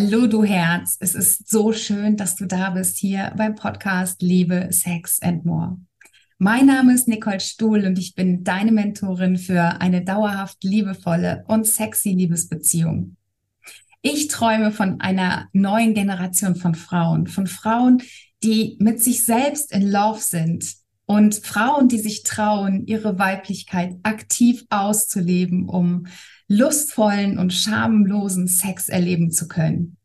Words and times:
Hallo, 0.00 0.28
du 0.28 0.44
Herz. 0.44 0.96
Es 1.00 1.16
ist 1.16 1.50
so 1.50 1.72
schön, 1.72 2.16
dass 2.16 2.36
du 2.36 2.46
da 2.46 2.70
bist 2.70 2.98
hier 2.98 3.32
beim 3.36 3.56
Podcast 3.56 4.22
Liebe, 4.22 4.68
Sex 4.70 5.20
and 5.20 5.44
More. 5.44 5.76
Mein 6.38 6.66
Name 6.66 6.94
ist 6.94 7.08
Nicole 7.08 7.40
Stuhl 7.40 7.84
und 7.84 7.98
ich 7.98 8.14
bin 8.14 8.44
deine 8.44 8.70
Mentorin 8.70 9.36
für 9.36 9.80
eine 9.80 10.04
dauerhaft 10.04 10.62
liebevolle 10.62 11.42
und 11.48 11.66
sexy 11.66 12.10
Liebesbeziehung. 12.10 13.16
Ich 14.00 14.28
träume 14.28 14.70
von 14.70 15.00
einer 15.00 15.48
neuen 15.52 15.94
Generation 15.94 16.54
von 16.54 16.76
Frauen, 16.76 17.26
von 17.26 17.48
Frauen, 17.48 18.00
die 18.44 18.76
mit 18.78 19.02
sich 19.02 19.24
selbst 19.24 19.72
in 19.72 19.90
Love 19.90 20.20
sind 20.20 20.76
und 21.06 21.34
Frauen, 21.34 21.88
die 21.88 21.98
sich 21.98 22.22
trauen, 22.22 22.86
ihre 22.86 23.18
Weiblichkeit 23.18 23.96
aktiv 24.04 24.64
auszuleben, 24.70 25.68
um 25.68 26.06
lustvollen 26.48 27.38
und 27.38 27.52
schamlosen 27.52 28.48
Sex 28.48 28.88
erleben 28.88 29.30
zu 29.30 29.46
können. 29.46 29.96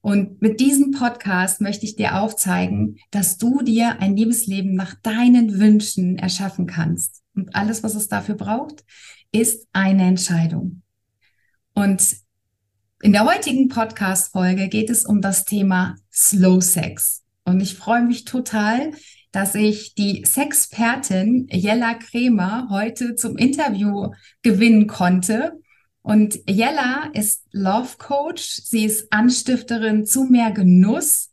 Und 0.00 0.42
mit 0.42 0.58
diesem 0.58 0.90
Podcast 0.90 1.60
möchte 1.60 1.86
ich 1.86 1.94
dir 1.94 2.20
aufzeigen, 2.20 2.96
dass 3.12 3.38
du 3.38 3.62
dir 3.62 4.00
ein 4.00 4.16
Liebesleben 4.16 4.74
nach 4.74 4.94
deinen 5.00 5.60
Wünschen 5.60 6.18
erschaffen 6.18 6.66
kannst. 6.66 7.22
Und 7.36 7.54
alles, 7.54 7.84
was 7.84 7.94
es 7.94 8.08
dafür 8.08 8.34
braucht, 8.34 8.84
ist 9.30 9.68
eine 9.72 10.04
Entscheidung. 10.04 10.82
Und 11.74 12.16
in 13.00 13.12
der 13.12 13.24
heutigen 13.24 13.68
Podcast-Folge 13.68 14.68
geht 14.68 14.90
es 14.90 15.04
um 15.04 15.20
das 15.20 15.44
Thema 15.44 15.96
Slow 16.12 16.60
Sex. 16.60 17.22
Und 17.44 17.60
ich 17.60 17.74
freue 17.74 18.02
mich 18.02 18.24
total, 18.24 18.92
dass 19.32 19.54
ich 19.54 19.94
die 19.94 20.24
Sexpertin 20.24 21.48
Jella 21.50 21.94
Kremer 21.94 22.68
heute 22.70 23.14
zum 23.14 23.36
Interview 23.36 24.10
gewinnen 24.42 24.86
konnte. 24.86 25.61
Und 26.02 26.40
Jella 26.48 27.10
ist 27.14 27.44
Love 27.52 27.96
Coach. 27.98 28.60
Sie 28.64 28.84
ist 28.84 29.12
Anstifterin 29.12 30.04
zu 30.04 30.24
mehr 30.24 30.50
Genuss 30.50 31.30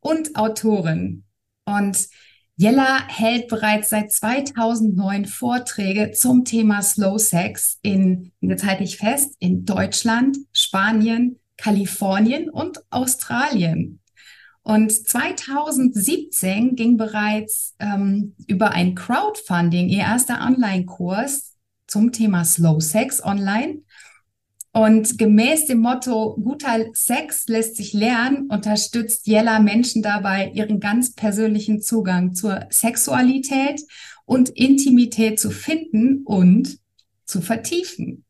und 0.00 0.36
Autorin. 0.36 1.24
Und 1.64 2.08
Jella 2.56 3.08
hält 3.08 3.48
bereits 3.48 3.90
seit 3.90 4.12
2009 4.12 5.26
Vorträge 5.26 6.12
zum 6.12 6.44
Thema 6.44 6.82
Slow 6.82 7.18
Sex 7.18 7.78
in, 7.82 8.32
jetzt 8.40 8.64
halte 8.64 8.84
ich 8.84 8.98
fest, 8.98 9.34
in 9.38 9.64
Deutschland, 9.64 10.36
Spanien, 10.52 11.38
Kalifornien 11.56 12.50
und 12.50 12.80
Australien. 12.90 14.00
Und 14.62 14.92
2017 14.92 16.76
ging 16.76 16.96
bereits 16.96 17.76
ähm, 17.78 18.34
über 18.46 18.72
ein 18.72 18.94
Crowdfunding 18.94 19.88
ihr 19.88 20.00
erster 20.00 20.42
Online-Kurs 20.46 21.56
zum 21.86 22.12
Thema 22.12 22.44
Slow 22.44 22.80
Sex 22.80 23.24
online. 23.24 23.82
Und 24.72 25.18
gemäß 25.18 25.66
dem 25.66 25.80
Motto, 25.80 26.36
guter 26.36 26.86
Sex 26.92 27.48
lässt 27.48 27.76
sich 27.76 27.92
lernen, 27.92 28.48
unterstützt 28.50 29.26
Jella 29.26 29.58
Menschen 29.58 30.00
dabei, 30.00 30.52
ihren 30.54 30.78
ganz 30.78 31.12
persönlichen 31.12 31.82
Zugang 31.82 32.34
zur 32.34 32.66
Sexualität 32.70 33.80
und 34.26 34.50
Intimität 34.50 35.40
zu 35.40 35.50
finden 35.50 36.22
und 36.24 36.78
zu 37.24 37.40
vertiefen. 37.40 38.24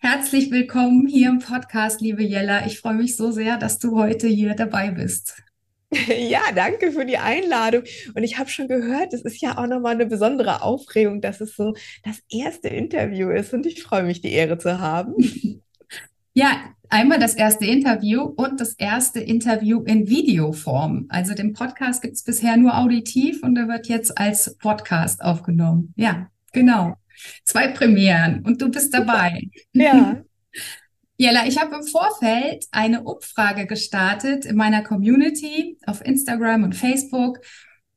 Herzlich 0.00 0.50
willkommen 0.50 1.06
hier 1.08 1.28
im 1.28 1.40
Podcast, 1.40 2.00
liebe 2.00 2.22
Jella. 2.22 2.64
Ich 2.66 2.80
freue 2.80 2.94
mich 2.94 3.16
so 3.16 3.30
sehr, 3.30 3.58
dass 3.58 3.78
du 3.78 3.98
heute 3.98 4.28
hier 4.28 4.54
dabei 4.54 4.90
bist. 4.90 5.42
Ja, 6.08 6.40
danke 6.54 6.90
für 6.90 7.04
die 7.04 7.18
Einladung. 7.18 7.82
Und 8.14 8.22
ich 8.22 8.38
habe 8.38 8.48
schon 8.48 8.66
gehört, 8.66 9.12
es 9.12 9.20
ist 9.20 9.42
ja 9.42 9.58
auch 9.58 9.66
nochmal 9.66 9.92
eine 9.92 10.06
besondere 10.06 10.62
Aufregung, 10.62 11.20
dass 11.20 11.42
es 11.42 11.54
so 11.54 11.74
das 12.02 12.18
erste 12.30 12.68
Interview 12.68 13.28
ist. 13.28 13.52
Und 13.52 13.66
ich 13.66 13.82
freue 13.82 14.04
mich, 14.04 14.22
die 14.22 14.32
Ehre 14.32 14.56
zu 14.56 14.80
haben. 14.80 15.14
Ja, 16.34 16.62
einmal 16.88 17.18
das 17.18 17.34
erste 17.34 17.66
Interview 17.66 18.22
und 18.22 18.60
das 18.60 18.74
erste 18.74 19.20
Interview 19.20 19.82
in 19.82 20.08
Videoform. 20.08 21.06
Also 21.08 21.34
den 21.34 21.52
Podcast 21.52 22.02
gibt 22.02 22.14
es 22.14 22.22
bisher 22.22 22.56
nur 22.56 22.76
auditiv 22.76 23.42
und 23.42 23.56
er 23.56 23.68
wird 23.68 23.88
jetzt 23.88 24.16
als 24.18 24.56
Podcast 24.58 25.22
aufgenommen. 25.22 25.92
Ja, 25.96 26.28
genau. 26.52 26.96
Zwei 27.44 27.68
Premieren 27.68 28.42
und 28.44 28.62
du 28.62 28.70
bist 28.70 28.94
dabei. 28.94 29.48
Ja. 29.72 30.22
Jella, 31.18 31.46
ich 31.46 31.60
habe 31.60 31.76
im 31.76 31.82
Vorfeld 31.84 32.64
eine 32.72 33.04
Umfrage 33.04 33.66
gestartet 33.66 34.44
in 34.44 34.56
meiner 34.56 34.82
Community 34.82 35.78
auf 35.86 36.04
Instagram 36.04 36.64
und 36.64 36.74
Facebook. 36.74 37.40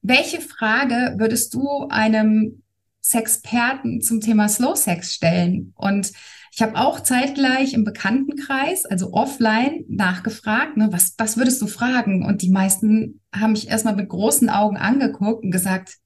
Welche 0.01 0.41
Frage 0.41 1.15
würdest 1.17 1.53
du 1.53 1.87
einem 1.89 2.61
Sexperten 3.01 4.01
zum 4.01 4.21
Thema 4.21 4.47
Slow 4.47 4.75
Sex 4.75 5.15
stellen? 5.15 5.73
Und 5.75 6.11
ich 6.55 6.61
habe 6.61 6.77
auch 6.77 7.01
zeitgleich 7.01 7.73
im 7.73 7.83
Bekanntenkreis, 7.83 8.85
also 8.85 9.11
offline, 9.11 9.83
nachgefragt, 9.89 10.77
ne, 10.77 10.87
was, 10.89 11.13
was 11.17 11.35
würdest 11.35 11.61
du 11.61 11.67
fragen? 11.67 12.23
Und 12.25 12.41
die 12.41 12.49
meisten 12.49 13.19
haben 13.33 13.51
mich 13.51 13.67
erstmal 13.67 13.97
mit 13.97 14.07
großen 14.07 14.49
Augen 14.49 14.77
angeguckt 14.77 15.43
und 15.43 15.51
gesagt, 15.51 15.97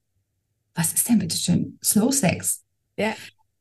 was 0.73 0.91
ist 0.91 1.07
denn 1.07 1.19
bitte 1.19 1.38
schön 1.38 1.77
Slow 1.83 2.11
Sex? 2.11 2.63
Ja. 2.97 3.13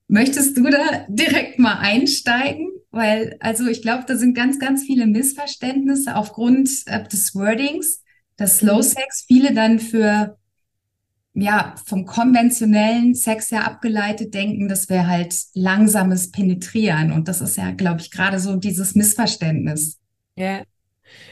Möchtest 0.07 0.57
du 0.57 0.63
da 0.63 1.05
direkt 1.11 1.59
mal 1.59 1.75
einsteigen? 1.75 2.71
Weil, 2.91 3.37
also 3.41 3.67
ich 3.67 3.83
glaube, 3.83 4.05
da 4.09 4.17
sind 4.17 4.33
ganz, 4.33 4.59
ganz 4.59 4.83
viele 4.83 5.07
Missverständnisse 5.07 6.17
aufgrund 6.17 6.71
äh, 6.87 7.07
des 7.07 7.35
Wordings, 7.35 8.03
dass 8.39 8.61
Slow 8.61 8.79
mhm. 8.79 8.83
Sex 8.83 9.25
viele 9.27 9.53
dann 9.53 9.79
für, 9.79 10.38
ja, 11.41 11.75
vom 11.85 12.07
konventionellen 12.07 13.15
Sex 13.15 13.51
her 13.51 13.67
abgeleitet 13.67 14.35
denken, 14.35 14.69
das 14.69 14.89
wäre 14.89 15.07
halt 15.07 15.35
langsames 15.55 16.31
Penetrieren. 16.31 17.13
Und 17.13 17.29
das 17.29 17.41
ist 17.41 17.57
ja, 17.57 17.71
glaube 17.73 18.01
ich, 18.01 18.11
gerade 18.11 18.39
so 18.39 18.57
dieses 18.57 18.95
Missverständnis. 18.95 19.99
Ja. 20.37 20.63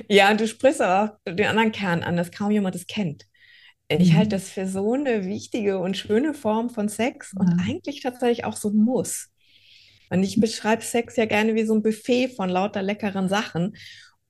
Ja, 0.09 0.31
und 0.31 0.41
du 0.41 0.49
sprichst 0.49 0.81
aber 0.81 1.19
auch 1.27 1.33
den 1.34 1.47
anderen 1.47 1.72
Kern 1.72 2.03
an, 2.03 2.16
dass 2.16 2.31
kaum 2.31 2.50
jemand 2.50 2.75
es 2.75 2.87
kennt. 2.87 3.27
Ich 3.89 4.12
mhm. 4.12 4.16
halte 4.16 4.31
das 4.31 4.49
für 4.49 4.66
so 4.66 4.95
eine 4.95 5.27
wichtige 5.27 5.78
und 5.78 5.97
schöne 5.97 6.34
Form 6.34 6.71
von 6.71 6.89
Sex 6.89 7.33
und 7.39 7.61
eigentlich 7.61 8.00
tatsächlich 8.03 8.45
auch 8.45 8.56
so 8.56 8.71
ein 8.71 8.77
Muss. 8.77 9.31
Und 10.11 10.22
ich 10.22 10.41
beschreibe 10.41 10.83
Sex 10.83 11.16
ja 11.16 11.25
gerne 11.25 11.55
wie 11.55 11.65
so 11.65 11.75
ein 11.75 11.83
Buffet 11.83 12.28
von 12.28 12.49
lauter 12.49 12.83
leckeren 12.83 13.28
Sachen. 13.28 13.77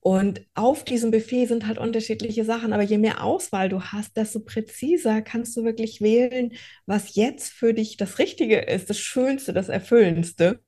Und 0.07 0.47
auf 0.55 0.85
diesem 0.85 1.11
Buffet 1.11 1.47
sind 1.47 1.67
halt 1.67 1.79
unterschiedliche 1.79 2.45
Sachen. 2.45 2.73
Aber 2.73 2.85
je 2.85 2.97
mehr 2.97 3.25
Auswahl 3.25 3.69
du 3.69 3.83
hast, 3.83 4.17
desto 4.17 4.39
präziser 4.39 5.21
kannst 5.21 5.57
du 5.57 5.65
wirklich 5.65 6.01
wählen, 6.01 6.53
was 6.87 7.17
jetzt 7.17 7.53
für 7.53 7.75
dich 7.75 7.97
das 7.97 8.21
Richtige 8.21 8.59
ist, 8.59 8.89
das 8.89 9.01
Schönste, 9.01 9.53
das 9.53 9.69
Erfüllendste. 9.69 10.61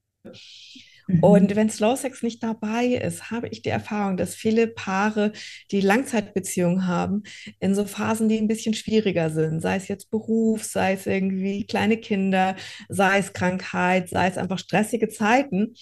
Mhm. 1.07 1.23
Und 1.23 1.55
wenn 1.55 1.71
Slow 1.71 1.95
Sex 1.95 2.25
nicht 2.25 2.43
dabei 2.43 2.87
ist, 2.87 3.31
habe 3.31 3.47
ich 3.47 3.63
die 3.63 3.69
Erfahrung, 3.69 4.17
dass 4.17 4.35
viele 4.35 4.67
Paare, 4.67 5.31
die 5.71 5.83
Langzeitbeziehungen 5.83 6.89
haben, 6.89 7.23
in 7.61 7.77
so 7.77 7.85
Phasen, 7.85 8.29
die 8.29 8.39
ein 8.39 8.49
bisschen 8.49 8.75
schwieriger 8.75 9.31
sind, 9.31 9.61
sei 9.61 9.77
es 9.77 9.87
jetzt 9.87 10.11
Beruf, 10.11 10.65
sei 10.65 10.95
es 10.95 11.07
irgendwie 11.07 11.65
kleine 11.65 11.99
Kinder, 11.99 12.57
sei 12.89 13.19
es 13.19 13.33
Krankheit, 13.33 14.09
sei 14.09 14.27
es 14.27 14.37
einfach 14.37 14.59
stressige 14.59 15.09
Zeiten, 15.09 15.75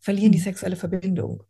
verlieren 0.00 0.32
die 0.32 0.38
mhm. 0.38 0.44
sexuelle 0.44 0.76
Verbindung. 0.76 1.44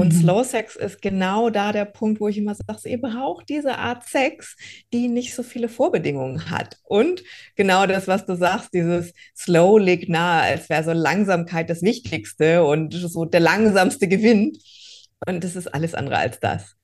Und 0.00 0.14
mhm. 0.14 0.20
Slow 0.20 0.44
Sex 0.44 0.76
ist 0.76 1.02
genau 1.02 1.50
da 1.50 1.72
der 1.72 1.84
Punkt, 1.84 2.22
wo 2.22 2.28
ich 2.28 2.38
immer 2.38 2.54
sage, 2.54 2.88
ihr 2.88 2.98
braucht 2.98 3.50
diese 3.50 3.76
Art 3.76 4.08
Sex, 4.08 4.56
die 4.94 5.08
nicht 5.08 5.34
so 5.34 5.42
viele 5.42 5.68
Vorbedingungen 5.68 6.48
hat. 6.48 6.78
Und 6.84 7.22
genau 7.54 7.86
das, 7.86 8.08
was 8.08 8.24
du 8.24 8.34
sagst, 8.34 8.72
dieses 8.72 9.12
Slow 9.36 9.78
liegt 9.78 10.08
nahe, 10.08 10.40
als 10.40 10.70
wäre 10.70 10.84
so 10.84 10.92
Langsamkeit 10.92 11.68
das 11.68 11.82
Wichtigste 11.82 12.64
und 12.64 12.94
so 12.94 13.26
der 13.26 13.40
langsamste 13.40 14.08
Gewinn. 14.08 14.56
Und 15.26 15.44
das 15.44 15.54
ist 15.54 15.66
alles 15.66 15.94
andere 15.94 16.16
als 16.16 16.40
das. 16.40 16.76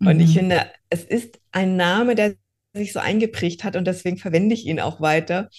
Mhm. 0.00 0.08
Und 0.08 0.20
ich 0.20 0.30
mhm. 0.30 0.38
finde, 0.38 0.66
es 0.90 1.04
ist 1.04 1.38
ein 1.52 1.76
Name, 1.76 2.16
der 2.16 2.34
sich 2.74 2.92
so 2.92 2.98
eingeprägt 2.98 3.62
hat 3.62 3.76
und 3.76 3.84
deswegen 3.84 4.18
verwende 4.18 4.56
ich 4.56 4.66
ihn 4.66 4.80
auch 4.80 5.00
weiter. 5.00 5.50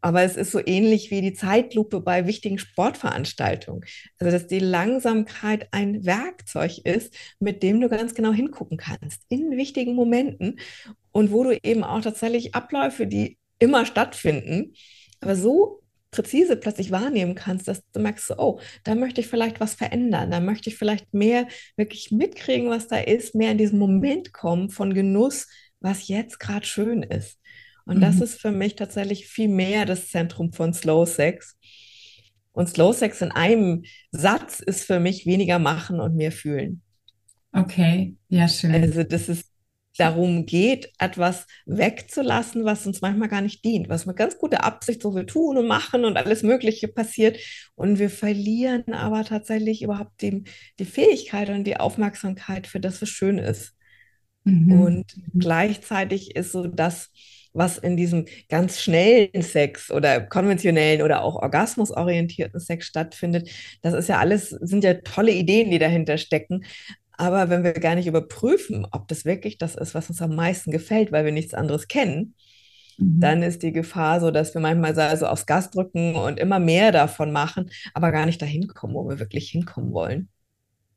Aber 0.00 0.22
es 0.22 0.36
ist 0.36 0.52
so 0.52 0.60
ähnlich 0.64 1.10
wie 1.10 1.20
die 1.20 1.32
Zeitlupe 1.32 2.00
bei 2.00 2.26
wichtigen 2.26 2.58
Sportveranstaltungen. 2.58 3.84
Also, 4.18 4.30
dass 4.30 4.46
die 4.46 4.58
Langsamkeit 4.58 5.68
ein 5.72 6.04
Werkzeug 6.04 6.78
ist, 6.84 7.14
mit 7.40 7.62
dem 7.62 7.80
du 7.80 7.88
ganz 7.88 8.14
genau 8.14 8.32
hingucken 8.32 8.76
kannst, 8.76 9.22
in 9.28 9.56
wichtigen 9.56 9.94
Momenten 9.94 10.60
und 11.12 11.32
wo 11.32 11.44
du 11.44 11.58
eben 11.62 11.82
auch 11.82 12.00
tatsächlich 12.00 12.54
Abläufe, 12.54 13.06
die 13.06 13.38
immer 13.58 13.86
stattfinden, 13.86 14.74
aber 15.20 15.34
so 15.34 15.82
präzise 16.10 16.56
plötzlich 16.56 16.90
wahrnehmen 16.90 17.34
kannst, 17.34 17.68
dass 17.68 17.82
du 17.92 18.00
merkst, 18.00 18.38
oh, 18.38 18.60
da 18.84 18.94
möchte 18.94 19.20
ich 19.20 19.26
vielleicht 19.26 19.60
was 19.60 19.74
verändern, 19.74 20.30
da 20.30 20.40
möchte 20.40 20.70
ich 20.70 20.76
vielleicht 20.76 21.12
mehr 21.12 21.46
wirklich 21.76 22.10
mitkriegen, 22.10 22.70
was 22.70 22.88
da 22.88 22.96
ist, 22.96 23.34
mehr 23.34 23.52
in 23.52 23.58
diesen 23.58 23.78
Moment 23.78 24.32
kommen 24.32 24.70
von 24.70 24.94
Genuss, 24.94 25.48
was 25.80 26.08
jetzt 26.08 26.40
gerade 26.40 26.66
schön 26.66 27.02
ist. 27.02 27.38
Und 27.86 27.98
mhm. 27.98 28.00
das 28.02 28.20
ist 28.20 28.40
für 28.40 28.52
mich 28.52 28.76
tatsächlich 28.76 29.26
viel 29.26 29.48
mehr 29.48 29.86
das 29.86 30.10
Zentrum 30.10 30.52
von 30.52 30.74
Slow 30.74 31.06
Sex. 31.06 31.56
Und 32.52 32.68
Slow 32.68 32.92
Sex 32.92 33.22
in 33.22 33.30
einem 33.32 33.84
Satz 34.10 34.60
ist 34.60 34.84
für 34.84 35.00
mich 35.00 35.24
weniger 35.24 35.58
machen 35.58 36.00
und 36.00 36.16
mehr 36.16 36.32
fühlen. 36.32 36.82
Okay, 37.52 38.16
ja, 38.28 38.48
schön. 38.48 38.74
Also 38.74 39.02
das 39.02 39.28
ist 39.28 39.46
darum 39.98 40.46
geht, 40.46 40.92
etwas 40.98 41.46
wegzulassen, 41.64 42.64
was 42.64 42.86
uns 42.86 43.00
manchmal 43.00 43.28
gar 43.28 43.40
nicht 43.40 43.64
dient, 43.64 43.88
was 43.88 44.04
mit 44.04 44.16
ganz 44.16 44.36
guter 44.36 44.64
Absicht 44.64 45.02
so 45.02 45.14
wir 45.14 45.26
tun 45.26 45.56
und 45.56 45.66
machen 45.66 46.04
und 46.04 46.16
alles 46.16 46.42
Mögliche 46.42 46.88
passiert. 46.88 47.38
Und 47.74 47.98
wir 47.98 48.10
verlieren 48.10 48.92
aber 48.92 49.24
tatsächlich 49.24 49.82
überhaupt 49.82 50.20
die, 50.20 50.44
die 50.78 50.84
Fähigkeit 50.84 51.48
und 51.48 51.64
die 51.64 51.78
Aufmerksamkeit 51.78 52.66
für 52.66 52.80
das, 52.80 53.00
was 53.00 53.08
schön 53.08 53.38
ist. 53.38 53.74
Mhm. 54.44 54.80
Und 54.80 55.04
gleichzeitig 55.34 56.36
ist 56.36 56.52
so 56.52 56.66
das, 56.66 57.10
was 57.56 57.78
in 57.78 57.96
diesem 57.96 58.26
ganz 58.48 58.80
schnellen 58.80 59.42
Sex 59.42 59.90
oder 59.90 60.20
konventionellen 60.20 61.02
oder 61.02 61.22
auch 61.22 61.36
orgasmusorientierten 61.36 62.60
Sex 62.60 62.86
stattfindet, 62.86 63.50
das 63.82 63.94
ist 63.94 64.08
ja 64.08 64.18
alles, 64.18 64.50
sind 64.50 64.84
ja 64.84 64.94
tolle 64.94 65.32
Ideen, 65.32 65.70
die 65.70 65.78
dahinter 65.78 66.18
stecken. 66.18 66.64
Aber 67.12 67.48
wenn 67.48 67.64
wir 67.64 67.72
gar 67.72 67.94
nicht 67.94 68.06
überprüfen, 68.06 68.86
ob 68.90 69.08
das 69.08 69.24
wirklich 69.24 69.58
das 69.58 69.74
ist, 69.74 69.94
was 69.94 70.10
uns 70.10 70.20
am 70.20 70.34
meisten 70.34 70.70
gefällt, 70.70 71.12
weil 71.12 71.24
wir 71.24 71.32
nichts 71.32 71.54
anderes 71.54 71.88
kennen, 71.88 72.34
mhm. 72.98 73.20
dann 73.20 73.42
ist 73.42 73.62
die 73.62 73.72
Gefahr 73.72 74.20
so, 74.20 74.30
dass 74.30 74.54
wir 74.54 74.60
manchmal 74.60 74.94
so 74.94 75.00
also 75.00 75.26
aufs 75.26 75.46
Gas 75.46 75.70
drücken 75.70 76.14
und 76.14 76.38
immer 76.38 76.58
mehr 76.58 76.92
davon 76.92 77.32
machen, 77.32 77.70
aber 77.94 78.12
gar 78.12 78.26
nicht 78.26 78.42
dahin 78.42 78.68
kommen, 78.68 78.94
wo 78.94 79.08
wir 79.08 79.18
wirklich 79.18 79.50
hinkommen 79.50 79.92
wollen. 79.92 80.28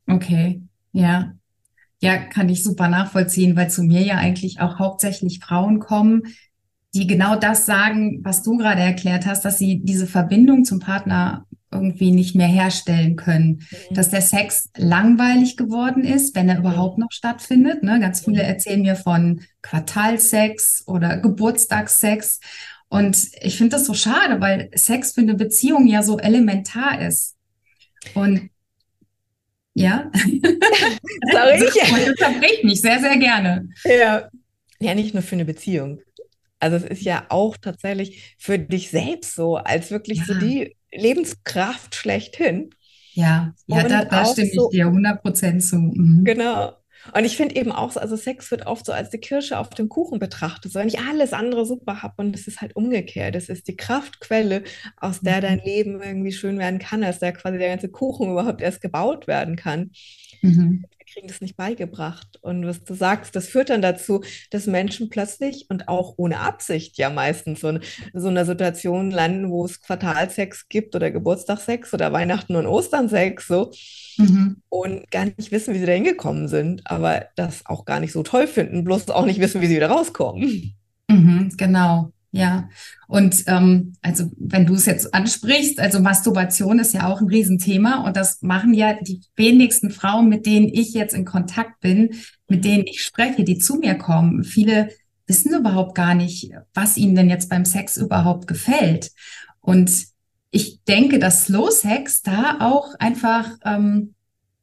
Okay, 0.06 0.62
ja. 0.92 1.32
Ja, 2.02 2.16
kann 2.16 2.48
ich 2.48 2.62
super 2.64 2.88
nachvollziehen, 2.88 3.56
weil 3.56 3.70
zu 3.70 3.82
mir 3.82 4.00
ja 4.00 4.16
eigentlich 4.16 4.60
auch 4.60 4.78
hauptsächlich 4.78 5.40
Frauen 5.40 5.80
kommen, 5.80 6.22
die 6.94 7.06
genau 7.06 7.36
das 7.36 7.66
sagen, 7.66 8.20
was 8.22 8.42
du 8.42 8.56
gerade 8.56 8.80
erklärt 8.80 9.26
hast, 9.26 9.44
dass 9.44 9.58
sie 9.58 9.80
diese 9.82 10.06
Verbindung 10.06 10.64
zum 10.64 10.80
Partner 10.80 11.46
irgendwie 11.72 12.10
nicht 12.10 12.34
mehr 12.34 12.48
herstellen 12.48 13.16
können. 13.16 13.66
Mhm. 13.90 13.94
Dass 13.94 14.10
der 14.10 14.22
Sex 14.22 14.70
langweilig 14.76 15.56
geworden 15.56 16.04
ist, 16.04 16.34
wenn 16.34 16.48
er 16.48 16.56
mhm. 16.56 16.62
überhaupt 16.62 16.98
noch 16.98 17.12
stattfindet. 17.12 17.82
Ne? 17.82 18.00
Ganz 18.00 18.24
viele 18.24 18.42
mhm. 18.42 18.48
erzählen 18.48 18.82
mir 18.82 18.96
von 18.96 19.42
Quartalsex 19.62 20.84
oder 20.86 21.18
Geburtstagssex. 21.18 22.40
Und 22.88 23.28
ich 23.40 23.56
finde 23.56 23.76
das 23.76 23.86
so 23.86 23.94
schade, 23.94 24.40
weil 24.40 24.70
Sex 24.74 25.12
für 25.12 25.20
eine 25.20 25.34
Beziehung 25.34 25.86
ja 25.86 26.02
so 26.02 26.18
elementar 26.18 27.00
ist. 27.00 27.36
Und 28.14 28.50
ja. 29.74 30.10
Sorry. 30.14 31.60
das 31.60 32.08
unterbricht 32.08 32.64
mich 32.64 32.80
sehr, 32.80 32.98
sehr 32.98 33.16
gerne. 33.16 33.68
Ja. 33.84 34.28
Ja, 34.82 34.94
nicht 34.94 35.12
nur 35.12 35.22
für 35.22 35.36
eine 35.36 35.44
Beziehung. 35.44 36.00
Also 36.60 36.76
es 36.76 36.84
ist 36.84 37.02
ja 37.02 37.24
auch 37.30 37.56
tatsächlich 37.56 38.36
für 38.38 38.58
dich 38.58 38.90
selbst 38.90 39.34
so, 39.34 39.56
als 39.56 39.90
wirklich 39.90 40.18
ja. 40.18 40.24
so 40.26 40.34
die 40.34 40.76
Lebenskraft 40.92 41.94
schlechthin. 41.94 42.70
Ja, 43.12 43.54
ja, 43.66 43.88
da, 43.88 44.04
da 44.04 44.24
stimme 44.26 44.50
so, 44.54 44.68
ich 44.70 44.76
dir 44.76 44.86
100 44.86 45.22
Prozent 45.22 45.64
zu. 45.64 45.76
Mhm. 45.76 46.24
Genau. 46.24 46.74
Und 47.14 47.24
ich 47.24 47.36
finde 47.36 47.56
eben 47.56 47.72
auch 47.72 47.90
so, 47.92 47.98
also 47.98 48.14
Sex 48.14 48.50
wird 48.50 48.66
oft 48.66 48.84
so 48.84 48.92
als 48.92 49.08
die 49.08 49.18
Kirsche 49.18 49.58
auf 49.58 49.70
dem 49.70 49.88
Kuchen 49.88 50.18
betrachtet, 50.18 50.70
so 50.70 50.78
wenn 50.78 50.88
ich 50.88 51.00
alles 51.00 51.32
andere 51.32 51.64
super 51.64 52.02
habe 52.02 52.14
und 52.18 52.36
es 52.36 52.46
ist 52.46 52.60
halt 52.60 52.76
umgekehrt. 52.76 53.34
Es 53.34 53.48
ist 53.48 53.68
die 53.68 53.76
Kraftquelle, 53.76 54.62
aus 54.98 55.20
der 55.20 55.40
dein 55.40 55.58
mhm. 55.58 55.64
Leben 55.64 56.02
irgendwie 56.02 56.32
schön 56.32 56.58
werden 56.58 56.78
kann, 56.78 57.02
aus 57.02 57.18
der 57.18 57.32
quasi 57.32 57.56
der 57.56 57.70
ganze 57.70 57.88
Kuchen 57.88 58.30
überhaupt 58.30 58.60
erst 58.60 58.82
gebaut 58.82 59.26
werden 59.26 59.56
kann. 59.56 59.92
Mhm 60.42 60.84
kriegen 61.12 61.28
das 61.28 61.40
nicht 61.40 61.56
beigebracht. 61.56 62.38
Und 62.42 62.66
was 62.66 62.84
du 62.84 62.94
sagst, 62.94 63.34
das 63.36 63.48
führt 63.48 63.70
dann 63.70 63.82
dazu, 63.82 64.22
dass 64.50 64.66
Menschen 64.66 65.10
plötzlich 65.10 65.66
und 65.68 65.88
auch 65.88 66.14
ohne 66.16 66.40
Absicht 66.40 66.98
ja 66.98 67.10
meistens 67.10 67.60
so 67.60 67.68
in 67.68 67.80
so 68.14 68.28
einer 68.28 68.44
Situation 68.44 69.10
landen, 69.10 69.50
wo 69.50 69.64
es 69.64 69.80
Quartalsex 69.82 70.68
gibt 70.68 70.94
oder 70.94 71.10
Geburtstagssex 71.10 71.92
oder 71.94 72.12
Weihnachten 72.12 72.56
und 72.56 72.66
Osternsex 72.66 73.46
so. 73.46 73.72
Mhm. 74.16 74.62
Und 74.68 75.10
gar 75.10 75.24
nicht 75.24 75.50
wissen, 75.50 75.74
wie 75.74 75.78
sie 75.78 75.86
da 75.86 75.92
hingekommen 75.92 76.48
sind, 76.48 76.82
aber 76.84 77.26
das 77.36 77.66
auch 77.66 77.84
gar 77.84 78.00
nicht 78.00 78.12
so 78.12 78.22
toll 78.22 78.46
finden, 78.46 78.84
bloß 78.84 79.10
auch 79.10 79.26
nicht 79.26 79.40
wissen, 79.40 79.60
wie 79.60 79.66
sie 79.66 79.76
wieder 79.76 79.90
rauskommen. 79.90 80.74
Mhm, 81.08 81.52
genau. 81.56 82.12
Ja, 82.32 82.68
und 83.08 83.42
ähm, 83.48 83.94
also 84.02 84.30
wenn 84.36 84.64
du 84.64 84.74
es 84.74 84.86
jetzt 84.86 85.12
ansprichst, 85.12 85.80
also 85.80 85.98
Masturbation 85.98 86.78
ist 86.78 86.94
ja 86.94 87.08
auch 87.08 87.20
ein 87.20 87.26
Riesenthema 87.26 88.04
und 88.06 88.16
das 88.16 88.40
machen 88.40 88.72
ja 88.72 88.94
die 89.00 89.20
wenigsten 89.34 89.90
Frauen, 89.90 90.28
mit 90.28 90.46
denen 90.46 90.68
ich 90.68 90.94
jetzt 90.94 91.12
in 91.12 91.24
Kontakt 91.24 91.80
bin, 91.80 92.10
mit 92.46 92.64
denen 92.64 92.86
ich 92.86 93.02
spreche, 93.02 93.42
die 93.42 93.58
zu 93.58 93.76
mir 93.76 93.96
kommen. 93.96 94.44
Viele 94.44 94.90
wissen 95.26 95.54
überhaupt 95.54 95.96
gar 95.96 96.14
nicht, 96.14 96.52
was 96.72 96.96
ihnen 96.96 97.16
denn 97.16 97.30
jetzt 97.30 97.50
beim 97.50 97.64
Sex 97.64 97.96
überhaupt 97.96 98.46
gefällt. 98.46 99.10
Und 99.60 99.90
ich 100.52 100.84
denke, 100.84 101.18
dass 101.18 101.46
Slow 101.46 101.70
Sex 101.70 102.22
da 102.22 102.58
auch 102.60 102.94
einfach 103.00 103.48
ähm, 103.64 104.14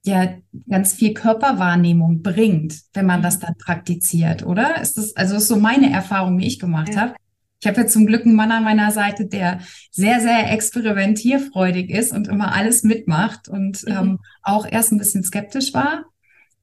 ja 0.05 0.35
ganz 0.69 0.93
viel 0.93 1.13
Körperwahrnehmung 1.13 2.21
bringt, 2.21 2.79
wenn 2.93 3.05
man 3.05 3.21
das 3.21 3.39
dann 3.39 3.55
praktiziert, 3.57 4.45
oder? 4.45 4.81
Ist 4.81 4.97
das 4.97 5.15
also 5.17 5.35
ist 5.35 5.47
so 5.49 5.57
meine 5.57 5.91
Erfahrung, 5.91 6.37
wie 6.37 6.47
ich 6.47 6.59
gemacht 6.59 6.93
ja. 6.93 7.01
habe. 7.01 7.15
Ich 7.59 7.67
habe 7.67 7.81
ja 7.81 7.87
zum 7.87 8.05
Glück 8.05 8.25
einen 8.25 8.35
Mann 8.35 8.51
an 8.51 8.63
meiner 8.63 8.91
Seite, 8.91 9.25
der 9.25 9.59
sehr, 9.91 10.19
sehr 10.19 10.51
experimentierfreudig 10.51 11.89
ist 11.89 12.11
und 12.11 12.27
immer 12.27 12.53
alles 12.53 12.83
mitmacht 12.83 13.49
und 13.49 13.83
mhm. 13.83 13.91
ähm, 13.91 14.19
auch 14.43 14.67
erst 14.69 14.91
ein 14.91 14.99
bisschen 14.99 15.23
skeptisch 15.23 15.73
war. 15.73 16.05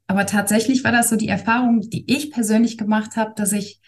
Aber 0.06 0.26
tatsächlich 0.26 0.85
war 0.85 0.93
das 0.93 1.08
so 1.08 1.17
die 1.17 1.29
Erfahrung, 1.29 1.81
die 1.81 2.05
ich 2.12 2.31
persönlich 2.31 2.79
gemacht 2.79 3.17
habe, 3.17 3.32
dass 3.37 3.52
ich 3.52 3.81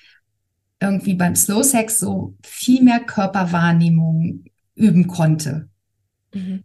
irgendwie 0.81 1.14
beim 1.14 1.37
Slow 1.37 1.62
Sex 1.62 1.99
so 1.99 2.37
viel 2.43 2.82
mehr 2.82 3.00
Körperwahrnehmung 3.00 4.44
üben 4.75 5.06
konnte. 5.06 5.69
Mhm. 6.35 6.64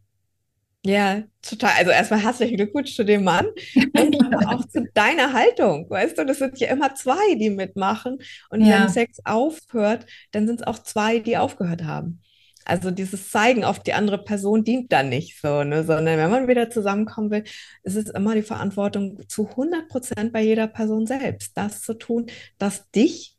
Ja, 0.84 1.22
total. 1.44 1.72
Also 1.78 1.92
erstmal 1.92 2.24
herzlichen 2.24 2.58
Glückwunsch 2.58 2.96
zu 2.96 3.04
dem 3.04 3.24
Mann 3.24 3.46
und 3.76 4.16
auch 4.48 4.68
zu 4.68 4.88
deiner 4.94 5.32
Haltung. 5.34 5.88
Weißt 5.90 6.18
du, 6.18 6.26
das 6.26 6.40
sind 6.40 6.60
ja 6.60 6.70
immer 6.70 6.96
zwei, 6.96 7.36
die 7.36 7.52
mitmachen. 7.52 8.18
Und 8.50 8.62
ja. 8.62 8.82
wenn 8.82 8.90
Sex 8.90 9.20
aufhört, 9.24 10.08
dann 10.32 10.48
sind 10.48 10.62
es 10.62 10.68
auch 10.68 10.80
zwei, 10.80 11.20
die 11.20 11.38
aufgehört 11.38 11.84
haben. 11.84 12.22
Also 12.66 12.92
dieses 12.92 13.30
Zeigen 13.30 13.64
auf 13.64 13.80
die 13.80 13.94
andere 13.94 14.24
Person 14.24 14.64
dient 14.64 14.92
dann 14.92 15.10
nicht 15.10 15.40
so, 15.40 15.64
ne? 15.64 15.84
sondern 15.84 16.18
wenn 16.18 16.30
man 16.30 16.48
wieder 16.48 16.70
zusammenkommen 16.70 17.32
will, 17.32 17.44
ist 17.84 17.96
es 17.96 18.10
immer 18.10 18.36
die 18.36 18.44
Verantwortung 18.44 19.20
zu 19.28 19.50
100 19.50 19.88
Prozent 19.88 20.32
bei 20.32 20.42
jeder 20.42 20.68
Person 20.68 21.08
selbst, 21.08 21.58
das 21.58 21.82
zu 21.82 21.96
tun, 21.96 22.28
das 22.60 22.90
dich 22.92 23.36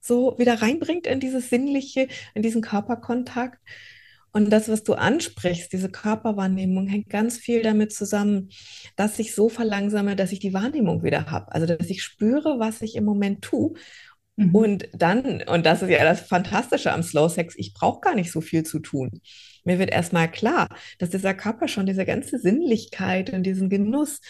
so 0.00 0.36
wieder 0.38 0.60
reinbringt 0.60 1.06
in 1.06 1.20
dieses 1.20 1.48
Sinnliche, 1.48 2.08
in 2.34 2.42
diesen 2.42 2.60
Körperkontakt. 2.60 3.58
Und 4.32 4.50
das, 4.50 4.68
was 4.68 4.82
du 4.82 4.94
ansprichst, 4.94 5.72
diese 5.72 5.90
Körperwahrnehmung, 5.90 6.86
hängt 6.86 7.10
ganz 7.10 7.36
viel 7.36 7.62
damit 7.62 7.92
zusammen, 7.92 8.48
dass 8.96 9.18
ich 9.18 9.34
so 9.34 9.48
verlangsame, 9.48 10.16
dass 10.16 10.32
ich 10.32 10.38
die 10.38 10.54
Wahrnehmung 10.54 11.02
wieder 11.02 11.30
habe. 11.30 11.52
Also, 11.52 11.66
dass 11.66 11.90
ich 11.90 12.02
spüre, 12.02 12.58
was 12.58 12.80
ich 12.80 12.96
im 12.96 13.04
Moment 13.04 13.42
tue. 13.42 13.74
Mhm. 14.36 14.54
Und 14.54 14.88
dann, 14.94 15.42
und 15.42 15.66
das 15.66 15.82
ist 15.82 15.90
ja 15.90 16.02
das 16.04 16.20
Fantastische 16.20 16.92
am 16.92 17.02
Slow 17.02 17.28
Sex, 17.28 17.54
ich 17.56 17.74
brauche 17.74 18.00
gar 18.00 18.14
nicht 18.14 18.32
so 18.32 18.40
viel 18.40 18.62
zu 18.62 18.78
tun. 18.78 19.20
Mir 19.64 19.78
wird 19.78 19.90
erstmal 19.90 20.30
klar, 20.30 20.68
dass 20.98 21.10
dieser 21.10 21.34
Körper 21.34 21.68
schon 21.68 21.86
diese 21.86 22.04
ganze 22.04 22.38
Sinnlichkeit 22.38 23.30
und 23.30 23.44
diesen 23.44 23.68
Genuss 23.68 24.20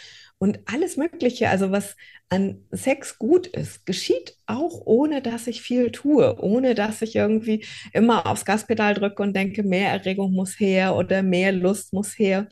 und 0.42 0.58
alles 0.64 0.96
Mögliche, 0.96 1.50
also 1.50 1.70
was 1.70 1.94
an 2.28 2.64
Sex 2.72 3.16
gut 3.16 3.46
ist, 3.46 3.86
geschieht 3.86 4.36
auch 4.46 4.82
ohne, 4.86 5.22
dass 5.22 5.46
ich 5.46 5.62
viel 5.62 5.92
tue, 5.92 6.36
ohne 6.42 6.74
dass 6.74 7.00
ich 7.00 7.14
irgendwie 7.14 7.64
immer 7.92 8.26
aufs 8.26 8.44
Gaspedal 8.44 8.94
drücke 8.94 9.22
und 9.22 9.36
denke, 9.36 9.62
mehr 9.62 9.90
Erregung 9.90 10.32
muss 10.32 10.58
her 10.58 10.96
oder 10.96 11.22
mehr 11.22 11.52
Lust 11.52 11.92
muss 11.92 12.18
her. 12.18 12.48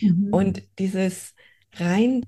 Mhm. 0.00 0.28
Und 0.30 0.62
dieses 0.78 1.34
rein, 1.74 2.24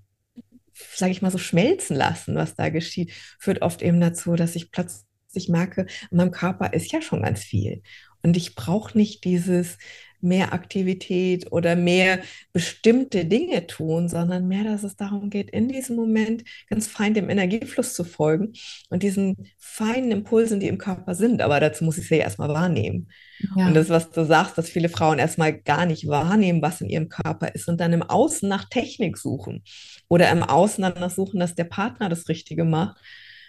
sage 0.73 1.13
ich 1.13 1.23
mal 1.23 1.31
so, 1.31 1.39
schmelzen 1.39 1.95
lassen, 1.95 2.35
was 2.35 2.57
da 2.57 2.71
geschieht, 2.71 3.13
führt 3.39 3.63
oft 3.63 3.83
eben 3.83 4.01
dazu, 4.01 4.35
dass 4.35 4.57
ich 4.57 4.73
plötzlich 4.73 5.49
merke, 5.49 5.87
in 6.11 6.17
meinem 6.17 6.33
Körper 6.33 6.73
ist 6.73 6.91
ja 6.91 7.01
schon 7.01 7.23
ganz 7.23 7.45
viel. 7.45 7.83
Und 8.25 8.37
ich 8.37 8.57
brauche 8.57 8.99
nicht 8.99 9.23
dieses 9.23 9.79
mehr 10.25 10.53
Aktivität 10.53 11.53
oder 11.53 11.77
mehr 11.77 12.21
bestimmte 12.53 13.25
Dinge 13.25 13.67
tun, 13.67 14.09
sondern 14.09 14.49
mehr, 14.49 14.65
dass 14.65 14.83
es 14.83 14.97
darum 14.97 15.31
geht, 15.31 15.51
in 15.51 15.69
diesem 15.69 15.97
Moment 15.97 16.45
ganz 16.69 16.87
fein 16.87 17.15
dem 17.15 17.31
Energiefluss 17.31 17.95
zu 17.95 18.03
folgen 18.03 18.53
und 18.91 19.03
diesen 19.03 19.49
feinen 19.59 20.11
Impulsen, 20.11 20.61
die 20.61 20.69
im 20.69 20.79
Körper 20.79 21.15
sind. 21.15 21.43
Aber 21.43 21.61
dazu 21.61 21.85
muss 21.85 21.99
ich 21.99 22.09
sie 22.09 22.17
erstmal 22.17 22.49
wahrnehmen. 22.49 23.09
Ja. 23.57 23.69
Und 23.69 23.75
das, 23.75 23.89
was 23.89 24.11
du 24.11 24.25
sagst, 24.25 24.59
dass 24.59 24.69
viele 24.69 24.89
Frauen 24.89 25.19
erstmal 25.19 25.53
gar 25.53 25.87
nicht 25.87 26.09
wahrnehmen, 26.09 26.63
was 26.63 26.81
in 26.81 26.89
ihrem 26.89 27.09
Körper 27.09 27.55
ist 27.55 27.69
und 27.69 27.81
dann 27.81 27.93
im 27.93 28.03
Außen 28.03 28.49
nach 28.49 28.69
Technik 28.69 29.19
suchen 29.19 29.63
oder 30.09 30.31
im 30.31 30.43
Außen 30.43 30.83
danach 30.83 31.11
suchen, 31.11 31.41
dass 31.41 31.55
der 31.55 31.65
Partner 31.65 32.09
das 32.09 32.29
Richtige 32.29 32.65
macht. 32.65 32.97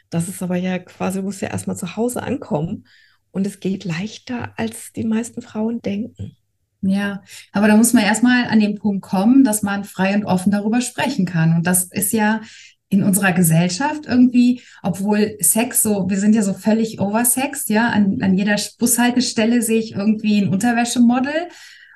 Das 0.10 0.27
ist 0.27 0.41
aber 0.41 0.55
ja 0.55 0.79
quasi, 0.79 1.22
muss 1.22 1.41
ja 1.41 1.50
erstmal 1.50 1.77
zu 1.77 1.96
Hause 1.96 2.24
ankommen. 2.24 2.86
Und 3.32 3.46
es 3.46 3.60
geht 3.60 3.84
leichter, 3.84 4.53
als 4.58 4.94
die 4.94 5.03
meisten 5.03 5.41
Frauen 5.41 5.82
denken. 5.82 6.38
Ja, 6.82 7.24
aber 7.51 7.67
da 7.67 7.77
muss 7.77 7.94
man 7.94 8.03
erstmal 8.03 8.46
an 8.46 8.60
den 8.60 8.75
Punkt 8.75 9.01
kommen, 9.01 9.44
dass 9.44 9.63
man 9.63 9.84
frei 9.84 10.13
und 10.15 10.25
offen 10.25 10.51
darüber 10.51 10.82
sprechen 10.82 11.25
kann. 11.25 11.55
Und 11.55 11.65
das 11.65 11.86
ist 11.86 12.13
ja 12.13 12.41
in 12.89 13.03
unserer 13.03 13.34
Gesellschaft 13.34 14.05
irgendwie, 14.05 14.62
obwohl 14.84 15.38
Sex 15.39 15.82
so, 15.82 16.10
wir 16.10 16.17
sind 16.17 16.36
ja 16.36 16.44
so 16.44 16.53
völlig 16.53 17.00
oversext, 17.00 17.70
ja, 17.70 17.89
an, 17.89 18.20
an 18.22 18.38
jeder 18.38 18.55
Bushaltestelle 18.77 19.62
sehe 19.62 19.79
ich 19.79 19.94
irgendwie 19.94 20.41
ein 20.41 20.50
Unterwäschemodel. 20.50 21.34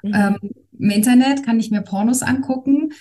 Mhm. 0.04 0.14
Ähm, 0.14 0.38
Im 0.78 0.90
Internet 0.90 1.46
kann 1.46 1.60
ich 1.60 1.72
mir 1.72 1.82
Pornos 1.82 2.22
angucken. 2.22 2.92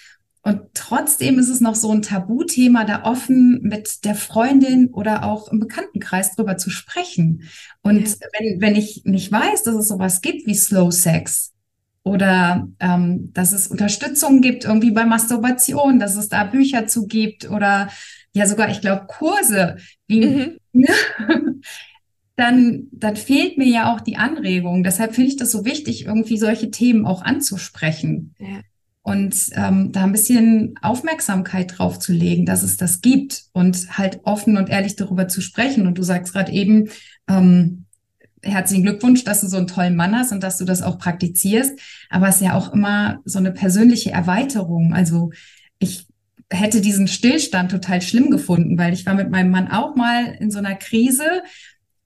Und 0.42 0.60
trotzdem 0.74 1.38
ist 1.38 1.48
es 1.48 1.60
noch 1.60 1.74
so 1.74 1.90
ein 1.90 2.02
Tabuthema, 2.02 2.84
da 2.84 3.04
offen 3.04 3.60
mit 3.62 4.04
der 4.04 4.14
Freundin 4.14 4.88
oder 4.88 5.24
auch 5.24 5.50
im 5.50 5.58
Bekanntenkreis 5.58 6.36
drüber 6.36 6.56
zu 6.56 6.70
sprechen. 6.70 7.48
Und 7.82 8.08
ja. 8.08 8.14
wenn, 8.38 8.60
wenn 8.60 8.76
ich 8.76 9.02
nicht 9.04 9.32
weiß, 9.32 9.64
dass 9.64 9.74
es 9.74 9.88
sowas 9.88 10.20
gibt 10.20 10.46
wie 10.46 10.54
Slow 10.54 10.90
Sex 10.90 11.52
oder 12.08 12.68
ähm, 12.80 13.32
dass 13.32 13.52
es 13.52 13.68
Unterstützung 13.68 14.40
gibt 14.40 14.64
irgendwie 14.64 14.90
bei 14.90 15.04
Masturbation, 15.04 15.98
dass 15.98 16.16
es 16.16 16.28
da 16.28 16.44
Bücher 16.44 16.86
zu 16.86 17.06
gibt 17.06 17.50
oder 17.50 17.88
ja 18.32 18.46
sogar, 18.46 18.70
ich 18.70 18.80
glaube, 18.80 19.06
Kurse, 19.06 19.76
wie, 20.06 20.26
mhm. 20.26 20.58
dann, 22.36 22.86
dann 22.92 23.16
fehlt 23.16 23.58
mir 23.58 23.66
ja 23.66 23.92
auch 23.92 24.00
die 24.00 24.16
Anregung. 24.16 24.84
Deshalb 24.84 25.14
finde 25.14 25.30
ich 25.30 25.36
das 25.36 25.50
so 25.50 25.64
wichtig, 25.64 26.06
irgendwie 26.06 26.38
solche 26.38 26.70
Themen 26.70 27.04
auch 27.04 27.22
anzusprechen. 27.22 28.34
Ja. 28.38 28.60
Und 29.02 29.50
ähm, 29.52 29.90
da 29.92 30.04
ein 30.04 30.12
bisschen 30.12 30.74
Aufmerksamkeit 30.82 31.78
drauf 31.78 31.98
zu 31.98 32.12
legen, 32.12 32.44
dass 32.44 32.62
es 32.62 32.76
das 32.76 33.00
gibt 33.00 33.44
und 33.52 33.96
halt 33.96 34.20
offen 34.24 34.56
und 34.56 34.68
ehrlich 34.68 34.96
darüber 34.96 35.28
zu 35.28 35.40
sprechen. 35.40 35.86
Und 35.86 35.96
du 35.96 36.02
sagst 36.02 36.32
gerade 36.32 36.52
eben, 36.52 36.90
ähm, 37.28 37.86
herzlichen 38.48 38.82
Glückwunsch, 38.82 39.24
dass 39.24 39.40
du 39.40 39.46
so 39.46 39.56
einen 39.56 39.66
tollen 39.66 39.96
Mann 39.96 40.16
hast 40.16 40.32
und 40.32 40.42
dass 40.42 40.58
du 40.58 40.64
das 40.64 40.82
auch 40.82 40.98
praktizierst. 40.98 41.78
Aber 42.10 42.28
es 42.28 42.36
ist 42.36 42.42
ja 42.42 42.54
auch 42.54 42.72
immer 42.72 43.20
so 43.24 43.38
eine 43.38 43.52
persönliche 43.52 44.10
Erweiterung. 44.10 44.92
Also 44.92 45.30
ich 45.78 46.06
hätte 46.50 46.80
diesen 46.80 47.08
Stillstand 47.08 47.70
total 47.70 48.02
schlimm 48.02 48.30
gefunden, 48.30 48.78
weil 48.78 48.92
ich 48.92 49.06
war 49.06 49.14
mit 49.14 49.30
meinem 49.30 49.50
Mann 49.50 49.68
auch 49.68 49.96
mal 49.96 50.36
in 50.38 50.50
so 50.50 50.58
einer 50.58 50.74
Krise 50.74 51.42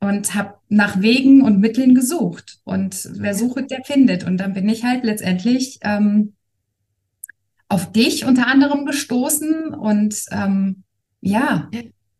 und 0.00 0.34
habe 0.34 0.54
nach 0.68 1.00
Wegen 1.00 1.42
und 1.42 1.60
Mitteln 1.60 1.94
gesucht. 1.94 2.58
Und 2.64 3.08
wer 3.14 3.34
sucht, 3.34 3.70
der 3.70 3.84
findet. 3.84 4.24
Und 4.24 4.38
dann 4.38 4.52
bin 4.52 4.68
ich 4.68 4.82
halt 4.82 5.04
letztendlich 5.04 5.78
ähm, 5.82 6.34
auf 7.68 7.92
dich 7.92 8.24
unter 8.24 8.48
anderem 8.48 8.84
gestoßen. 8.84 9.72
Und 9.72 10.24
ähm, 10.32 10.82
ja, 11.20 11.70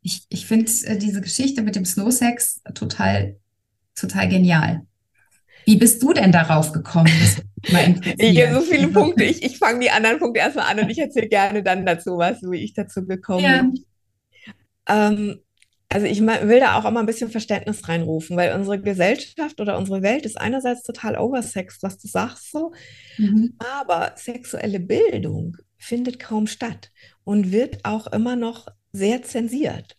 ich, 0.01 0.27
ich 0.29 0.47
finde 0.47 0.71
äh, 0.85 0.97
diese 0.97 1.21
Geschichte 1.21 1.63
mit 1.63 1.75
dem 1.75 1.85
Slow 1.85 2.13
Sex 2.13 2.63
total, 2.75 3.37
total 3.95 4.29
genial. 4.29 4.87
Wie 5.65 5.77
bist 5.77 6.03
du 6.03 6.13
denn 6.13 6.33
darauf 6.33 6.73
gekommen? 6.73 7.13
ich 7.63 8.43
habe 8.43 8.55
so 8.55 8.61
viele 8.63 8.89
Punkte. 8.89 9.25
Ich, 9.25 9.43
ich 9.43 9.59
fange 9.59 9.81
die 9.81 9.91
anderen 9.91 10.19
Punkte 10.19 10.41
erstmal 10.41 10.71
an 10.71 10.81
und 10.81 10.91
ich 10.91 10.99
erzähle 10.99 11.29
gerne 11.29 11.63
dann 11.63 11.87
dazu 11.87 12.19
was, 12.19 12.43
wie 12.43 12.65
ich 12.65 12.75
dazu 12.75 13.07
gekommen 13.07 13.45
ja. 13.45 13.63
bin. 13.63 13.85
Ähm, 14.89 15.41
also 15.89 16.07
ich 16.07 16.21
will 16.23 16.61
da 16.61 16.79
auch 16.79 16.87
immer 16.87 17.01
ein 17.01 17.07
bisschen 17.07 17.31
Verständnis 17.31 17.87
reinrufen, 17.87 18.37
weil 18.37 18.55
unsere 18.55 18.81
Gesellschaft 18.81 19.61
oder 19.61 19.77
unsere 19.77 20.03
Welt 20.03 20.25
ist 20.25 20.41
einerseits 20.41 20.83
total 20.83 21.19
oversext, 21.19 21.83
was 21.83 21.99
du 21.99 22.09
sagst 22.09 22.51
so, 22.51 22.73
mhm. 23.19 23.55
aber 23.59 24.13
sexuelle 24.17 24.81
Bildung 24.81 25.59
findet 25.77 26.19
kaum 26.19 26.47
statt 26.47 26.91
und 27.25 27.53
wird 27.53 27.85
auch 27.85 28.07
immer 28.07 28.37
noch 28.37 28.69
sehr 28.93 29.23
zensiert. 29.23 29.99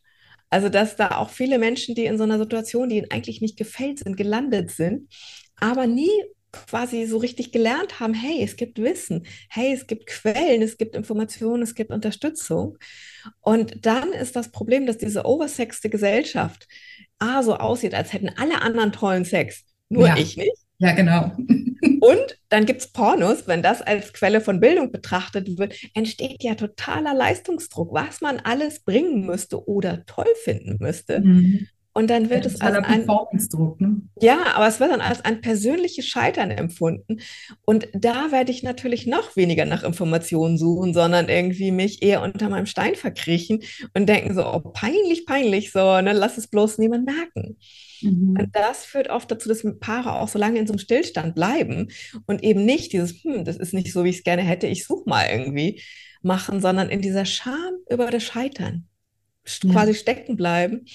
Also 0.53 0.69
dass 0.69 0.95
da 0.95 1.17
auch 1.17 1.31
viele 1.31 1.57
Menschen, 1.57 1.95
die 1.95 2.05
in 2.05 2.17
so 2.17 2.24
einer 2.24 2.38
Situation, 2.38 2.88
die 2.88 2.98
ihnen 2.98 3.10
eigentlich 3.12 3.41
nicht 3.41 3.57
gefällt 3.57 4.00
sind, 4.00 4.15
gelandet 4.15 4.69
sind, 4.69 5.12
aber 5.55 5.88
nie 5.88 6.12
quasi 6.51 7.05
so 7.05 7.17
richtig 7.17 7.51
gelernt 7.51 8.00
haben, 8.00 8.13
hey, 8.13 8.43
es 8.43 8.55
gibt 8.55 8.77
Wissen, 8.77 9.25
hey, 9.50 9.74
es 9.74 9.88
gibt 9.88 10.05
Quellen, 10.05 10.62
es 10.62 10.77
gibt 10.77 10.95
Informationen, 10.95 11.63
es 11.63 11.74
gibt 11.74 11.89
Unterstützung. 11.89 12.77
Und 13.41 13.83
dann 13.88 14.13
ist 14.13 14.36
das 14.36 14.51
Problem, 14.51 14.86
dass 14.86 15.00
diese 15.00 15.25
oversexte 15.25 15.89
Gesellschaft 15.89 16.67
ah, 17.17 17.41
so 17.41 17.55
aussieht, 17.55 17.95
als 17.95 18.13
hätten 18.13 18.29
alle 18.29 18.62
anderen 18.62 18.91
tollen 18.91 19.25
Sex, 19.25 19.63
nur 19.89 20.07
ja. 20.07 20.17
ich 20.17 20.38
nicht. 20.38 20.62
Ja, 20.83 20.91
genau. 20.91 21.31
Und 22.01 22.37
dann 22.49 22.65
gibt 22.65 22.81
es 22.81 22.91
Pornos, 22.91 23.47
wenn 23.47 23.63
das 23.63 23.81
als 23.81 24.11
Quelle 24.11 24.41
von 24.41 24.59
Bildung 24.59 24.91
betrachtet 24.91 25.57
wird, 25.57 25.73
entsteht 25.93 26.43
ja 26.43 26.55
totaler 26.55 27.13
Leistungsdruck, 27.13 27.93
was 27.93 28.19
man 28.19 28.41
alles 28.41 28.81
bringen 28.81 29.25
müsste 29.25 29.65
oder 29.65 30.05
toll 30.05 30.27
finden 30.43 30.77
müsste. 30.81 31.21
Mhm. 31.21 31.67
Und 31.93 32.09
dann 32.09 32.29
wird 32.29 32.45
es 32.45 32.59
als 32.59 32.75
ein 32.75 32.83
Performance-Druck, 32.83 33.79
ne? 33.79 34.01
Ja, 34.19 34.55
aber 34.55 34.67
es 34.67 34.79
wird 34.79 34.91
dann 34.91 34.99
als 34.99 35.23
ein 35.23 35.41
persönliches 35.41 36.07
Scheitern 36.07 36.51
empfunden. 36.51 37.19
Und 37.65 37.87
da 37.93 38.31
werde 38.31 38.51
ich 38.51 38.63
natürlich 38.63 39.05
noch 39.05 39.35
weniger 39.35 39.65
nach 39.65 39.83
Informationen 39.83 40.57
suchen, 40.57 40.93
sondern 40.93 41.29
irgendwie 41.29 41.71
mich 41.71 42.01
eher 42.01 42.23
unter 42.23 42.49
meinem 42.49 42.65
Stein 42.65 42.95
verkriechen 42.95 43.61
und 43.93 44.09
denken 44.09 44.33
so, 44.33 44.43
oh, 44.45 44.59
peinlich, 44.59 45.25
peinlich, 45.27 45.71
so, 45.71 46.01
ne, 46.01 46.13
lass 46.13 46.37
es 46.37 46.47
bloß 46.47 46.79
niemand 46.79 47.05
merken. 47.05 47.57
Mhm. 48.03 48.38
Und 48.39 48.50
das 48.53 48.86
führt 48.86 49.10
oft 49.10 49.31
dazu, 49.31 49.50
dass 49.50 49.65
Paare 49.79 50.13
auch 50.13 50.27
so 50.27 50.38
lange 50.38 50.60
in 50.60 50.67
so 50.67 50.74
einem 50.74 50.79
Stillstand 50.79 51.36
bleiben 51.36 51.89
und 52.25 52.43
eben 52.43 52.65
nicht 52.65 52.93
dieses, 52.93 53.24
hm, 53.24 53.45
das 53.45 53.57
ist 53.57 53.74
nicht 53.74 53.91
so, 53.91 54.03
wie 54.03 54.10
ich 54.10 54.17
es 54.17 54.24
gerne 54.24 54.43
hätte, 54.43 54.67
ich 54.67 54.86
suche 54.86 55.10
mal 55.10 55.27
irgendwie 55.29 55.81
machen, 56.22 56.62
sondern 56.62 56.89
in 56.89 57.01
dieser 57.01 57.25
Scham 57.25 57.74
über 57.89 58.10
das 58.10 58.24
Scheitern 58.24 58.88
ja. 59.63 59.72
quasi 59.72 59.93
stecken 59.93 60.36
bleiben. 60.36 60.86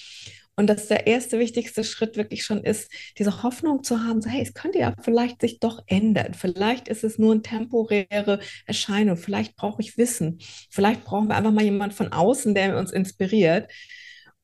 Und 0.57 0.67
dass 0.67 0.89
der 0.89 1.07
erste 1.07 1.39
wichtigste 1.39 1.85
Schritt 1.85 2.17
wirklich 2.17 2.45
schon 2.45 2.65
ist, 2.65 2.91
diese 3.17 3.45
Hoffnung 3.45 3.85
zu 3.85 4.03
haben, 4.03 4.21
so, 4.21 4.29
hey, 4.29 4.43
es 4.43 4.55
könnte 4.55 4.81
ja 4.81 4.93
vielleicht 5.01 5.41
sich 5.41 5.61
doch 5.61 5.85
ändern. 5.87 6.35
Vielleicht 6.35 6.89
ist 6.89 7.05
es 7.05 7.17
nur 7.17 7.31
eine 7.31 7.43
temporäre 7.43 8.41
Erscheinung. 8.67 9.17
Vielleicht 9.17 9.55
brauche 9.55 9.81
ich 9.81 9.97
Wissen. 9.97 10.41
Vielleicht 10.69 11.05
brauchen 11.05 11.29
wir 11.29 11.37
einfach 11.37 11.53
mal 11.53 11.63
jemanden 11.63 11.95
von 11.95 12.13
außen, 12.13 12.57
der 12.57 12.77
uns 12.77 12.91
inspiriert. 12.91 13.71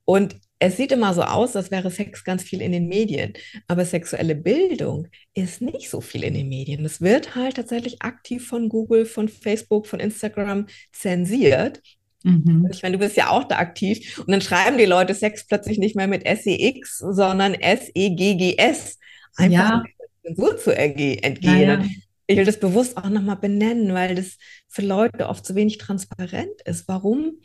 Und 0.04 0.36
es 0.66 0.76
sieht 0.76 0.92
immer 0.92 1.14
so 1.14 1.22
aus, 1.22 1.56
als 1.56 1.70
wäre 1.70 1.90
Sex 1.90 2.24
ganz 2.24 2.42
viel 2.42 2.62
in 2.62 2.72
den 2.72 2.88
Medien, 2.88 3.34
aber 3.68 3.84
sexuelle 3.84 4.34
Bildung 4.34 5.08
ist 5.34 5.60
nicht 5.60 5.90
so 5.90 6.00
viel 6.00 6.24
in 6.24 6.34
den 6.34 6.48
Medien. 6.48 6.84
Es 6.84 7.00
wird 7.00 7.34
halt 7.34 7.56
tatsächlich 7.56 8.02
aktiv 8.02 8.46
von 8.46 8.68
Google, 8.68 9.06
von 9.06 9.28
Facebook, 9.28 9.86
von 9.86 10.00
Instagram 10.00 10.66
zensiert. 10.92 11.82
Mhm. 12.22 12.68
Ich 12.72 12.82
meine, 12.82 12.96
du 12.96 13.04
bist 13.04 13.16
ja 13.16 13.30
auch 13.30 13.44
da 13.44 13.56
aktiv 13.56 14.18
und 14.18 14.30
dann 14.30 14.40
schreiben 14.40 14.78
die 14.78 14.86
Leute 14.86 15.14
Sex 15.14 15.46
plötzlich 15.46 15.78
nicht 15.78 15.96
mehr 15.96 16.08
mit 16.08 16.24
SEX, 16.26 16.98
sondern 16.98 17.54
S-E-G-G-S. 17.54 18.98
Einfach 19.36 19.52
ja. 19.52 19.82
Zensur 20.24 20.56
zu 20.56 20.74
entgehen. 20.74 21.36
Ja, 21.40 21.56
ja. 21.58 21.84
Ich 22.26 22.38
will 22.38 22.46
das 22.46 22.58
bewusst 22.58 22.96
auch 22.96 23.10
nochmal 23.10 23.36
benennen, 23.36 23.92
weil 23.92 24.14
das 24.14 24.38
für 24.68 24.80
Leute 24.80 25.28
oft 25.28 25.44
zu 25.44 25.54
wenig 25.54 25.76
transparent 25.76 26.62
ist, 26.64 26.88
warum 26.88 27.40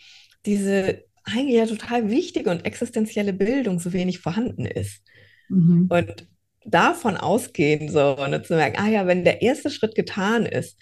diese 0.45 1.03
eigentlich 1.33 1.57
ja 1.57 1.65
total 1.65 2.09
wichtige 2.09 2.49
und 2.49 2.65
existenzielle 2.65 3.33
Bildung 3.33 3.79
so 3.79 3.93
wenig 3.93 4.19
vorhanden 4.19 4.65
ist. 4.65 5.01
Mhm. 5.49 5.87
Und 5.89 6.27
davon 6.65 7.17
ausgehen, 7.17 7.89
so 7.89 8.15
ne, 8.27 8.41
zu 8.43 8.55
merken, 8.55 8.77
ah 8.79 8.89
ja, 8.89 9.07
wenn 9.07 9.23
der 9.23 9.41
erste 9.41 9.69
Schritt 9.69 9.95
getan 9.95 10.45
ist, 10.45 10.77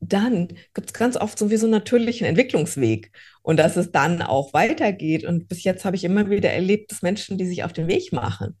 dann 0.00 0.48
gibt 0.74 0.88
es 0.88 0.92
ganz 0.92 1.16
oft 1.16 1.38
so 1.38 1.50
wie 1.50 1.56
so 1.56 1.66
einen 1.66 1.72
natürlichen 1.72 2.26
Entwicklungsweg 2.26 3.10
und 3.42 3.58
dass 3.58 3.76
es 3.76 3.90
dann 3.90 4.22
auch 4.22 4.52
weitergeht. 4.52 5.24
Und 5.24 5.48
bis 5.48 5.64
jetzt 5.64 5.84
habe 5.84 5.96
ich 5.96 6.04
immer 6.04 6.28
wieder 6.28 6.50
erlebt, 6.50 6.92
dass 6.92 7.02
Menschen, 7.02 7.38
die 7.38 7.46
sich 7.46 7.64
auf 7.64 7.72
den 7.72 7.88
Weg 7.88 8.12
machen, 8.12 8.58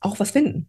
auch 0.00 0.20
was 0.20 0.32
finden. 0.32 0.68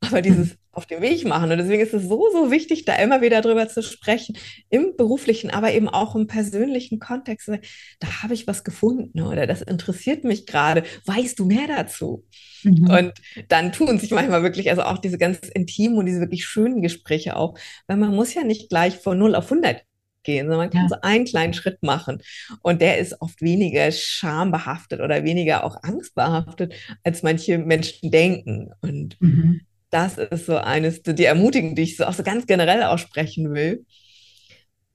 Aber 0.00 0.22
dieses 0.22 0.56
auf 0.72 0.86
den 0.86 1.02
Weg 1.02 1.24
machen. 1.24 1.50
Und 1.50 1.58
deswegen 1.58 1.82
ist 1.82 1.94
es 1.94 2.04
so, 2.04 2.28
so 2.32 2.50
wichtig, 2.50 2.84
da 2.84 2.94
immer 2.94 3.20
wieder 3.20 3.40
drüber 3.40 3.68
zu 3.68 3.82
sprechen, 3.82 4.36
im 4.68 4.96
beruflichen, 4.96 5.50
aber 5.50 5.72
eben 5.72 5.88
auch 5.88 6.14
im 6.14 6.26
persönlichen 6.26 7.00
Kontext. 7.00 7.48
Da 7.98 8.22
habe 8.22 8.34
ich 8.34 8.46
was 8.46 8.62
gefunden 8.62 9.20
oder 9.20 9.46
das 9.46 9.62
interessiert 9.62 10.24
mich 10.24 10.46
gerade. 10.46 10.84
Weißt 11.06 11.38
du 11.38 11.44
mehr 11.44 11.66
dazu? 11.66 12.24
Mhm. 12.62 12.88
Und 12.88 13.12
dann 13.48 13.72
tun 13.72 13.98
sich 13.98 14.12
manchmal 14.12 14.42
wirklich, 14.42 14.70
also 14.70 14.82
auch 14.82 14.98
diese 14.98 15.18
ganz 15.18 15.38
intimen 15.48 15.98
und 15.98 16.06
diese 16.06 16.20
wirklich 16.20 16.44
schönen 16.44 16.82
Gespräche 16.82 17.36
auch, 17.36 17.58
weil 17.86 17.96
man 17.96 18.14
muss 18.14 18.34
ja 18.34 18.44
nicht 18.44 18.68
gleich 18.68 18.96
von 18.96 19.18
0 19.18 19.34
auf 19.34 19.50
100 19.50 19.82
gehen, 20.22 20.46
sondern 20.46 20.58
man 20.58 20.70
kann 20.70 20.82
ja. 20.82 20.88
so 20.88 20.96
einen 21.02 21.24
kleinen 21.24 21.54
Schritt 21.54 21.82
machen. 21.82 22.22
Und 22.62 22.80
der 22.80 22.98
ist 22.98 23.20
oft 23.20 23.42
weniger 23.42 23.90
schambehaftet 23.90 25.00
oder 25.00 25.24
weniger 25.24 25.64
auch 25.64 25.82
angstbehaftet, 25.82 26.74
als 27.02 27.22
manche 27.22 27.58
Menschen 27.58 28.10
denken. 28.10 28.70
Und 28.82 29.20
mhm 29.20 29.62
das 29.90 30.18
ist 30.18 30.46
so 30.46 30.56
eines, 30.56 31.02
die 31.02 31.24
Ermutigung, 31.24 31.74
die 31.74 31.82
ich 31.82 31.96
so 31.96 32.04
auch 32.04 32.12
so 32.12 32.22
ganz 32.22 32.46
generell 32.46 32.82
aussprechen 32.84 33.52
will. 33.52 33.84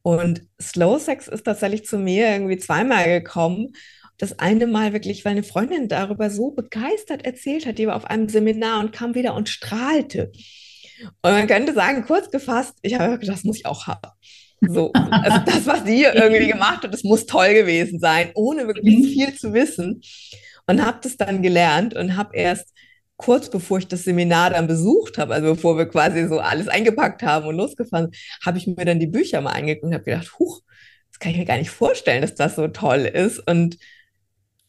Und 0.02 0.44
Slow 0.62 1.00
Sex 1.00 1.28
ist 1.28 1.44
tatsächlich 1.44 1.86
zu 1.86 1.98
mir 1.98 2.30
irgendwie 2.30 2.58
zweimal 2.58 3.06
gekommen. 3.06 3.74
Das 4.18 4.40
eine 4.40 4.68
Mal 4.68 4.94
wirklich, 4.94 5.26
weil 5.26 5.34
eine 5.34 5.44
Freundin 5.44 5.90
darüber 5.90 6.30
so 6.30 6.52
begeistert 6.52 7.26
erzählt 7.26 7.66
hat, 7.66 7.78
die 7.78 7.88
war 7.88 7.96
auf 7.96 8.06
einem 8.06 8.30
Seminar 8.30 8.80
und 8.80 8.94
kam 8.94 9.16
wieder 9.16 9.34
und 9.34 9.50
strahlte. 9.50 10.32
Und 11.22 11.32
man 11.32 11.48
könnte 11.48 11.74
sagen, 11.74 12.06
kurz 12.06 12.32
gefasst, 12.32 12.76
ich 12.82 12.94
habe 12.94 13.20
gedacht, 13.20 13.38
das 13.38 13.44
muss 13.44 13.58
ich 13.58 13.66
auch 13.66 13.88
haben. 13.88 14.12
So, 14.62 14.94
also 14.94 15.40
das, 15.46 15.66
was 15.66 15.84
sie 15.86 16.04
irgendwie 16.04 16.48
gemacht 16.48 16.84
hat, 16.84 16.94
das 16.94 17.04
muss 17.04 17.26
toll 17.26 17.54
gewesen 17.54 18.00
sein, 18.00 18.32
ohne 18.36 18.68
wirklich 18.68 19.00
mhm. 19.00 19.04
viel 19.04 19.36
zu 19.36 19.54
wissen. 19.54 20.02
Und 20.68 20.84
habe 20.84 21.00
das 21.04 21.18
dann 21.18 21.44
gelernt 21.44 21.94
und 21.96 22.16
habe 22.16 22.36
erst 22.36 22.74
kurz 23.18 23.50
bevor 23.50 23.78
ich 23.78 23.88
das 23.88 24.04
Seminar 24.04 24.52
dann 24.52 24.68
besucht 24.68 25.18
habe, 25.18 25.34
also 25.34 25.54
bevor 25.56 25.78
wir 25.78 25.86
quasi 25.86 26.28
so 26.28 26.40
alles 26.40 26.68
eingepackt 26.68 27.24
haben 27.24 27.48
und 27.48 27.56
losgefahren 27.56 28.12
habe 28.46 28.58
ich 28.58 28.68
mir 28.68 28.86
dann 28.86 29.00
die 29.00 29.08
Bücher 29.08 29.42
mal 29.42 29.52
angeguckt 29.52 29.86
und 29.86 29.94
habe 29.94 30.04
gedacht, 30.04 30.38
huch, 30.40 30.62
das 31.10 31.20
kann 31.20 31.32
ich 31.32 31.38
mir 31.38 31.46
gar 31.46 31.58
nicht 31.58 31.70
vorstellen, 31.70 32.22
dass 32.22 32.36
das 32.36 32.56
so 32.56 32.68
toll 32.68 33.06
ist. 33.06 33.40
Und 33.48 33.78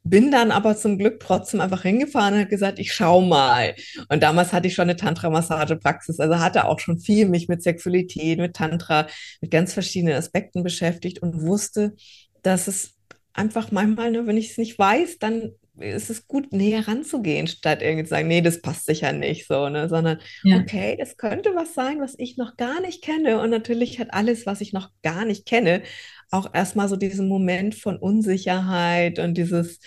bin 0.04 0.30
dann 0.30 0.52
aber 0.52 0.76
zum 0.76 0.98
Glück 0.98 1.18
trotzdem 1.18 1.60
einfach 1.60 1.82
hingefahren 1.82 2.34
und 2.34 2.40
habe 2.40 2.50
gesagt, 2.50 2.78
ich 2.78 2.92
schau 2.94 3.20
mal. 3.20 3.74
Und 4.08 4.22
damals 4.22 4.52
hatte 4.52 4.68
ich 4.68 4.74
schon 4.74 4.84
eine 4.84 4.96
Tantra-Massage-Praxis, 4.96 6.20
also 6.20 6.38
hatte 6.38 6.66
auch 6.66 6.78
schon 6.78 7.00
viel 7.00 7.28
mich 7.28 7.48
mit 7.48 7.62
Sexualität, 7.62 8.38
mit 8.38 8.54
Tantra, 8.54 9.08
mit 9.40 9.50
ganz 9.50 9.72
verschiedenen 9.72 10.14
Aspekten 10.14 10.62
beschäftigt 10.62 11.20
und 11.20 11.42
wusste, 11.42 11.94
dass 12.42 12.68
es 12.68 12.94
einfach 13.32 13.72
manchmal, 13.72 14.12
ne, 14.12 14.26
wenn 14.26 14.36
ich 14.36 14.52
es 14.52 14.58
nicht 14.58 14.78
weiß, 14.78 15.18
dann 15.18 15.52
ist 15.80 16.10
es 16.10 16.26
gut, 16.26 16.52
näher 16.52 16.86
ranzugehen, 16.88 17.46
statt 17.46 17.82
irgendwie 17.82 18.04
zu 18.04 18.10
sagen, 18.10 18.28
nee, 18.28 18.40
das 18.40 18.62
passt 18.62 18.86
sicher 18.86 19.12
nicht 19.12 19.46
so, 19.46 19.68
ne? 19.68 19.88
Sondern, 19.88 20.18
ja. 20.42 20.58
okay, 20.58 20.96
das 20.98 21.16
könnte 21.16 21.54
was 21.54 21.74
sein, 21.74 22.00
was 22.00 22.14
ich 22.18 22.36
noch 22.36 22.56
gar 22.56 22.80
nicht 22.80 23.02
kenne. 23.02 23.40
Und 23.40 23.50
natürlich 23.50 23.98
hat 23.98 24.12
alles, 24.12 24.46
was 24.46 24.60
ich 24.60 24.72
noch 24.72 24.90
gar 25.02 25.24
nicht 25.24 25.46
kenne, 25.46 25.82
auch 26.30 26.52
erstmal 26.54 26.88
so 26.88 26.96
diesen 26.96 27.28
Moment 27.28 27.74
von 27.74 27.96
Unsicherheit 27.96 29.18
und 29.18 29.34
dieses, 29.34 29.80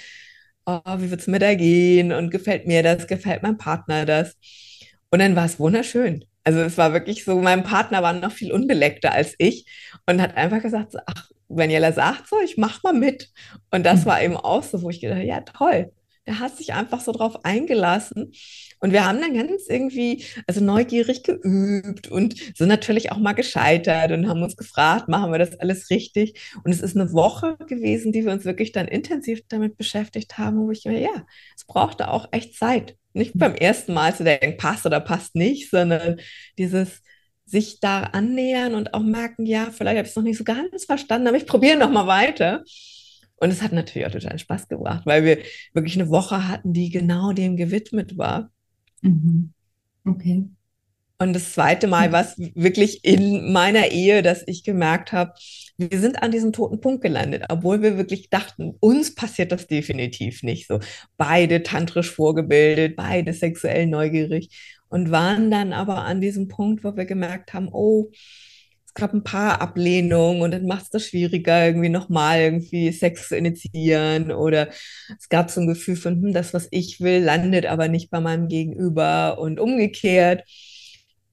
oh, 0.65 0.79
wie 0.97 1.11
wird 1.11 1.21
es 1.21 1.27
mir 1.27 1.39
da 1.39 1.55
gehen? 1.55 2.11
Und 2.11 2.31
gefällt 2.31 2.67
mir 2.67 2.83
das, 2.83 3.07
gefällt 3.07 3.43
meinem 3.43 3.57
Partner 3.57 4.05
das? 4.05 4.35
Und 5.11 5.19
dann 5.19 5.35
war 5.35 5.45
es 5.45 5.59
wunderschön. 5.59 6.25
Also 6.43 6.61
es 6.61 6.77
war 6.77 6.93
wirklich 6.93 7.25
so, 7.25 7.39
mein 7.41 7.63
Partner 7.63 8.01
war 8.01 8.13
noch 8.13 8.31
viel 8.31 8.51
unbeleckter 8.51 9.11
als 9.11 9.35
ich 9.37 9.65
und 10.05 10.21
hat 10.21 10.37
einfach 10.37 10.61
gesagt, 10.61 10.95
ach, 11.05 11.29
Daniela 11.49 11.91
sagt 11.91 12.27
so, 12.27 12.37
ich 12.43 12.57
mach 12.57 12.83
mal 12.83 12.93
mit. 12.93 13.29
Und 13.71 13.85
das 13.85 14.05
war 14.05 14.21
eben 14.21 14.37
auch 14.37 14.63
so, 14.63 14.81
wo 14.81 14.89
ich 14.89 15.01
gedacht 15.01 15.23
ja 15.23 15.41
toll. 15.41 15.91
Der 16.27 16.39
hat 16.39 16.55
sich 16.55 16.73
einfach 16.73 17.01
so 17.01 17.11
drauf 17.11 17.43
eingelassen. 17.43 18.33
Und 18.79 18.91
wir 18.93 19.05
haben 19.05 19.19
dann 19.19 19.33
ganz 19.33 19.63
irgendwie, 19.67 20.23
also 20.47 20.63
neugierig 20.63 21.23
geübt 21.23 22.07
und 22.07 22.35
sind 22.55 22.67
natürlich 22.67 23.11
auch 23.11 23.17
mal 23.17 23.33
gescheitert 23.33 24.11
und 24.11 24.29
haben 24.29 24.43
uns 24.43 24.55
gefragt, 24.55 25.09
machen 25.09 25.31
wir 25.31 25.39
das 25.39 25.59
alles 25.59 25.89
richtig? 25.89 26.39
Und 26.63 26.71
es 26.71 26.81
ist 26.81 26.95
eine 26.95 27.11
Woche 27.11 27.57
gewesen, 27.67 28.11
die 28.11 28.25
wir 28.25 28.31
uns 28.31 28.45
wirklich 28.45 28.71
dann 28.71 28.87
intensiv 28.87 29.41
damit 29.49 29.75
beschäftigt 29.75 30.37
haben, 30.37 30.59
wo 30.59 30.71
ich 30.71 30.85
mir, 30.85 30.99
ja, 30.99 31.25
es 31.57 31.65
brauchte 31.65 32.09
auch 32.09 32.27
echt 32.31 32.55
Zeit. 32.55 32.95
Nicht 33.13 33.31
beim 33.35 33.55
ersten 33.55 33.93
Mal 33.93 34.15
zu 34.15 34.23
denken, 34.23 34.57
passt 34.57 34.85
oder 34.85 34.99
passt 34.99 35.35
nicht, 35.35 35.71
sondern 35.71 36.19
dieses, 36.57 37.01
sich 37.49 37.79
da 37.79 38.01
annähern 38.03 38.75
und 38.75 38.93
auch 38.93 39.03
merken, 39.03 39.45
ja, 39.45 39.69
vielleicht 39.71 39.97
habe 39.97 40.05
ich 40.05 40.11
es 40.11 40.15
noch 40.15 40.23
nicht 40.23 40.37
so 40.37 40.43
ganz 40.43 40.85
verstanden, 40.85 41.27
aber 41.27 41.37
ich 41.37 41.47
probiere 41.47 41.77
noch 41.77 41.91
mal 41.91 42.07
weiter. 42.07 42.63
Und 43.37 43.51
es 43.51 43.61
hat 43.61 43.71
natürlich 43.71 44.05
auch 44.05 44.11
total 44.11 44.37
Spaß 44.37 44.67
gebracht, 44.67 45.05
weil 45.05 45.23
wir 45.23 45.39
wirklich 45.73 45.95
eine 45.99 46.09
Woche 46.09 46.47
hatten, 46.47 46.73
die 46.73 46.89
genau 46.89 47.31
dem 47.31 47.55
gewidmet 47.55 48.17
war. 48.17 48.51
Mhm. 49.01 49.53
Okay. 50.05 50.45
Und 51.21 51.33
das 51.33 51.53
zweite 51.53 51.87
Mal 51.87 52.13
war 52.13 52.21
es 52.21 52.37
wirklich 52.37 53.03
in 53.03 53.51
meiner 53.51 53.91
Ehe, 53.91 54.21
dass 54.21 54.41
ich 54.47 54.63
gemerkt 54.63 55.11
habe, 55.11 55.33
wir 55.77 55.99
sind 55.99 56.23
an 56.23 56.31
diesem 56.31 56.53
toten 56.53 56.79
Punkt 56.79 57.01
gelandet, 57.01 57.43
obwohl 57.49 57.81
wir 57.81 57.97
wirklich 57.97 58.29
dachten, 58.29 58.75
uns 58.79 59.15
passiert 59.15 59.51
das 59.51 59.67
definitiv 59.67 60.43
nicht 60.43 60.67
so. 60.67 60.79
Beide 61.17 61.63
tantrisch 61.63 62.09
vorgebildet, 62.09 62.95
beide 62.95 63.33
sexuell 63.33 63.87
neugierig 63.87 64.78
und 64.89 65.11
waren 65.11 65.51
dann 65.51 65.73
aber 65.73 66.03
an 66.03 66.21
diesem 66.21 66.47
Punkt, 66.47 66.83
wo 66.83 66.95
wir 66.95 67.05
gemerkt 67.05 67.53
haben, 67.53 67.69
oh, 67.71 68.11
es 68.85 68.95
gab 68.95 69.13
ein 69.13 69.23
paar 69.23 69.61
Ablehnungen 69.61 70.41
und 70.41 70.51
dann 70.51 70.65
macht 70.65 70.85
es 70.85 70.89
das 70.89 71.05
schwieriger, 71.05 71.65
irgendwie 71.67 71.89
nochmal 71.89 72.39
irgendwie 72.39 72.91
Sex 72.91 73.27
zu 73.29 73.37
initiieren 73.37 74.31
oder 74.31 74.69
es 75.17 75.29
gab 75.29 75.51
so 75.51 75.61
ein 75.61 75.67
Gefühl 75.67 75.95
von, 75.95 76.21
hm, 76.21 76.33
das, 76.33 76.55
was 76.55 76.67
ich 76.71 76.99
will, 76.99 77.23
landet 77.23 77.67
aber 77.67 77.87
nicht 77.87 78.09
bei 78.09 78.19
meinem 78.19 78.47
Gegenüber 78.47 79.37
und 79.39 79.59
umgekehrt. 79.59 80.43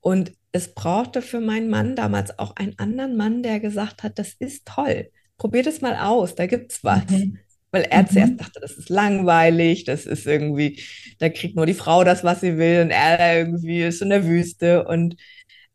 Und 0.00 0.32
es 0.52 0.74
brauchte 0.74 1.22
für 1.22 1.40
meinen 1.40 1.70
Mann 1.70 1.96
damals 1.96 2.38
auch 2.38 2.54
einen 2.56 2.78
anderen 2.78 3.16
Mann, 3.16 3.42
der 3.42 3.58
gesagt 3.58 4.02
hat, 4.02 4.18
das 4.18 4.34
ist 4.38 4.66
toll, 4.66 5.10
probiert 5.38 5.66
es 5.66 5.80
mal 5.80 5.96
aus, 5.96 6.34
da 6.34 6.46
gibt's 6.46 6.84
was. 6.84 7.04
Okay. 7.04 7.32
Weil 7.76 7.88
er 7.90 8.04
mhm. 8.04 8.08
zuerst 8.08 8.40
dachte, 8.40 8.58
das 8.60 8.72
ist 8.72 8.88
langweilig, 8.88 9.84
das 9.84 10.06
ist 10.06 10.26
irgendwie, 10.26 10.80
da 11.18 11.28
kriegt 11.28 11.56
nur 11.56 11.66
die 11.66 11.74
Frau 11.74 12.04
das, 12.04 12.24
was 12.24 12.40
sie 12.40 12.56
will 12.56 12.80
und 12.80 12.90
er 12.90 13.38
irgendwie 13.38 13.82
ist 13.82 14.00
in 14.00 14.08
der 14.08 14.24
Wüste. 14.24 14.86
Und 14.86 15.16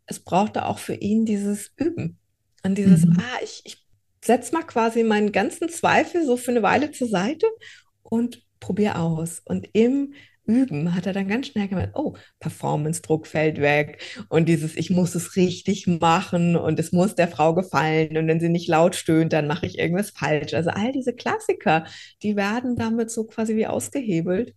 es 0.08 0.20
brauchte 0.20 0.66
auch 0.66 0.80
für 0.80 0.96
ihn 0.96 1.26
dieses 1.26 1.72
Üben. 1.78 2.18
Und 2.64 2.80
dieses, 2.80 3.06
mhm. 3.06 3.18
ah, 3.20 3.40
ich, 3.44 3.62
ich 3.66 3.86
setze 4.26 4.52
mal 4.52 4.64
quasi 4.64 5.04
meinen 5.04 5.32
ganzen 5.32 5.70
Zweifel 5.70 6.26
so 6.26 6.38
für 6.38 6.50
eine 6.50 6.64
Weile 6.64 6.90
zur 6.90 7.08
Seite 7.08 7.46
und 8.02 8.42
probiere 8.60 8.98
aus. 8.98 9.40
Und 9.46 9.70
im 9.74 10.16
Üben 10.52 10.94
hat 10.96 11.06
er 11.06 11.14
dann 11.14 11.28
ganz 11.28 11.48
schnell 11.48 11.68
gemerkt, 11.68 11.96
oh, 11.96 12.16
Performance-Druck 12.40 13.26
fällt 13.26 13.62
weg 13.62 14.02
und 14.30 14.50
dieses, 14.50 14.76
ich 14.76 14.90
muss 14.90 15.16
es 15.16 15.36
richtig 15.36 15.88
machen 15.88 16.56
und 16.56 16.80
es 16.80 16.92
muss 16.92 17.16
der 17.16 17.28
Frau 17.28 17.54
gefallen 17.54 18.18
und 18.18 18.28
wenn 18.28 18.40
sie 18.40 18.50
nicht 18.50 18.68
laut 18.68 18.96
stöhnt, 18.96 19.32
dann 19.34 19.48
mache 19.48 19.66
ich 19.66 19.80
irgendwas 19.80 20.12
falsch. 20.12 20.54
Also 20.54 20.72
all 20.72 20.92
diese 20.92 21.14
Klassiker, 21.14 21.86
die 22.22 22.36
werden 22.36 22.76
damit 22.76 23.12
so 23.12 23.24
quasi 23.24 23.56
wie 23.56 23.68
ausgehebelt. 23.68 24.54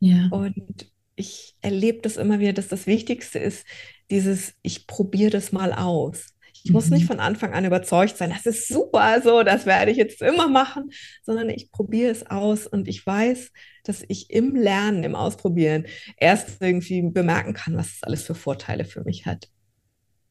Ja. 0.00 0.28
Und 0.30 0.90
ich 1.16 1.54
erlebe 1.60 2.00
das 2.02 2.16
immer 2.16 2.40
wieder, 2.40 2.54
dass 2.54 2.68
das 2.68 2.86
Wichtigste 2.86 3.38
ist, 3.38 3.66
dieses, 4.10 4.54
ich 4.62 4.86
probiere 4.86 5.30
das 5.30 5.52
mal 5.52 5.72
aus. 5.72 6.33
Ich 6.64 6.72
muss 6.72 6.88
nicht 6.88 7.02
mhm. 7.02 7.08
von 7.08 7.20
Anfang 7.20 7.52
an 7.52 7.66
überzeugt 7.66 8.16
sein, 8.16 8.30
das 8.30 8.46
ist 8.46 8.68
super 8.68 9.20
so, 9.22 9.42
das 9.42 9.66
werde 9.66 9.90
ich 9.90 9.98
jetzt 9.98 10.22
immer 10.22 10.48
machen, 10.48 10.90
sondern 11.22 11.50
ich 11.50 11.70
probiere 11.70 12.10
es 12.10 12.26
aus 12.26 12.66
und 12.66 12.88
ich 12.88 13.06
weiß, 13.06 13.52
dass 13.84 14.02
ich 14.08 14.30
im 14.30 14.56
Lernen, 14.56 15.04
im 15.04 15.14
Ausprobieren 15.14 15.84
erst 16.16 16.62
irgendwie 16.62 17.02
bemerken 17.02 17.52
kann, 17.52 17.76
was 17.76 17.96
es 17.96 18.02
alles 18.02 18.22
für 18.22 18.34
Vorteile 18.34 18.86
für 18.86 19.04
mich 19.04 19.26
hat. 19.26 19.50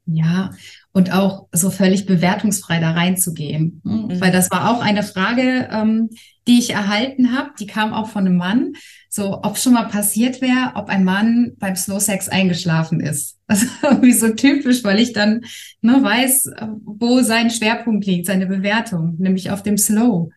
Ja, 0.06 0.52
und 0.92 1.14
auch 1.14 1.48
so 1.54 1.70
völlig 1.70 2.06
bewertungsfrei 2.06 2.80
da 2.80 2.92
reinzugehen. 2.92 3.82
Mhm. 3.84 4.20
Weil 4.20 4.32
das 4.32 4.52
war 4.52 4.70
auch 4.70 4.82
eine 4.82 5.02
Frage, 5.02 5.70
ähm, 5.72 6.10
die 6.46 6.60
ich 6.60 6.72
erhalten 6.72 7.32
habe, 7.38 7.52
die 7.58 7.68
kam 7.68 7.94
auch 7.94 8.10
von 8.10 8.28
einem 8.28 8.36
Mann, 8.36 8.74
so 9.10 9.42
ob 9.44 9.58
schon 9.58 9.74
mal 9.74 9.88
passiert 9.88 10.42
wäre, 10.42 10.74
ob 10.76 10.90
ein 10.90 11.06
Mann 11.06 11.54
beim 11.58 11.76
Slow 11.76 12.00
Sex 12.00 12.30
eingeschlafen 12.30 13.00
ist. 13.00 13.38
Also 13.54 13.68
irgendwie 13.84 14.14
so 14.14 14.30
typisch, 14.30 14.84
weil 14.84 15.00
ich 15.00 15.14
dann 15.14 15.42
ne, 15.82 16.02
weiß, 16.02 16.50
wo 16.86 17.22
sein 17.22 17.52
Schwerpunkt 17.52 18.06
liegt, 18.06 18.26
seine 18.26 18.48
Bewertung, 18.48 19.16
nämlich 19.20 19.52
auf 19.52 19.62
dem 19.62 19.78
Slow. 19.78 20.32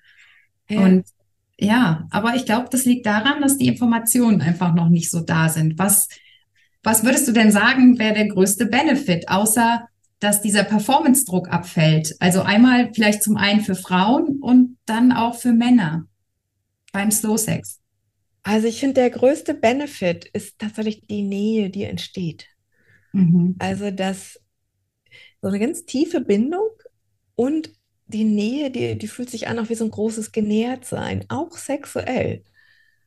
Ja. 0.68 0.80
Und 0.80 1.06
ja, 1.58 2.06
aber 2.10 2.34
ich 2.34 2.44
glaube, 2.44 2.68
das 2.70 2.84
liegt 2.84 3.06
daran, 3.06 3.40
dass 3.40 3.56
die 3.56 3.68
Informationen 3.68 4.42
einfach 4.42 4.74
noch 4.74 4.90
nicht 4.90 5.10
so 5.10 5.20
da 5.20 5.48
sind. 5.48 5.78
Was 5.78 6.08
was 6.86 7.02
würdest 7.02 7.26
du 7.26 7.32
denn 7.32 7.50
sagen, 7.50 7.98
wäre 7.98 8.14
der 8.14 8.28
größte 8.28 8.66
Benefit, 8.66 9.28
außer 9.28 9.88
dass 10.20 10.40
dieser 10.40 10.62
Performance-Druck 10.62 11.48
abfällt? 11.48 12.14
Also 12.20 12.42
einmal 12.42 12.94
vielleicht 12.94 13.24
zum 13.24 13.36
einen 13.36 13.60
für 13.60 13.74
Frauen 13.74 14.38
und 14.40 14.78
dann 14.86 15.10
auch 15.10 15.34
für 15.34 15.52
Männer 15.52 16.06
beim 16.92 17.10
Slow 17.10 17.38
Sex. 17.38 17.80
Also 18.44 18.68
ich 18.68 18.78
finde, 18.78 18.94
der 18.94 19.10
größte 19.10 19.54
Benefit 19.54 20.26
ist 20.26 20.60
tatsächlich 20.60 21.08
die 21.08 21.22
Nähe, 21.22 21.70
die 21.70 21.82
entsteht. 21.82 22.46
Mhm. 23.12 23.56
Also 23.58 23.90
dass 23.90 24.38
so 25.42 25.48
eine 25.48 25.58
ganz 25.58 25.86
tiefe 25.86 26.20
Bindung 26.20 26.68
und 27.34 27.72
die 28.06 28.22
Nähe, 28.22 28.70
die, 28.70 28.96
die 28.96 29.08
fühlt 29.08 29.30
sich 29.30 29.48
an 29.48 29.58
auch 29.58 29.70
wie 29.70 29.74
so 29.74 29.84
ein 29.84 29.90
großes 29.90 30.30
Genährtsein, 30.30 31.24
auch 31.30 31.50
sexuell. 31.50 32.44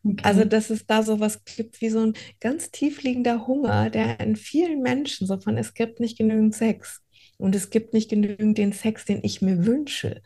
Okay. 0.03 0.23
Also, 0.23 0.45
dass 0.45 0.69
es 0.69 0.85
da 0.85 1.03
so 1.03 1.19
was 1.19 1.43
gibt 1.43 1.81
wie 1.81 1.89
so 1.89 1.99
ein 1.99 2.13
ganz 2.39 2.71
tiefliegender 2.71 3.47
Hunger, 3.47 3.89
der 3.89 4.19
in 4.19 4.35
vielen 4.35 4.81
Menschen 4.81 5.27
so 5.27 5.39
von, 5.39 5.57
es 5.57 5.73
gibt 5.73 5.99
nicht 5.99 6.17
genügend 6.17 6.55
Sex 6.55 7.01
und 7.37 7.53
es 7.55 7.69
gibt 7.69 7.93
nicht 7.93 8.09
genügend 8.09 8.57
den 8.57 8.71
Sex, 8.71 9.05
den 9.05 9.19
ich 9.23 9.41
mir 9.41 9.65
wünsche. 9.65 10.21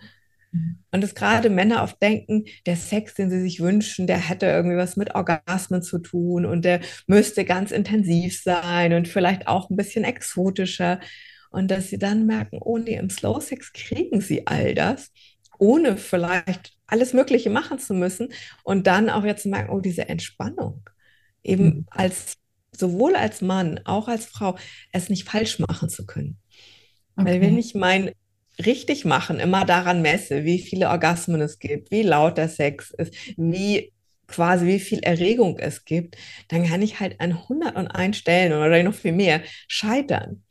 Mhm. 0.51 0.77
Und 0.91 1.01
dass 1.01 1.15
gerade 1.15 1.49
Männer 1.49 1.83
oft 1.83 2.01
denken, 2.01 2.45
der 2.65 2.75
Sex, 2.75 3.15
den 3.15 3.29
sie 3.29 3.41
sich 3.41 3.59
wünschen, 3.59 4.07
der 4.07 4.17
hätte 4.17 4.45
irgendwie 4.45 4.77
was 4.77 4.95
mit 4.95 5.15
Orgasmen 5.15 5.81
zu 5.81 5.99
tun 5.99 6.45
und 6.45 6.63
der 6.63 6.81
müsste 7.07 7.43
ganz 7.43 7.71
intensiv 7.71 8.41
sein 8.41 8.93
und 8.93 9.07
vielleicht 9.07 9.47
auch 9.47 9.69
ein 9.69 9.75
bisschen 9.75 10.03
exotischer. 10.03 10.99
Und 11.49 11.69
dass 11.69 11.89
sie 11.89 11.99
dann 11.99 12.25
merken, 12.25 12.59
oh 12.62 12.77
nee, 12.77 12.95
im 12.95 13.09
Slow 13.09 13.39
Sex 13.39 13.73
kriegen 13.73 14.21
sie 14.21 14.47
all 14.47 14.73
das, 14.73 15.12
ohne 15.59 15.97
vielleicht 15.97 16.72
alles 16.93 17.13
Mögliche 17.13 17.49
machen 17.49 17.79
zu 17.79 17.95
müssen 17.95 18.29
und 18.63 18.86
dann 18.86 19.10
auch 19.10 19.25
jetzt 19.25 19.43
zu 19.43 19.49
merken, 19.49 19.71
oh, 19.71 19.79
diese 19.79 20.08
Entspannung, 20.08 20.88
eben 21.41 21.65
mhm. 21.65 21.86
als 21.89 22.38
sowohl 22.71 23.15
als 23.15 23.41
Mann, 23.41 23.79
auch 23.86 24.08
als 24.08 24.25
Frau, 24.25 24.58
es 24.91 25.10
nicht 25.10 25.27
falsch 25.27 25.60
machen 25.60 25.89
zu 25.89 26.06
können. 26.06 26.38
Okay. 27.15 27.27
Weil 27.27 27.41
wenn 27.41 27.58
ich 27.58 27.75
mein 27.75 28.12
richtig 28.63 29.06
machen 29.06 29.39
immer 29.39 29.65
daran 29.65 30.01
messe, 30.01 30.45
wie 30.45 30.60
viele 30.60 30.89
Orgasmen 30.89 31.41
es 31.41 31.60
gibt, 31.60 31.91
wie 31.91 32.03
laut 32.03 32.38
der 32.38 32.49
Sex 32.49 32.91
ist, 32.91 33.13
wie 33.38 33.91
quasi 34.27 34.65
wie 34.67 34.79
viel 34.79 34.99
Erregung 34.99 35.60
es 35.60 35.86
gibt, 35.86 36.17
dann 36.47 36.65
kann 36.65 36.82
ich 36.82 36.99
halt 36.99 37.19
an 37.19 37.34
101 37.34 38.17
Stellen 38.17 38.53
oder 38.53 38.82
noch 38.84 38.93
viel 38.93 39.12
mehr 39.12 39.41
scheitern. 39.67 40.43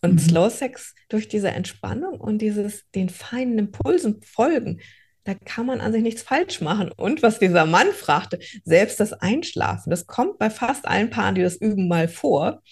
Und 0.00 0.14
mhm. 0.14 0.18
Slow 0.18 0.50
Sex 0.50 0.94
durch 1.08 1.28
diese 1.28 1.50
Entspannung 1.50 2.20
und 2.20 2.38
dieses 2.38 2.88
den 2.94 3.08
feinen 3.08 3.58
Impulsen 3.58 4.22
folgen, 4.22 4.80
da 5.28 5.34
kann 5.34 5.66
man 5.66 5.82
an 5.82 5.92
sich 5.92 6.02
nichts 6.02 6.22
falsch 6.22 6.62
machen. 6.62 6.90
Und 6.96 7.22
was 7.22 7.38
dieser 7.38 7.66
Mann 7.66 7.88
fragte, 7.92 8.38
selbst 8.64 8.98
das 8.98 9.12
Einschlafen, 9.12 9.90
das 9.90 10.06
kommt 10.06 10.38
bei 10.38 10.48
fast 10.48 10.88
allen 10.88 11.10
Paaren, 11.10 11.34
die 11.34 11.42
das 11.42 11.56
üben, 11.56 11.86
mal 11.86 12.08
vor. 12.08 12.62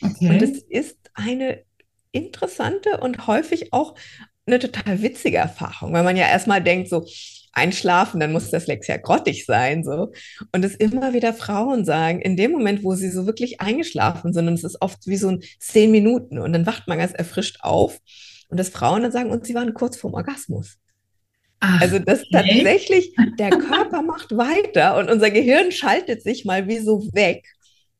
Okay. 0.00 0.30
Und 0.30 0.40
es 0.40 0.62
ist 0.62 0.96
eine 1.12 1.62
interessante 2.10 3.00
und 3.00 3.26
häufig 3.26 3.74
auch 3.74 3.94
eine 4.46 4.58
total 4.58 5.02
witzige 5.02 5.36
Erfahrung, 5.36 5.92
weil 5.92 6.02
man 6.02 6.16
ja 6.16 6.26
erstmal 6.26 6.62
denkt, 6.62 6.88
so, 6.88 7.06
einschlafen, 7.52 8.18
dann 8.18 8.32
muss 8.32 8.48
das 8.48 8.66
Lex 8.66 8.86
ja 8.86 8.96
grottig 8.96 9.44
sein, 9.44 9.84
so. 9.84 10.12
Und 10.52 10.64
es 10.64 10.76
immer 10.76 11.12
wieder 11.12 11.34
Frauen 11.34 11.84
sagen, 11.84 12.22
in 12.22 12.36
dem 12.36 12.52
Moment, 12.52 12.82
wo 12.82 12.94
sie 12.94 13.10
so 13.10 13.26
wirklich 13.26 13.60
eingeschlafen 13.60 14.32
sind, 14.32 14.48
und 14.48 14.54
es 14.54 14.64
ist 14.64 14.80
oft 14.80 15.06
wie 15.06 15.16
so 15.16 15.28
ein 15.28 15.42
zehn 15.58 15.90
Minuten, 15.90 16.38
und 16.38 16.54
dann 16.54 16.64
wacht 16.64 16.88
man 16.88 16.96
ganz 16.96 17.12
erfrischt 17.12 17.58
auf, 17.60 17.98
und 18.48 18.58
das 18.58 18.70
Frauen 18.70 19.02
dann 19.02 19.12
sagen, 19.12 19.30
und 19.30 19.46
sie 19.46 19.54
waren 19.54 19.74
kurz 19.74 19.98
vorm 19.98 20.14
Orgasmus. 20.14 20.78
Ach, 21.60 21.80
also 21.82 21.98
das 21.98 22.22
okay. 22.22 22.30
tatsächlich, 22.32 23.14
der 23.38 23.50
Körper 23.50 24.02
macht 24.02 24.36
weiter 24.36 24.96
und 24.96 25.10
unser 25.10 25.30
Gehirn 25.30 25.70
schaltet 25.70 26.22
sich 26.22 26.44
mal 26.44 26.66
wie 26.68 26.78
so 26.78 27.08
weg. 27.12 27.46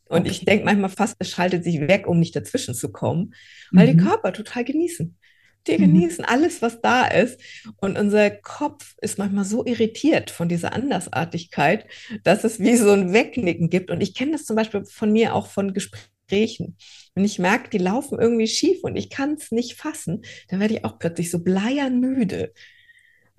Und 0.07 0.23
okay. 0.23 0.31
ich 0.31 0.45
denke 0.45 0.65
manchmal 0.65 0.91
fast, 0.91 1.17
es 1.21 1.31
schaltet 1.31 1.63
sich 1.63 1.81
weg, 1.81 2.09
um 2.09 2.19
nicht 2.19 2.35
dazwischen 2.35 2.75
zu 2.75 2.91
kommen, 2.91 3.35
weil 3.71 3.87
mhm. 3.87 3.99
die 3.99 4.05
Körper 4.05 4.33
total 4.33 4.65
genießen. 4.65 5.17
Die 5.67 5.73
mhm. 5.79 5.83
genießen 5.83 6.25
alles, 6.25 6.63
was 6.63 6.81
da 6.81 7.07
ist. 7.07 7.41
Und 7.81 7.99
unser 7.99 8.31
Kopf 8.31 8.97
ist 9.01 9.19
manchmal 9.19 9.45
so 9.45 9.65
irritiert 9.65 10.31
von 10.31 10.49
dieser 10.49 10.73
Andersartigkeit, 10.73 11.87
dass 12.25 12.45
es 12.45 12.59
wie 12.59 12.77
so 12.77 12.91
ein 12.91 13.13
Wegnicken 13.13 13.71
gibt. 13.71 13.91
Und 13.91 14.01
ich 14.01 14.15
kenne 14.15 14.33
das 14.33 14.47
zum 14.47 14.57
Beispiel 14.57 14.85
von 14.85 15.13
mir 15.13 15.35
auch 15.35 15.47
von 15.47 15.75
Gesprächen. 15.75 16.77
Wenn 17.15 17.25
ich 17.25 17.39
merke, 17.39 17.71
die 17.71 17.79
laufen 17.79 18.19
irgendwie 18.19 18.49
schief 18.49 18.83
und 18.83 18.97
ich 18.97 19.11
kann 19.11 19.35
es 19.35 19.51
nicht 19.53 19.75
fassen, 19.75 20.23
dann 20.49 20.61
werde 20.61 20.75
ich 20.75 20.85
auch 20.85 20.99
plötzlich 20.99 21.31
so 21.31 21.41
bleiern 21.41 22.01
müde. 22.01 22.53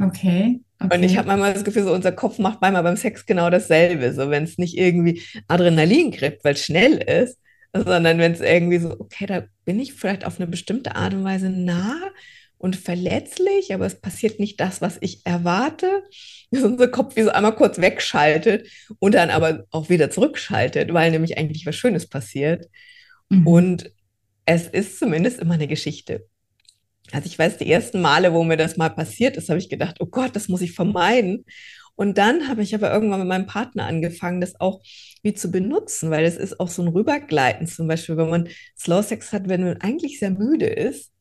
Okay. 0.01 0.61
Okay. 0.83 0.95
Und 0.95 1.03
ich 1.03 1.17
habe 1.17 1.27
manchmal 1.27 1.53
das 1.53 1.63
Gefühl, 1.63 1.83
so 1.83 1.93
unser 1.93 2.11
Kopf 2.11 2.39
macht 2.39 2.59
manchmal 2.61 2.83
beim 2.83 2.97
Sex 2.97 3.25
genau 3.25 3.49
dasselbe. 3.49 4.13
So, 4.13 4.29
wenn 4.29 4.43
es 4.43 4.57
nicht 4.57 4.77
irgendwie 4.77 5.21
Adrenalin 5.47 6.11
kriegt, 6.11 6.43
weil 6.43 6.55
es 6.55 6.65
schnell 6.65 6.93
ist, 6.97 7.37
sondern 7.73 8.17
wenn 8.17 8.31
es 8.31 8.41
irgendwie 8.41 8.79
so, 8.79 8.99
okay, 8.99 9.27
da 9.27 9.43
bin 9.63 9.79
ich 9.79 9.93
vielleicht 9.93 10.25
auf 10.25 10.39
eine 10.39 10.47
bestimmte 10.47 10.95
Art 10.95 11.13
und 11.13 11.23
Weise 11.23 11.49
nah 11.49 11.99
und 12.57 12.75
verletzlich, 12.75 13.73
aber 13.73 13.85
es 13.85 13.99
passiert 13.99 14.39
nicht 14.39 14.59
das, 14.59 14.81
was 14.81 14.97
ich 15.01 15.25
erwarte. 15.25 16.03
Dass 16.49 16.63
unser 16.63 16.87
Kopf 16.87 17.15
wie 17.15 17.23
so 17.23 17.29
einmal 17.29 17.55
kurz 17.55 17.79
wegschaltet 17.79 18.67
und 18.99 19.13
dann 19.13 19.29
aber 19.29 19.65
auch 19.71 19.89
wieder 19.89 20.09
zurückschaltet, 20.09 20.93
weil 20.93 21.11
nämlich 21.11 21.37
eigentlich 21.37 21.65
was 21.65 21.75
Schönes 21.75 22.07
passiert. 22.07 22.67
Mhm. 23.29 23.47
Und 23.47 23.91
es 24.45 24.67
ist 24.67 24.99
zumindest 24.99 25.39
immer 25.39 25.53
eine 25.53 25.67
Geschichte. 25.67 26.25
Also 27.11 27.27
ich 27.27 27.37
weiß, 27.37 27.57
die 27.57 27.71
ersten 27.71 28.01
Male, 28.01 28.33
wo 28.33 28.43
mir 28.43 28.57
das 28.57 28.77
mal 28.77 28.89
passiert 28.89 29.37
ist, 29.37 29.49
habe 29.49 29.59
ich 29.59 29.69
gedacht, 29.69 29.97
oh 29.99 30.05
Gott, 30.05 30.35
das 30.35 30.47
muss 30.47 30.61
ich 30.61 30.73
vermeiden. 30.73 31.45
Und 31.95 32.17
dann 32.17 32.47
habe 32.47 32.63
ich 32.63 32.73
aber 32.73 32.91
irgendwann 32.91 33.19
mit 33.19 33.29
meinem 33.29 33.45
Partner 33.45 33.85
angefangen, 33.85 34.41
das 34.41 34.59
auch 34.59 34.81
wie 35.23 35.33
zu 35.33 35.51
benutzen, 35.51 36.09
weil 36.09 36.25
es 36.25 36.37
ist 36.37 36.59
auch 36.59 36.69
so 36.69 36.81
ein 36.81 36.87
Rübergleiten, 36.87 37.67
zum 37.67 37.87
Beispiel, 37.87 38.17
wenn 38.17 38.29
man 38.29 38.47
Slow 38.77 39.03
Sex 39.03 39.33
hat, 39.33 39.49
wenn 39.49 39.63
man 39.63 39.81
eigentlich 39.81 40.19
sehr 40.19 40.31
müde 40.31 40.65
ist, 40.65 41.11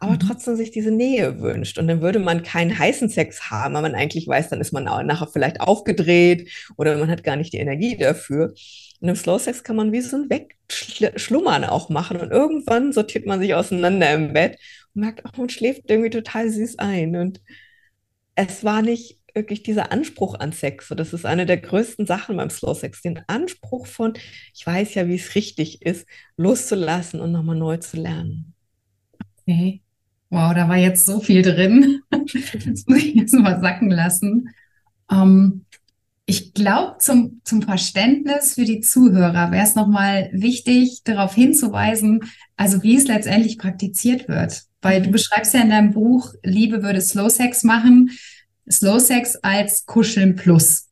aber 0.00 0.12
mhm. 0.12 0.20
trotzdem 0.20 0.56
sich 0.56 0.70
diese 0.70 0.90
Nähe 0.90 1.40
wünscht. 1.40 1.78
Und 1.78 1.86
dann 1.86 2.00
würde 2.00 2.18
man 2.18 2.42
keinen 2.42 2.76
heißen 2.76 3.08
Sex 3.08 3.50
haben, 3.50 3.74
weil 3.74 3.82
man 3.82 3.94
eigentlich 3.94 4.26
weiß, 4.26 4.48
dann 4.48 4.60
ist 4.60 4.72
man 4.72 4.84
nachher 4.84 5.28
vielleicht 5.28 5.60
aufgedreht 5.60 6.50
oder 6.76 6.96
man 6.96 7.10
hat 7.10 7.22
gar 7.22 7.36
nicht 7.36 7.52
die 7.52 7.58
Energie 7.58 7.96
dafür. 7.96 8.54
Und 9.00 9.08
im 9.08 9.16
Slow 9.16 9.38
Sex 9.38 9.62
kann 9.62 9.76
man 9.76 9.92
wie 9.92 10.00
so 10.00 10.16
ein 10.16 10.28
Wegschlummern 10.28 11.64
auch 11.64 11.88
machen. 11.88 12.18
Und 12.18 12.30
irgendwann 12.30 12.92
sortiert 12.92 13.26
man 13.26 13.40
sich 13.40 13.54
auseinander 13.54 14.12
im 14.12 14.32
Bett 14.32 14.58
und 14.94 15.02
merkt, 15.02 15.24
ach, 15.24 15.36
man 15.36 15.48
schläft 15.48 15.90
irgendwie 15.90 16.10
total 16.10 16.50
süß 16.50 16.78
ein. 16.78 17.16
Und 17.16 17.40
es 18.34 18.64
war 18.64 18.82
nicht 18.82 19.18
wirklich 19.34 19.62
dieser 19.62 19.92
Anspruch 19.92 20.34
an 20.38 20.52
Sex. 20.52 20.88
So, 20.88 20.94
das 20.94 21.12
ist 21.12 21.26
eine 21.26 21.46
der 21.46 21.58
größten 21.58 22.06
Sachen 22.06 22.36
beim 22.36 22.50
Slow 22.50 22.74
Sex. 22.74 23.02
Den 23.02 23.20
Anspruch 23.26 23.86
von, 23.86 24.14
ich 24.54 24.66
weiß 24.66 24.94
ja, 24.94 25.08
wie 25.08 25.14
es 25.14 25.34
richtig 25.34 25.82
ist, 25.82 26.06
loszulassen 26.36 27.20
und 27.20 27.32
nochmal 27.32 27.56
neu 27.56 27.76
zu 27.76 27.96
lernen. 27.96 28.54
Okay. 29.40 29.82
Wow, 30.30 30.54
da 30.54 30.68
war 30.68 30.76
jetzt 30.76 31.06
so 31.06 31.20
viel 31.20 31.42
drin. 31.42 32.02
Das 32.12 32.86
muss 32.86 32.98
ich 32.98 33.14
jetzt 33.14 33.32
mal 33.34 33.60
sacken 33.60 33.90
lassen. 33.90 34.50
Ähm, 35.10 35.64
ich 36.26 36.54
glaube, 36.54 36.98
zum, 36.98 37.40
zum 37.42 37.62
Verständnis 37.62 38.54
für 38.54 38.64
die 38.64 38.80
Zuhörer 38.80 39.50
wäre 39.50 39.64
es 39.64 39.74
nochmal 39.74 40.30
wichtig, 40.32 41.02
darauf 41.02 41.34
hinzuweisen, 41.34 42.20
also 42.56 42.84
wie 42.84 42.96
es 42.96 43.08
letztendlich 43.08 43.58
praktiziert 43.58 44.28
wird. 44.28 44.62
Weil 44.82 45.02
du 45.02 45.08
mhm. 45.08 45.12
beschreibst 45.12 45.54
ja 45.54 45.62
in 45.62 45.70
deinem 45.70 45.92
Buch, 45.92 46.34
Liebe 46.42 46.82
würde 46.82 47.00
Slow 47.00 47.28
Sex 47.28 47.64
machen, 47.64 48.10
Slow 48.70 48.98
Sex 48.98 49.36
als 49.36 49.84
Kuscheln 49.86 50.36
plus. 50.36 50.88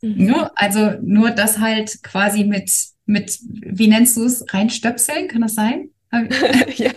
Mhm. 0.00 0.28
Ja, 0.28 0.50
also 0.56 0.92
nur 1.02 1.30
das 1.30 1.58
halt 1.58 2.02
quasi 2.02 2.44
mit, 2.44 2.70
mit, 3.06 3.38
wie 3.42 3.88
nennst 3.88 4.16
du 4.16 4.24
es, 4.24 4.44
reinstöpseln, 4.52 5.28
kann 5.28 5.42
das 5.42 5.54
sein? 5.54 5.90
ja. 6.76 6.90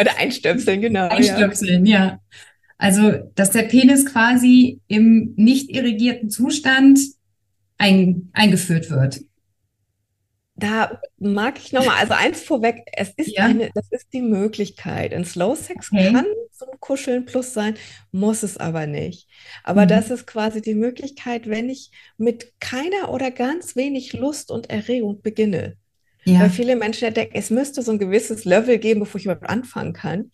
Oder 0.00 0.16
einstöpseln, 0.18 0.80
genau. 0.80 1.08
Einstöpseln, 1.08 1.86
ja. 1.86 2.04
ja. 2.04 2.20
Also, 2.76 3.30
dass 3.34 3.50
der 3.50 3.64
Penis 3.64 4.06
quasi 4.06 4.80
im 4.86 5.34
nicht 5.36 5.70
irrigierten 5.70 6.30
Zustand 6.30 7.00
ein, 7.76 8.30
eingeführt 8.32 8.90
wird. 8.90 9.20
Da 10.60 11.00
mag 11.18 11.58
ich 11.58 11.72
nochmal, 11.72 11.96
also 12.00 12.14
eins 12.14 12.42
vorweg, 12.42 12.82
es 12.92 13.10
ist 13.16 13.36
ja. 13.36 13.44
eine, 13.44 13.70
das 13.74 13.86
ist 13.90 14.12
die 14.12 14.22
Möglichkeit. 14.22 15.12
In 15.12 15.24
Slow 15.24 15.54
Sex 15.54 15.90
okay. 15.92 16.12
kann 16.12 16.26
so 16.50 16.66
ein 16.68 16.80
Kuscheln 16.80 17.26
plus 17.26 17.54
sein, 17.54 17.76
muss 18.10 18.42
es 18.42 18.56
aber 18.56 18.86
nicht. 18.86 19.28
Aber 19.62 19.84
mhm. 19.84 19.88
das 19.88 20.10
ist 20.10 20.26
quasi 20.26 20.60
die 20.60 20.74
Möglichkeit, 20.74 21.48
wenn 21.48 21.70
ich 21.70 21.92
mit 22.16 22.52
keiner 22.58 23.10
oder 23.10 23.30
ganz 23.30 23.76
wenig 23.76 24.14
Lust 24.14 24.50
und 24.50 24.68
Erregung 24.68 25.22
beginne. 25.22 25.76
Ja. 26.24 26.40
Weil 26.40 26.50
viele 26.50 26.74
Menschen 26.74 27.14
denken, 27.14 27.36
es 27.36 27.50
müsste 27.50 27.82
so 27.82 27.92
ein 27.92 27.98
gewisses 28.00 28.44
Level 28.44 28.78
geben, 28.78 29.00
bevor 29.00 29.20
ich 29.20 29.26
überhaupt 29.26 29.48
anfangen 29.48 29.92
kann. 29.92 30.32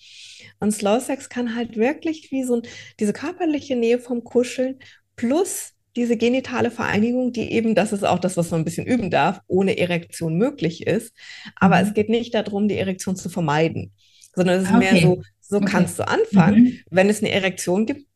Und 0.58 0.72
Slow 0.72 1.00
Sex 1.00 1.28
kann 1.28 1.54
halt 1.54 1.76
wirklich 1.76 2.30
wie 2.32 2.44
so 2.44 2.56
ein, 2.56 2.62
diese 2.98 3.12
körperliche 3.12 3.76
Nähe 3.76 3.98
vom 3.98 4.24
Kuscheln 4.24 4.78
plus 5.16 5.73
diese 5.96 6.16
genitale 6.16 6.70
Vereinigung, 6.70 7.32
die 7.32 7.52
eben, 7.52 7.74
das 7.74 7.92
ist 7.92 8.04
auch 8.04 8.18
das, 8.18 8.36
was 8.36 8.50
man 8.50 8.60
ein 8.60 8.64
bisschen 8.64 8.86
üben 8.86 9.10
darf, 9.10 9.40
ohne 9.46 9.78
Erektion 9.78 10.36
möglich 10.36 10.86
ist. 10.86 11.14
Aber 11.56 11.76
mhm. 11.76 11.88
es 11.88 11.94
geht 11.94 12.08
nicht 12.08 12.34
darum, 12.34 12.68
die 12.68 12.78
Erektion 12.78 13.16
zu 13.16 13.28
vermeiden, 13.28 13.92
sondern 14.34 14.56
es 14.58 14.64
ist 14.64 14.74
okay. 14.74 14.92
mehr 14.92 15.02
so, 15.02 15.22
so 15.40 15.56
okay. 15.56 15.66
kannst 15.66 15.98
du 15.98 16.08
anfangen. 16.08 16.64
Mhm. 16.64 16.80
Wenn 16.90 17.08
es 17.08 17.20
eine 17.20 17.30
Erektion 17.30 17.86
gibt, 17.86 18.06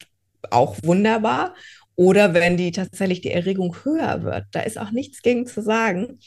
auch 0.50 0.76
wunderbar. 0.82 1.54
Oder 1.94 2.32
wenn 2.32 2.56
die 2.56 2.70
tatsächlich 2.70 3.22
die 3.22 3.32
Erregung 3.32 3.76
höher 3.84 4.22
wird, 4.22 4.46
da 4.52 4.60
ist 4.60 4.78
auch 4.78 4.92
nichts 4.92 5.22
gegen 5.22 5.46
zu 5.46 5.62
sagen 5.62 6.18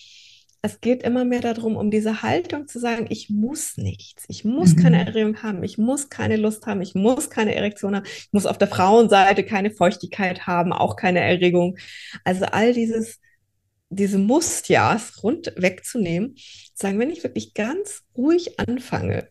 es 0.63 0.79
geht 0.79 1.01
immer 1.01 1.25
mehr 1.25 1.41
darum, 1.41 1.75
um 1.75 1.89
diese 1.89 2.21
Haltung 2.21 2.67
zu 2.67 2.79
sagen, 2.79 3.07
ich 3.09 3.29
muss 3.29 3.77
nichts, 3.77 4.25
ich 4.27 4.45
muss 4.45 4.75
mhm. 4.75 4.83
keine 4.83 5.05
Erregung 5.05 5.41
haben, 5.41 5.63
ich 5.63 5.79
muss 5.79 6.09
keine 6.09 6.37
Lust 6.37 6.67
haben, 6.67 6.81
ich 6.81 6.93
muss 6.93 7.31
keine 7.31 7.55
Erektion 7.55 7.95
haben, 7.95 8.05
ich 8.05 8.29
muss 8.31 8.45
auf 8.45 8.59
der 8.59 8.67
Frauenseite 8.67 9.43
keine 9.43 9.71
Feuchtigkeit 9.71 10.45
haben, 10.45 10.71
auch 10.71 10.95
keine 10.95 11.21
Erregung. 11.21 11.77
Also 12.23 12.45
all 12.45 12.73
dieses, 12.73 13.19
diese 13.89 14.19
Mustjas 14.19 15.23
rund 15.23 15.51
wegzunehmen, 15.57 16.35
sagen, 16.75 16.99
wenn 16.99 17.09
ich 17.09 17.23
wirklich 17.23 17.55
ganz 17.55 18.03
ruhig 18.15 18.59
anfange, 18.59 19.29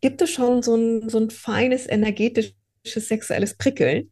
gibt 0.00 0.20
es 0.22 0.30
schon 0.30 0.62
so 0.62 0.74
ein, 0.74 1.08
so 1.08 1.18
ein 1.18 1.30
feines 1.30 1.88
energetisches 1.88 2.56
sexuelles 2.84 3.56
Prickeln. 3.56 4.10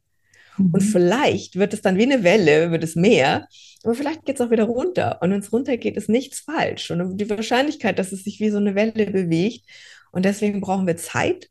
Mhm. 0.58 0.70
Und 0.72 0.80
vielleicht 0.80 1.56
wird 1.56 1.74
es 1.74 1.82
dann 1.82 1.96
wie 1.96 2.04
eine 2.04 2.22
Welle, 2.22 2.70
wird 2.70 2.84
es 2.84 2.96
mehr. 2.96 3.48
Aber 3.84 3.94
vielleicht 3.94 4.24
geht 4.24 4.36
es 4.36 4.40
auch 4.40 4.50
wieder 4.50 4.64
runter. 4.64 5.18
Und 5.20 5.30
wenn 5.30 5.40
es 5.40 5.52
runtergeht, 5.52 5.96
ist 5.96 6.08
nichts 6.08 6.40
falsch. 6.40 6.90
Und 6.90 7.18
die 7.18 7.30
Wahrscheinlichkeit, 7.30 7.98
dass 7.98 8.12
es 8.12 8.24
sich 8.24 8.40
wie 8.40 8.50
so 8.50 8.58
eine 8.58 8.74
Welle 8.74 9.10
bewegt. 9.10 9.64
Und 10.12 10.24
deswegen 10.24 10.60
brauchen 10.60 10.86
wir 10.86 10.96
Zeit. 10.96 11.50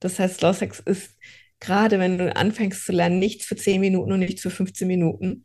Das 0.00 0.18
heißt, 0.18 0.38
Slow 0.38 0.54
Sex 0.54 0.80
ist 0.84 1.10
gerade, 1.60 1.98
wenn 1.98 2.18
du 2.18 2.34
anfängst 2.34 2.84
zu 2.84 2.92
lernen, 2.92 3.18
nichts 3.18 3.46
für 3.46 3.56
10 3.56 3.80
Minuten 3.80 4.12
und 4.12 4.20
nichts 4.20 4.42
für 4.42 4.50
15 4.50 4.86
Minuten. 4.86 5.44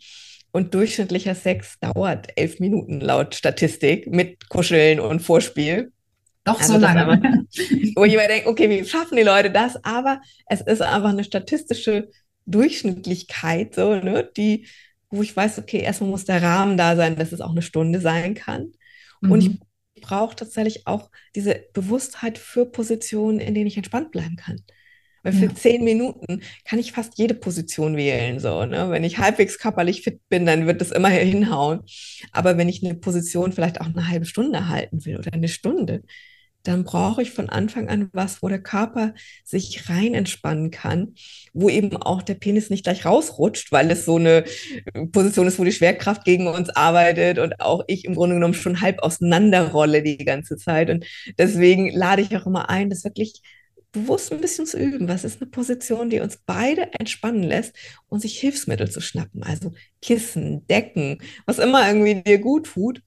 Und 0.52 0.74
durchschnittlicher 0.74 1.36
Sex 1.36 1.78
dauert 1.80 2.28
11 2.36 2.60
Minuten 2.60 3.00
laut 3.02 3.36
Statistik 3.36 4.08
mit 4.08 4.50
Kuscheln 4.50 5.00
und 5.00 5.22
Vorspiel. 5.22 5.92
Doch 6.44 6.60
also 6.60 6.74
so 6.74 6.80
lange. 6.80 7.08
Einfach, 7.08 7.28
wo 7.96 8.06
ich 8.06 8.14
immer 8.14 8.28
denke, 8.28 8.50
okay, 8.50 8.70
wie 8.70 8.86
schaffen 8.88 9.18
die 9.18 9.24
Leute 9.24 9.52
das? 9.52 9.84
Aber 9.84 10.22
es 10.48 10.62
ist 10.62 10.82
einfach 10.82 11.10
eine 11.10 11.24
statistische 11.24 12.10
Durchschnittlichkeit, 12.50 13.76
so, 13.76 13.96
ne, 13.96 14.30
die 14.36 14.68
wo 15.10 15.22
ich 15.22 15.36
weiß, 15.36 15.60
okay, 15.60 15.80
erstmal 15.80 16.10
muss 16.10 16.26
der 16.26 16.42
Rahmen 16.42 16.78
da 16.78 16.96
sein, 16.96 17.16
dass 17.16 17.32
es 17.32 17.42
auch 17.42 17.52
eine 17.52 17.62
Stunde 17.62 18.00
sein 18.00 18.36
kann. 18.36 18.72
Mhm. 19.22 19.32
Und 19.32 19.42
ich 19.42 19.50
mhm. 19.50 19.60
brauche 20.02 20.36
tatsächlich 20.36 20.86
auch 20.88 21.10
diese 21.36 21.64
Bewusstheit 21.74 22.38
für 22.38 22.66
Positionen, 22.66 23.40
in 23.40 23.56
denen 23.56 23.68
ich 23.68 23.78
entspannt 23.78 24.12
bleiben 24.12 24.36
kann. 24.36 24.62
Weil 25.22 25.34
für 25.34 25.46
ja. 25.46 25.56
zehn 25.56 25.84
Minuten 25.84 26.42
kann 26.64 26.80
ich 26.80 26.94
fast 26.94 27.18
jede 27.18 27.34
Position 27.34 27.98
wählen. 27.98 28.40
So, 28.40 28.66
ne? 28.66 28.90
Wenn 28.90 29.04
ich 29.04 29.18
halbwegs 29.18 29.58
körperlich 29.58 30.02
fit 30.02 30.22
bin, 30.30 30.46
dann 30.46 30.66
wird 30.66 30.80
das 30.80 30.92
immer 30.92 31.10
hinhauen. 31.10 31.82
Aber 32.32 32.58
wenn 32.58 32.70
ich 32.70 32.86
eine 32.86 32.96
Position 32.96 33.52
vielleicht 33.52 33.82
auch 33.82 33.88
eine 33.88 34.08
halbe 34.08 34.26
Stunde 34.26 34.70
halten 34.70 35.04
will 35.06 35.18
oder 35.18 35.34
eine 35.34 35.50
Stunde, 35.50 36.04
dann 36.64 36.84
brauche 36.84 37.22
ich 37.22 37.32
von 37.32 37.50
Anfang 37.50 37.90
an 37.90 38.10
was, 38.12 38.44
wo 38.44 38.50
der 38.50 38.62
Körper 38.62 39.14
sich 39.44 39.90
rein 39.90 40.14
entspannen 40.14 40.72
kann, 40.72 41.16
wo 41.54 41.70
eben 41.70 41.96
auch 41.98 42.22
der 42.22 42.36
Penis 42.36 42.70
nicht 42.70 42.84
gleich 42.84 43.06
rausrutscht, 43.06 43.72
weil 43.72 43.90
es 43.92 44.06
so 44.06 44.18
eine 44.18 44.44
Position 45.12 45.48
ist, 45.48 45.58
wo 45.58 45.64
die 45.64 45.72
Schwerkraft 45.72 46.26
gegen 46.26 46.48
uns 46.48 46.70
arbeitet 46.70 47.40
und 47.40 47.60
auch 47.62 47.84
ich 47.88 48.06
im 48.06 48.16
Grunde 48.16 48.36
genommen 48.36 48.54
schon 48.54 48.82
halb 48.82 49.00
auseinanderrolle 49.02 50.04
die 50.04 50.18
ganze 50.18 50.58
Zeit. 50.58 50.90
Und 50.90 51.06
deswegen 51.38 51.92
lade 51.92 52.22
ich 52.22 52.36
auch 52.36 52.46
immer 52.46 52.70
ein, 52.70 52.90
das 52.90 53.04
wirklich 53.04 53.42
bewusst 53.92 54.32
ein 54.32 54.42
bisschen 54.42 54.66
zu 54.66 54.78
üben. 54.78 55.08
Was 55.08 55.24
ist 55.24 55.42
eine 55.42 55.50
Position, 55.50 56.10
die 56.10 56.20
uns 56.20 56.40
beide 56.46 56.94
entspannen 57.00 57.44
lässt 57.44 57.74
und 58.08 58.20
sich 58.20 58.40
Hilfsmittel 58.40 58.92
zu 58.92 59.02
schnappen? 59.02 59.44
Also 59.44 59.72
Kissen, 60.02 60.68
Decken, 60.68 61.20
was 61.46 61.60
immer 61.60 61.88
irgendwie 61.88 62.22
dir 62.22 62.40
gut 62.40 62.68
tut. 62.68 63.02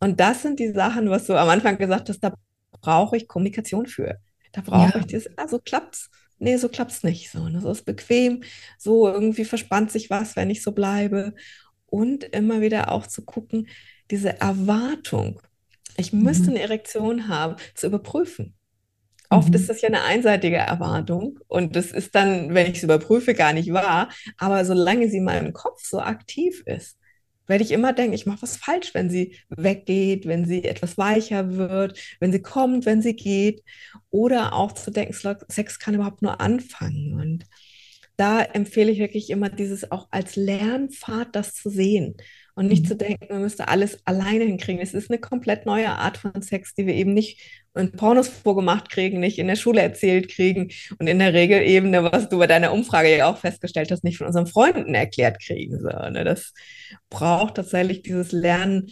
Und 0.00 0.20
das 0.20 0.42
sind 0.42 0.60
die 0.60 0.72
Sachen, 0.72 1.10
was 1.10 1.26
du 1.26 1.34
am 1.34 1.48
Anfang 1.48 1.78
gesagt 1.78 2.08
hast, 2.08 2.20
da 2.20 2.34
brauche 2.80 3.16
ich 3.16 3.28
Kommunikation 3.28 3.86
für. 3.86 4.18
Da 4.52 4.60
brauche 4.60 4.98
ja. 4.98 5.00
ich 5.00 5.06
das, 5.06 5.28
ah, 5.36 5.48
so 5.48 5.58
klappt's. 5.58 6.10
Nee, 6.38 6.56
so 6.56 6.68
klappt's 6.68 7.02
nicht. 7.02 7.30
So, 7.30 7.48
ne? 7.48 7.60
so 7.60 7.70
ist 7.70 7.84
bequem, 7.84 8.42
so 8.78 9.08
irgendwie 9.08 9.44
verspannt 9.44 9.90
sich 9.90 10.08
was, 10.10 10.36
wenn 10.36 10.50
ich 10.50 10.62
so 10.62 10.72
bleibe. 10.72 11.34
Und 11.86 12.24
immer 12.24 12.60
wieder 12.60 12.92
auch 12.92 13.06
zu 13.06 13.24
gucken, 13.24 13.68
diese 14.10 14.40
Erwartung, 14.40 15.40
ich 15.96 16.12
müsste 16.12 16.50
mhm. 16.50 16.56
eine 16.56 16.60
Erektion 16.60 17.28
haben, 17.28 17.56
zu 17.74 17.86
überprüfen. 17.86 18.54
Oft 19.30 19.48
mhm. 19.48 19.54
ist 19.54 19.68
das 19.68 19.80
ja 19.80 19.88
eine 19.88 20.02
einseitige 20.02 20.56
Erwartung 20.56 21.38
und 21.48 21.76
das 21.76 21.92
ist 21.92 22.14
dann, 22.14 22.54
wenn 22.54 22.70
ich 22.70 22.78
es 22.78 22.82
überprüfe, 22.82 23.34
gar 23.34 23.52
nicht 23.52 23.72
wahr. 23.72 24.08
Aber 24.38 24.64
solange 24.64 25.08
sie 25.08 25.18
in 25.18 25.24
meinem 25.24 25.52
Kopf 25.52 25.84
so 25.84 26.00
aktiv 26.00 26.62
ist, 26.64 26.97
werde 27.48 27.64
ich 27.64 27.72
immer 27.72 27.92
denken, 27.92 28.14
ich 28.14 28.26
mache 28.26 28.42
was 28.42 28.56
falsch, 28.56 28.94
wenn 28.94 29.10
sie 29.10 29.36
weggeht, 29.48 30.26
wenn 30.26 30.44
sie 30.44 30.64
etwas 30.64 30.98
weicher 30.98 31.56
wird, 31.56 31.98
wenn 32.20 32.32
sie 32.32 32.42
kommt, 32.42 32.86
wenn 32.86 33.02
sie 33.02 33.16
geht. 33.16 33.64
Oder 34.10 34.52
auch 34.52 34.72
zu 34.72 34.90
denken, 34.90 35.14
Sex 35.48 35.78
kann 35.78 35.94
überhaupt 35.94 36.22
nur 36.22 36.40
anfangen. 36.40 37.14
Und 37.14 37.44
da 38.16 38.42
empfehle 38.42 38.90
ich 38.90 38.98
wirklich 38.98 39.30
immer 39.30 39.48
dieses 39.48 39.90
auch 39.90 40.08
als 40.10 40.36
Lernpfad, 40.36 41.34
das 41.34 41.54
zu 41.54 41.70
sehen 41.70 42.16
und 42.58 42.66
nicht 42.66 42.82
mhm. 42.82 42.88
zu 42.88 42.96
denken, 42.96 43.26
man 43.30 43.42
müsste 43.42 43.68
alles 43.68 43.98
alleine 44.04 44.44
hinkriegen. 44.44 44.82
Es 44.82 44.92
ist 44.92 45.10
eine 45.10 45.20
komplett 45.20 45.64
neue 45.64 45.90
Art 45.90 46.16
von 46.16 46.42
Sex, 46.42 46.74
die 46.74 46.86
wir 46.86 46.94
eben 46.94 47.14
nicht 47.14 47.40
in 47.76 47.92
Pornos 47.92 48.28
vorgemacht 48.28 48.90
kriegen, 48.90 49.20
nicht 49.20 49.38
in 49.38 49.46
der 49.46 49.54
Schule 49.54 49.80
erzählt 49.80 50.28
kriegen 50.28 50.72
und 50.98 51.06
in 51.06 51.20
der 51.20 51.32
Regel 51.32 51.62
eben, 51.62 51.92
was 51.92 52.28
du 52.28 52.36
bei 52.38 52.48
deiner 52.48 52.72
Umfrage 52.72 53.16
ja 53.16 53.30
auch 53.30 53.38
festgestellt 53.38 53.92
hast, 53.92 54.02
nicht 54.02 54.18
von 54.18 54.26
unseren 54.26 54.48
Freunden 54.48 54.96
erklärt 54.96 55.40
kriegen. 55.40 55.78
So, 55.78 55.88
ne? 55.88 56.24
Das 56.24 56.52
braucht 57.10 57.54
tatsächlich 57.54 58.02
dieses 58.02 58.32
Lernen. 58.32 58.88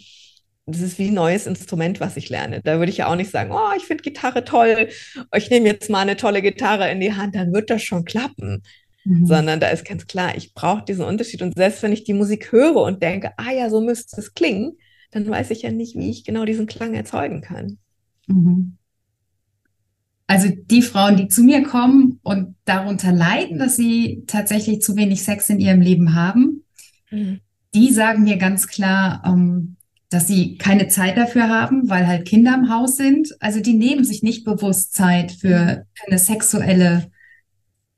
Das 0.65 0.79
ist 0.79 0.97
wie 0.97 1.09
ein 1.09 1.13
neues 1.13 1.45
Instrument, 1.45 1.99
was 1.99 2.15
ich 2.15 2.29
lerne. 2.29 2.61
Da 2.63 2.79
würde 2.79 2.91
ich 2.91 2.99
ja 2.99 3.07
auch 3.07 3.15
nicht 3.15 3.31
sagen, 3.31 3.51
oh, 3.51 3.75
ich 3.75 3.83
finde 3.83 4.01
Gitarre 4.01 4.45
toll, 4.45 4.87
ich 5.35 5.49
nehme 5.49 5.67
jetzt 5.67 5.89
mal 5.89 6.01
eine 6.01 6.15
tolle 6.15 6.41
Gitarre 6.41 6.89
in 6.89 7.01
die 7.01 7.13
Hand, 7.13 7.35
dann 7.35 7.51
wird 7.51 7.69
das 7.69 7.83
schon 7.83 8.05
klappen 8.05 8.63
mhm. 9.07 9.25
sondern 9.25 9.59
da 9.59 9.69
ist 9.69 9.85
ganz 9.85 10.05
klar, 10.07 10.35
ich 10.35 10.53
brauche 10.53 10.83
diesen 10.83 11.05
Unterschied. 11.05 11.41
Und 11.41 11.55
selbst 11.55 11.81
wenn 11.83 11.93
ich 11.93 12.03
die 12.03 12.13
Musik 12.13 12.51
höre 12.51 12.75
und 12.75 13.01
denke, 13.01 13.31
ah 13.37 13.51
ja, 13.51 13.69
so 13.69 13.81
müsste 13.81 14.19
es 14.19 14.33
klingen, 14.33 14.77
dann 15.11 15.27
weiß 15.27 15.51
ich 15.51 15.61
ja 15.61 15.71
nicht, 15.71 15.95
wie 15.95 16.09
ich 16.09 16.25
genau 16.25 16.45
diesen 16.45 16.67
Klang 16.67 16.93
erzeugen 16.93 17.41
kann. 17.41 17.77
Mhm. 18.27 18.77
Also 20.27 20.49
die 20.49 20.81
Frauen, 20.81 21.15
die 21.15 21.29
zu 21.29 21.41
mir 21.41 21.63
kommen 21.63 22.19
und 22.21 22.55
darunter 22.65 23.13
leiden, 23.13 23.59
dass 23.59 23.77
sie 23.77 24.23
tatsächlich 24.27 24.81
zu 24.81 24.97
wenig 24.97 25.23
Sex 25.23 25.49
in 25.49 25.61
ihrem 25.61 25.79
Leben 25.79 26.13
haben, 26.13 26.65
mhm. 27.09 27.39
die 27.73 27.93
sagen 27.93 28.23
mir 28.23 28.35
ganz 28.37 28.67
klar, 28.67 29.23
ähm, 29.25 29.77
dass 30.09 30.27
sie 30.27 30.57
keine 30.57 30.89
Zeit 30.89 31.17
dafür 31.17 31.49
haben, 31.49 31.89
weil 31.89 32.07
halt 32.07 32.27
Kinder 32.27 32.55
im 32.55 32.69
Haus 32.69 32.97
sind. 32.97 33.35
Also 33.39 33.61
die 33.61 33.73
nehmen 33.73 34.03
sich 34.03 34.21
nicht 34.23 34.43
bewusst 34.43 34.93
Zeit 34.93 35.31
für, 35.31 35.85
für 35.93 36.07
eine 36.07 36.19
sexuelle 36.19 37.09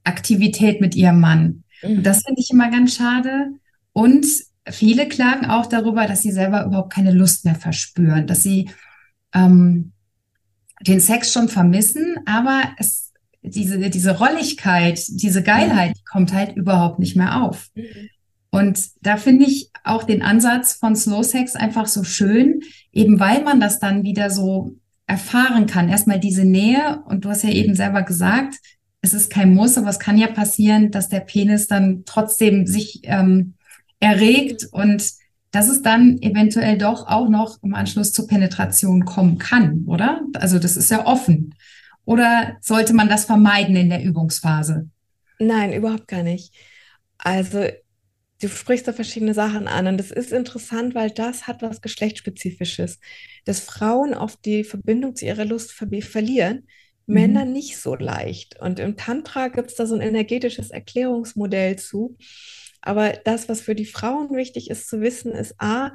Aktivität 0.10 0.82
mit 0.82 0.96
ihrem 0.96 1.20
Mann. 1.20 1.64
Mhm. 1.82 2.04
das 2.04 2.24
finde 2.24 2.42
ich 2.42 2.50
immer 2.52 2.70
ganz 2.70 2.96
schade. 2.96 3.52
Und 3.94 4.26
viele 4.68 5.08
klagen 5.08 5.46
auch 5.46 5.66
darüber, 5.66 6.06
dass 6.06 6.22
sie 6.22 6.32
selber 6.32 6.66
überhaupt 6.66 6.94
keine 6.94 7.12
Lust 7.12 7.46
mehr 7.46 7.56
verspüren, 7.56 8.28
dass 8.28 8.44
sie 8.44 8.70
ähm, 9.34 9.94
den 10.82 11.00
Sex 11.00 11.32
schon 11.32 11.50
vermissen, 11.50 12.18
aber 12.26 12.64
es, 12.78 13.12
diese, 13.42 13.90
diese 13.90 14.18
Rolligkeit, 14.18 15.02
diese 15.08 15.44
Geilheit, 15.44 15.96
die 15.98 16.04
kommt 16.04 16.34
halt 16.34 16.56
überhaupt 16.56 17.00
nicht 17.00 17.16
mehr 17.16 17.44
auf. 17.44 17.70
Mhm. 17.76 18.10
Und 18.52 18.90
da 19.02 19.18
finde 19.18 19.46
ich 19.46 19.70
auch 19.84 20.04
den 20.04 20.22
Ansatz 20.22 20.74
von 20.74 20.96
Slow 20.96 21.24
Sex 21.24 21.56
einfach 21.56 21.88
so 21.88 22.04
schön, 22.04 22.62
eben 22.92 23.20
weil 23.20 23.44
man 23.44 23.60
das 23.60 23.80
dann 23.80 24.04
wieder 24.04 24.30
so 24.30 24.76
erfahren 25.06 25.68
kann. 25.68 25.90
Erstmal 25.90 26.20
diese 26.20 26.46
Nähe 26.46 27.02
und 27.06 27.26
du 27.26 27.30
hast 27.30 27.44
ja 27.44 27.52
eben 27.52 27.76
selber 27.76 28.02
gesagt, 28.02 28.60
es 29.02 29.14
ist 29.14 29.32
kein 29.32 29.54
Muss, 29.54 29.78
aber 29.78 29.90
es 29.90 30.00
kann 30.00 30.18
ja 30.18 30.28
passieren, 30.28 30.92
dass 30.92 31.10
der 31.10 31.22
Penis 31.22 31.68
dann 31.68 32.04
trotzdem 32.06 32.66
sich 32.66 33.02
ähm, 33.04 33.54
erregt 34.00 34.68
und 34.72 35.04
dass 35.52 35.70
es 35.70 35.82
dann 35.82 36.22
eventuell 36.22 36.78
doch 36.78 37.08
auch 37.08 37.28
noch 37.30 37.62
im 37.64 37.74
Anschluss 37.74 38.12
zur 38.12 38.28
Penetration 38.28 39.06
kommen 39.06 39.38
kann, 39.38 39.84
oder? 39.88 40.22
Also 40.36 40.60
das 40.60 40.78
ist 40.78 40.92
ja 40.92 41.06
offen. 41.06 41.56
Oder 42.06 42.58
sollte 42.62 42.94
man 42.94 43.10
das 43.10 43.26
vermeiden 43.26 43.76
in 43.76 43.90
der 43.90 44.04
Übungsphase? 44.04 44.90
Nein, 45.40 45.74
überhaupt 45.74 46.08
gar 46.08 46.24
nicht. 46.24 46.54
Also 47.18 47.68
du 48.42 48.48
sprichst 48.48 48.88
da 48.88 48.94
verschiedene 48.94 49.34
Sachen 49.34 49.68
an 49.68 49.88
und 49.88 49.98
das 49.98 50.12
ist 50.12 50.32
interessant, 50.32 50.96
weil 50.96 51.12
das 51.12 51.48
hat 51.48 51.62
was 51.62 51.82
Geschlechtsspezifisches, 51.82 53.00
dass 53.46 53.60
Frauen 53.60 54.14
oft 54.14 54.44
die 54.46 54.64
Verbindung 54.64 55.16
zu 55.16 55.26
ihrer 55.26 55.46
Lust 55.46 55.72
ver 55.72 55.88
verlieren, 56.02 56.68
Männer 57.10 57.44
mhm. 57.44 57.54
nicht 57.54 57.78
so 57.78 57.96
leicht. 57.96 58.60
Und 58.62 58.80
im 58.80 58.96
Tantra 58.96 59.48
gibt 59.48 59.72
es 59.72 59.76
da 59.76 59.86
so 59.86 59.96
ein 59.96 60.02
energetisches 60.02 60.70
Erklärungsmodell 60.70 61.78
zu. 61.78 62.16
Aber 62.82 63.14
das, 63.14 63.50
was 63.50 63.62
für 63.62 63.76
die 63.76 63.86
Frauen 63.86 64.36
wichtig 64.36 64.70
ist 64.70 64.88
zu 64.88 65.02
wissen, 65.02 65.32
ist 65.32 65.56
A, 65.58 65.92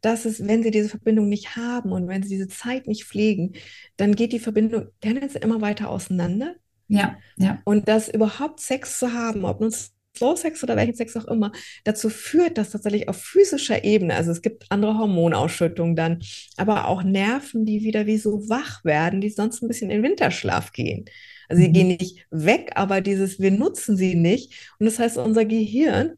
dass 0.00 0.24
es, 0.24 0.46
wenn 0.46 0.62
sie 0.62 0.70
diese 0.70 0.90
Verbindung 0.90 1.28
nicht 1.28 1.56
haben 1.56 1.90
und 1.90 2.06
wenn 2.06 2.22
sie 2.22 2.28
diese 2.28 2.48
Zeit 2.48 2.86
nicht 2.86 3.04
pflegen, 3.04 3.54
dann 3.96 4.14
geht 4.14 4.32
die 4.32 4.38
Verbindung 4.38 4.88
tendenziell 5.00 5.42
immer 5.42 5.60
weiter 5.60 5.88
auseinander. 5.88 6.54
Ja, 6.86 7.18
ja. 7.36 7.60
Und 7.64 7.88
das 7.88 8.08
überhaupt 8.08 8.60
Sex 8.60 8.98
zu 8.98 9.12
haben, 9.12 9.44
ob 9.44 9.60
nun 9.60 9.72
Slow 10.16 10.36
Sex 10.36 10.62
oder 10.62 10.76
welchen 10.76 10.94
Sex 10.94 11.16
auch 11.16 11.26
immer, 11.26 11.52
dazu 11.84 12.10
führt, 12.10 12.58
dass 12.58 12.70
tatsächlich 12.70 13.08
auf 13.08 13.16
physischer 13.16 13.84
Ebene, 13.84 14.14
also 14.14 14.32
es 14.32 14.42
gibt 14.42 14.66
andere 14.70 14.98
Hormonausschüttungen 14.98 15.94
dann, 15.94 16.20
aber 16.56 16.88
auch 16.88 17.02
Nerven, 17.02 17.64
die 17.64 17.82
wieder 17.82 18.06
wie 18.06 18.18
so 18.18 18.48
wach 18.48 18.84
werden, 18.84 19.20
die 19.20 19.30
sonst 19.30 19.62
ein 19.62 19.68
bisschen 19.68 19.90
in 19.90 20.02
Winterschlaf 20.02 20.72
gehen. 20.72 21.04
Also 21.48 21.62
sie 21.62 21.68
mhm. 21.68 21.72
gehen 21.72 21.88
nicht 21.88 22.26
weg, 22.30 22.72
aber 22.74 23.00
dieses, 23.00 23.40
wir 23.40 23.50
nutzen 23.50 23.96
sie 23.96 24.14
nicht. 24.14 24.52
Und 24.78 24.86
das 24.86 24.98
heißt, 24.98 25.16
unser 25.18 25.44
Gehirn 25.44 26.14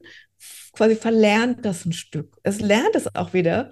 quasi 0.72 0.96
verlernt 0.96 1.64
das 1.64 1.85
ein 1.85 1.92
Stück. 1.92 2.37
Es 2.42 2.61
lernt 2.61 2.94
es 2.94 3.14
auch 3.14 3.33
wieder. 3.33 3.70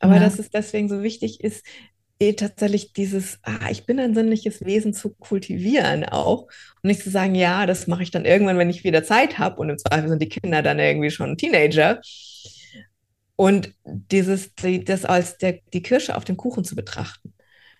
Aber 0.00 0.14
ja. 0.14 0.20
dass 0.20 0.38
es 0.38 0.50
deswegen 0.50 0.88
so 0.88 1.02
wichtig 1.02 1.42
ist, 1.42 1.64
tatsächlich 2.20 2.92
dieses, 2.92 3.38
ah, 3.42 3.70
ich 3.70 3.86
bin 3.86 3.98
ein 3.98 4.14
sinnliches 4.14 4.64
Wesen 4.64 4.94
zu 4.94 5.10
kultivieren 5.10 6.04
auch 6.04 6.42
und 6.42 6.84
nicht 6.84 7.02
zu 7.02 7.10
sagen, 7.10 7.34
ja, 7.34 7.66
das 7.66 7.86
mache 7.86 8.02
ich 8.02 8.10
dann 8.10 8.24
irgendwann, 8.24 8.58
wenn 8.58 8.70
ich 8.70 8.84
wieder 8.84 9.04
Zeit 9.04 9.38
habe 9.38 9.60
und 9.60 9.70
im 9.70 9.78
Zweifel 9.78 10.08
sind 10.08 10.22
die 10.22 10.28
Kinder 10.28 10.62
dann 10.62 10.78
irgendwie 10.78 11.10
schon 11.10 11.36
Teenager. 11.36 12.00
Und 13.36 13.74
dieses, 13.84 14.54
die, 14.54 14.84
das 14.84 15.04
als 15.04 15.38
der, 15.38 15.58
die 15.72 15.82
Kirsche 15.82 16.16
auf 16.16 16.24
dem 16.24 16.36
Kuchen 16.36 16.64
zu 16.64 16.76
betrachten. 16.76 17.34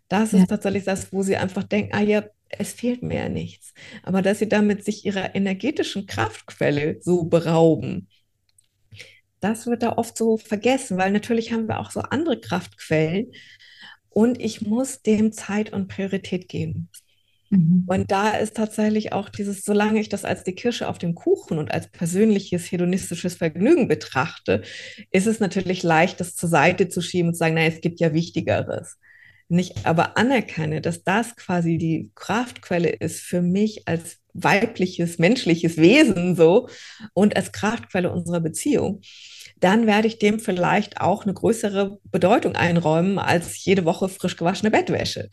Das 0.09 0.33
ja. 0.33 0.41
ist 0.41 0.49
tatsächlich 0.49 0.85
das, 0.85 1.13
wo 1.13 1.23
sie 1.23 1.37
einfach 1.37 1.63
denken, 1.63 1.95
ah 1.95 2.03
ja, 2.03 2.25
es 2.49 2.73
fehlt 2.73 3.03
mir 3.03 3.21
ja 3.21 3.29
nichts. 3.29 3.73
Aber 4.03 4.21
dass 4.21 4.41
sie 4.41 4.49
damit 4.49 4.85
sich 4.85 5.05
ihrer 5.07 5.35
energetischen 5.35 6.07
Kraftquelle 6.07 6.99
so 7.01 7.25
berauben, 7.25 8.09
das 9.41 9.67
wird 9.67 9.83
da 9.83 9.93
oft 9.93 10.17
so 10.17 10.39
vergessen, 10.39 10.97
weil 10.97 11.13
natürlich 11.13 11.53
haben 11.53 11.69
wir 11.69 11.79
auch 11.79 11.91
so 11.91 12.01
andere 12.01 12.41
Kraftquellen, 12.41 13.31
und 14.15 14.41
ich 14.41 14.63
muss 14.63 15.03
dem 15.03 15.33
Zeit 15.33 15.73
und 15.73 15.89
Priorität 15.89 16.49
geben. 16.49 16.89
Mhm. 17.51 17.85
Und 17.87 18.11
da 18.13 18.31
ist 18.31 18.57
tatsächlich 18.57 19.13
auch 19.13 19.29
dieses, 19.29 19.65
solange 19.65 20.01
ich 20.01 20.09
das 20.09 20.25
als 20.25 20.45
die 20.45 20.55
Kirsche 20.55 20.89
auf 20.89 20.99
dem 20.99 21.15
Kuchen 21.15 21.59
und 21.59 21.73
als 21.73 21.89
persönliches 21.89 22.71
hedonistisches 22.71 23.35
Vergnügen 23.35 23.89
betrachte, 23.89 24.63
ist 25.11 25.27
es 25.27 25.41
natürlich 25.41 25.83
leicht, 25.83 26.21
das 26.21 26.37
zur 26.37 26.49
Seite 26.49 26.89
zu 26.89 27.03
schieben 27.03 27.29
und 27.29 27.35
zu 27.35 27.39
sagen, 27.39 27.55
naja, 27.55 27.69
es 27.69 27.81
gibt 27.81 28.01
ja 28.01 28.15
Wichtigeres. 28.15 28.99
Nicht 29.49 29.85
aber 29.85 30.17
anerkenne, 30.17 30.81
dass 30.81 31.03
das 31.03 31.37
quasi 31.37 31.77
die 31.77 32.11
Kraftquelle 32.15 32.91
ist 32.91 33.21
für 33.21 33.43
mich 33.43 33.87
als 33.87 34.19
weibliches, 34.33 35.19
menschliches 35.19 35.77
Wesen 35.77 36.37
so 36.37 36.69
und 37.13 37.37
als 37.37 37.53
Kraftquelle 37.53 38.11
unserer 38.11 38.41
Beziehung 38.41 39.01
dann 39.57 39.87
werde 39.87 40.09
ich 40.09 40.19
dem 40.19 40.41
vielleicht 40.41 41.01
auch 41.01 41.25
eine 41.25 41.35
größere 41.35 41.99
Bedeutung 42.05 42.57
einräumen 42.57 43.19
als 43.19 43.65
jede 43.65 43.85
Woche 43.85 44.09
frisch 44.09 44.37
gewaschene 44.37 44.71
Bettwäsche. 44.71 45.31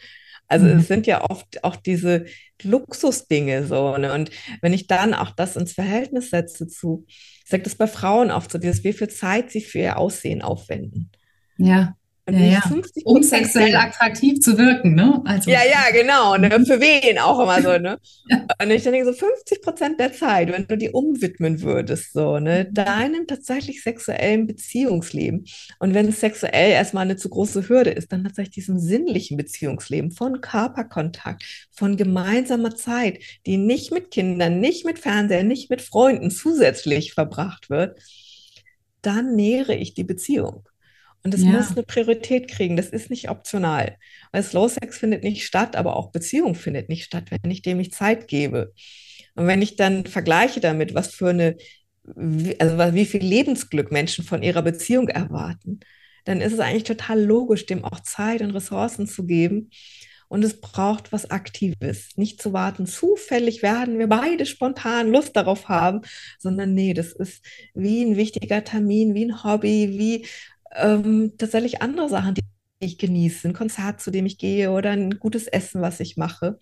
Also 0.48 0.66
mhm. 0.66 0.80
es 0.80 0.88
sind 0.88 1.08
ja 1.08 1.30
oft 1.30 1.64
auch 1.64 1.78
diese 1.78 2.26
Luxusdinge 2.62 3.66
so. 3.66 3.98
Ne? 3.98 4.14
Und 4.14 4.32
wenn 4.62 4.74
ich 4.74 4.88
dann 4.88 5.14
auch 5.14 5.32
das 5.32 5.56
ins 5.56 5.72
Verhältnis 5.74 6.30
setze 6.30 6.68
zu, 6.68 7.06
ich 7.08 7.46
sage 7.46 7.64
das 7.64 7.76
bei 7.76 7.88
Frauen 7.88 8.32
oft 8.32 8.52
so, 8.52 8.58
dieses, 8.58 8.84
wie 8.84 8.94
viel 8.94 9.10
Zeit 9.10 9.50
sie 9.50 9.62
für 9.62 9.80
ihr 9.80 9.98
Aussehen 9.98 10.42
aufwenden. 10.42 11.10
Ja. 11.58 11.96
Und 12.34 12.40
ja, 12.40 12.62
ja. 12.66 12.82
um 13.06 13.24
sexuell 13.24 13.76
attraktiv 13.76 14.40
zu 14.40 14.58
wirken, 14.58 14.96
ne? 14.96 15.22
Also. 15.26 15.50
Ja, 15.50 15.60
ja, 15.64 15.92
genau. 15.92 16.38
Ne? 16.38 16.50
Für 16.66 16.80
wen 16.80 17.18
auch 17.20 17.40
immer 17.40 17.62
so, 17.62 17.78
ne? 17.78 18.00
Und 18.62 18.72
ich 18.72 18.84
denke 18.84 19.06
so 19.06 19.14
50 19.14 19.62
Prozent 19.62 20.00
der 20.00 20.14
Zeit, 20.14 20.52
wenn 20.52 20.68
du 20.68 20.78
die 20.78 20.90
umwidmen 20.90 21.62
würdest, 21.62 22.14
so, 22.14 22.40
ne, 22.40 22.66
deinem 22.66 23.28
tatsächlich 23.28 23.84
sexuellen 23.84 24.48
Beziehungsleben. 24.48 25.46
Und 25.80 25.94
wenn 25.94 26.08
es 26.08 26.20
sexuell 26.20 26.72
erstmal 26.72 27.04
eine 27.04 27.18
zu 27.18 27.30
große 27.30 27.68
Hürde 27.68 27.92
ist, 27.92 28.12
dann 28.12 28.24
tatsächlich 28.24 28.56
diesem 28.56 28.80
sinnlichen 28.80 29.38
Beziehungsleben 29.38 30.12
von 30.12 30.42
Körperkontakt, 30.42 31.44
von 31.72 31.98
gemeinsamer 31.98 32.76
Zeit, 32.76 33.20
die 33.46 33.58
nicht 33.58 33.92
mit 33.92 34.12
Kindern, 34.12 34.60
nicht 34.60 34.86
mit 34.86 35.00
Fernseher, 35.00 35.44
nicht 35.44 35.70
mit 35.70 35.82
Freunden 35.82 36.32
zusätzlich 36.32 37.14
verbracht 37.14 37.70
wird, 37.70 38.00
dann 39.02 39.36
nähere 39.36 39.76
ich 39.76 39.94
die 39.94 40.04
Beziehung. 40.04 40.68
Und 41.24 41.34
es 41.34 41.44
ja. 41.44 41.52
muss 41.52 41.72
eine 41.72 41.84
Priorität 41.84 42.48
kriegen. 42.48 42.76
Das 42.76 42.90
ist 42.90 43.10
nicht 43.10 43.30
optional. 43.30 43.98
Weil 44.32 44.44
Slow 44.44 44.68
Sex 44.70 44.98
findet 44.98 45.24
nicht 45.24 45.46
statt, 45.46 45.76
aber 45.76 45.96
auch 45.96 46.12
Beziehung 46.12 46.56
findet 46.56 46.90
nicht 46.90 47.04
statt, 47.04 47.26
wenn 47.30 47.52
ich 47.52 47.62
dem 47.62 47.78
nicht 47.78 47.94
Zeit 47.94 48.28
gebe. 48.28 48.74
Und 49.36 49.48
wenn 49.48 49.62
ich 49.62 49.76
dann 49.76 50.06
vergleiche 50.06 50.60
damit, 50.60 50.96
was 50.96 51.14
für 51.14 51.30
eine, 51.30 51.58
also 52.60 52.96
wie 52.96 53.06
viel 53.06 53.24
Lebensglück 53.24 53.92
Menschen 53.92 54.26
von 54.26 54.42
ihrer 54.42 54.62
Beziehung 54.62 55.08
erwarten, 55.08 55.80
dann 56.26 56.42
ist 56.42 56.54
es 56.54 56.60
eigentlich 56.60 56.84
total 56.84 57.22
logisch, 57.22 57.66
dem 57.66 57.84
auch 57.84 58.00
Zeit 58.02 58.42
und 58.42 58.52
Ressourcen 58.52 59.08
zu 59.08 59.26
geben. 59.26 59.70
Und 60.28 60.46
es 60.46 60.62
braucht 60.62 61.12
was 61.12 61.30
Aktives. 61.30 62.16
Nicht 62.16 62.42
zu 62.42 62.54
warten, 62.54 62.86
zufällig 62.86 63.62
werden 63.64 64.00
wir 64.00 64.08
beide 64.08 64.46
spontan 64.46 65.12
Lust 65.12 65.36
darauf 65.36 65.68
haben, 65.68 66.02
sondern 66.40 66.74
nee, 66.74 66.94
das 66.94 67.12
ist 67.12 67.44
wie 67.74 68.04
ein 68.04 68.16
wichtiger 68.16 68.64
Termin, 68.64 69.14
wie 69.14 69.26
ein 69.26 69.44
Hobby, 69.44 69.90
wie 70.00 70.26
ähm, 70.76 71.34
tatsächlich 71.38 71.82
andere 71.82 72.10
Sachen, 72.10 72.36
die 72.36 72.42
ich 72.80 72.98
genieße, 72.98 73.48
ein 73.48 73.54
Konzert, 73.54 74.02
zu 74.02 74.12
dem 74.12 74.26
ich 74.26 74.38
gehe 74.38 74.72
oder 74.72 74.92
ein 74.92 75.20
gutes 75.20 75.48
Essen, 75.48 75.82
was 75.82 76.00
ich 76.00 76.18
mache. 76.18 76.58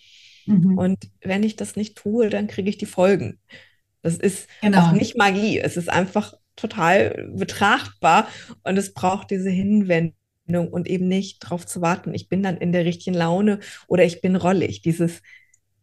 Mhm. 0.46 0.78
Und 0.78 0.98
wenn 1.22 1.44
ich 1.44 1.56
das 1.56 1.76
nicht 1.76 1.98
tue, 1.98 2.30
dann 2.30 2.48
kriege 2.48 2.70
ich 2.70 2.78
die 2.78 2.86
Folgen. 2.86 3.40
Das 4.02 4.18
ist 4.18 4.48
genau. 4.62 4.82
auch 4.82 4.92
nicht 4.92 5.18
Magie. 5.18 5.60
Es 5.60 5.78
ist 5.78 5.90
einfach 5.90 6.34
total 6.56 7.30
betrachtbar 7.34 8.28
und 8.64 8.78
es 8.78 8.94
braucht 8.94 9.32
diese 9.32 9.50
Hinwendung 9.50 10.14
und 10.70 10.88
eben 10.88 11.08
nicht 11.08 11.44
darauf 11.44 11.66
zu 11.66 11.82
warten, 11.82 12.14
ich 12.14 12.28
bin 12.28 12.44
dann 12.44 12.58
in 12.58 12.72
der 12.72 12.84
richtigen 12.86 13.16
Laune 13.16 13.60
oder 13.88 14.04
ich 14.04 14.22
bin 14.22 14.36
rollig. 14.36 14.82
Dieses 14.82 15.22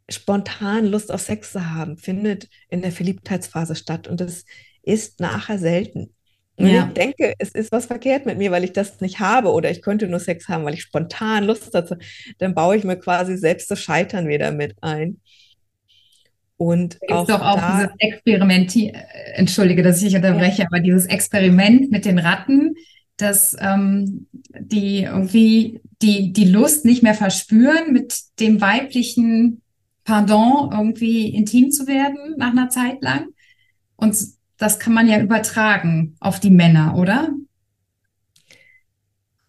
spontan 0.09 0.87
Lust 0.87 1.11
auf 1.13 1.21
Sex 1.21 1.53
zu 1.53 1.71
haben, 1.71 1.97
findet 1.97 2.49
in 2.69 2.83
der 2.83 2.93
Verliebtheitsphase 2.93 3.75
statt 3.75 4.07
und 4.09 4.21
das 4.21 4.45
ist 4.83 5.21
nachher 5.21 5.59
selten. 5.59 6.15
Und 6.57 6.69
ja. 6.69 6.87
ich 6.87 6.95
denke, 6.95 7.35
es 7.39 7.51
ist 7.51 7.71
was 7.71 7.87
verkehrt 7.87 8.25
mit 8.25 8.39
mir, 8.39 8.51
weil 8.51 8.65
ich 8.65 8.73
das 8.73 9.01
nicht 9.01 9.21
habe 9.21 9.53
oder 9.53 9.71
ich 9.71 9.83
könnte 9.83 10.09
nur 10.09 10.21
Sex 10.21 10.49
haben, 10.49 10.65
weil 10.65 10.75
ich 10.75 10.83
spontan 10.83 11.45
Lust 11.45 11.75
dazu, 11.75 11.97
dann 12.39 12.55
baue 12.55 12.77
ich 12.77 12.85
mir 12.85 12.97
quasi 12.97 13.37
selbst 13.37 13.71
das 13.71 13.81
Scheitern 13.81 14.27
wieder 14.27 14.53
mit 14.53 14.75
ein. 14.81 15.21
Und 16.57 16.99
da 17.07 17.17
auch, 17.17 17.27
doch 17.27 17.43
auch 17.43 17.61
da, 17.61 17.77
dieses 17.77 17.93
Experiment, 17.99 18.75
äh, 18.77 18.93
entschuldige, 19.35 19.83
dass 19.83 20.03
ich 20.03 20.17
unterbreche, 20.17 20.63
ja. 20.63 20.69
aber 20.71 20.81
dieses 20.81 21.05
Experiment 21.05 21.91
mit 21.91 22.07
den 22.07 22.19
Ratten, 22.19 22.75
dass 23.19 23.55
ähm, 23.61 24.27
die 24.59 25.03
irgendwie 25.03 25.81
die, 26.01 26.33
die 26.33 26.47
Lust 26.47 26.87
nicht 26.87 27.03
mehr 27.03 27.15
verspüren, 27.15 27.93
mit 27.93 28.15
dem 28.41 28.61
weiblichen 28.63 29.61
Pardon 30.05 30.71
irgendwie 30.73 31.29
intim 31.29 31.71
zu 31.71 31.87
werden 31.87 32.35
nach 32.39 32.53
einer 32.53 32.71
Zeit 32.71 33.03
lang. 33.03 33.27
Und 33.97 34.17
das 34.59 34.79
kann 34.79 34.95
man 34.95 35.09
ja 35.09 35.21
übertragen 35.21 36.17
auf 36.21 36.41
die 36.41 36.51
Männer, 36.51 36.97
oder? 36.97 37.31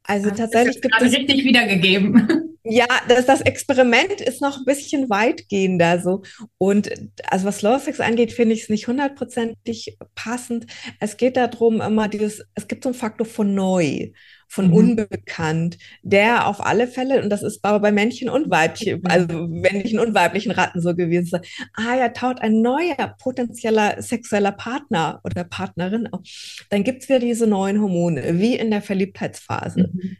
Also 0.03 0.31
tatsächlich 0.31 0.81
gibt 0.81 0.95
es 1.01 1.13
richtig 1.13 1.43
wiedergegeben. 1.43 2.56
Ja, 2.69 2.87
das, 3.07 3.25
das 3.25 3.41
Experiment 3.41 4.21
ist 4.21 4.41
noch 4.41 4.57
ein 4.57 4.65
bisschen 4.65 5.09
weitgehender 5.09 5.99
so. 5.99 6.23
Und 6.57 6.89
also 7.29 7.45
was 7.45 7.61
Low 7.61 7.77
Sex 7.79 7.99
angeht, 7.99 8.31
finde 8.31 8.55
ich 8.55 8.63
es 8.63 8.69
nicht 8.69 8.87
hundertprozentig 8.87 9.97
passend. 10.15 10.67
Es 10.99 11.17
geht 11.17 11.37
darum, 11.37 11.81
immer 11.81 12.07
dieses, 12.07 12.45
es 12.55 12.67
gibt 12.67 12.83
so 12.83 12.89
einen 12.89 12.97
Faktor 12.97 13.25
von 13.25 13.53
neu 13.53 14.11
von 14.47 14.67
mhm. 14.67 14.73
unbekannt, 14.73 15.77
der 16.03 16.47
auf 16.47 16.65
alle 16.65 16.87
Fälle, 16.87 17.21
und 17.21 17.29
das 17.29 17.43
ist 17.43 17.63
aber 17.63 17.79
bei 17.79 17.91
Männchen 17.91 18.29
und 18.29 18.49
Weibchen, 18.49 19.05
also 19.05 19.47
männlichen 19.47 19.99
und 19.99 20.13
weiblichen 20.13 20.51
Ratten 20.51 20.81
so 20.81 20.95
gewesen, 20.95 21.41
ah 21.73 21.95
ja, 21.97 22.09
taut 22.09 22.41
ein 22.41 22.61
neuer 22.61 23.15
potenzieller 23.19 24.01
sexueller 24.01 24.53
Partner 24.53 25.19
oder 25.23 25.43
Partnerin 25.43 26.07
auf, 26.07 26.21
dann 26.69 26.83
gibt 26.83 27.03
es 27.03 27.09
wieder 27.09 27.19
diese 27.19 27.47
neuen 27.47 27.81
Hormone, 27.81 28.39
wie 28.39 28.55
in 28.55 28.71
der 28.71 28.81
Verliebtheitsphase. 28.81 29.89
Mhm. 29.93 30.17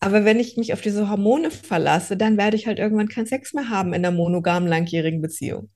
Aber 0.00 0.24
wenn 0.24 0.38
ich 0.38 0.56
mich 0.56 0.72
auf 0.72 0.80
diese 0.80 1.08
Hormone 1.08 1.50
verlasse, 1.50 2.16
dann 2.16 2.36
werde 2.36 2.56
ich 2.56 2.66
halt 2.66 2.78
irgendwann 2.78 3.08
keinen 3.08 3.26
Sex 3.26 3.52
mehr 3.52 3.68
haben 3.68 3.92
in 3.92 4.02
der 4.02 4.12
monogamen 4.12 4.68
langjährigen 4.68 5.20
Beziehung. 5.20 5.70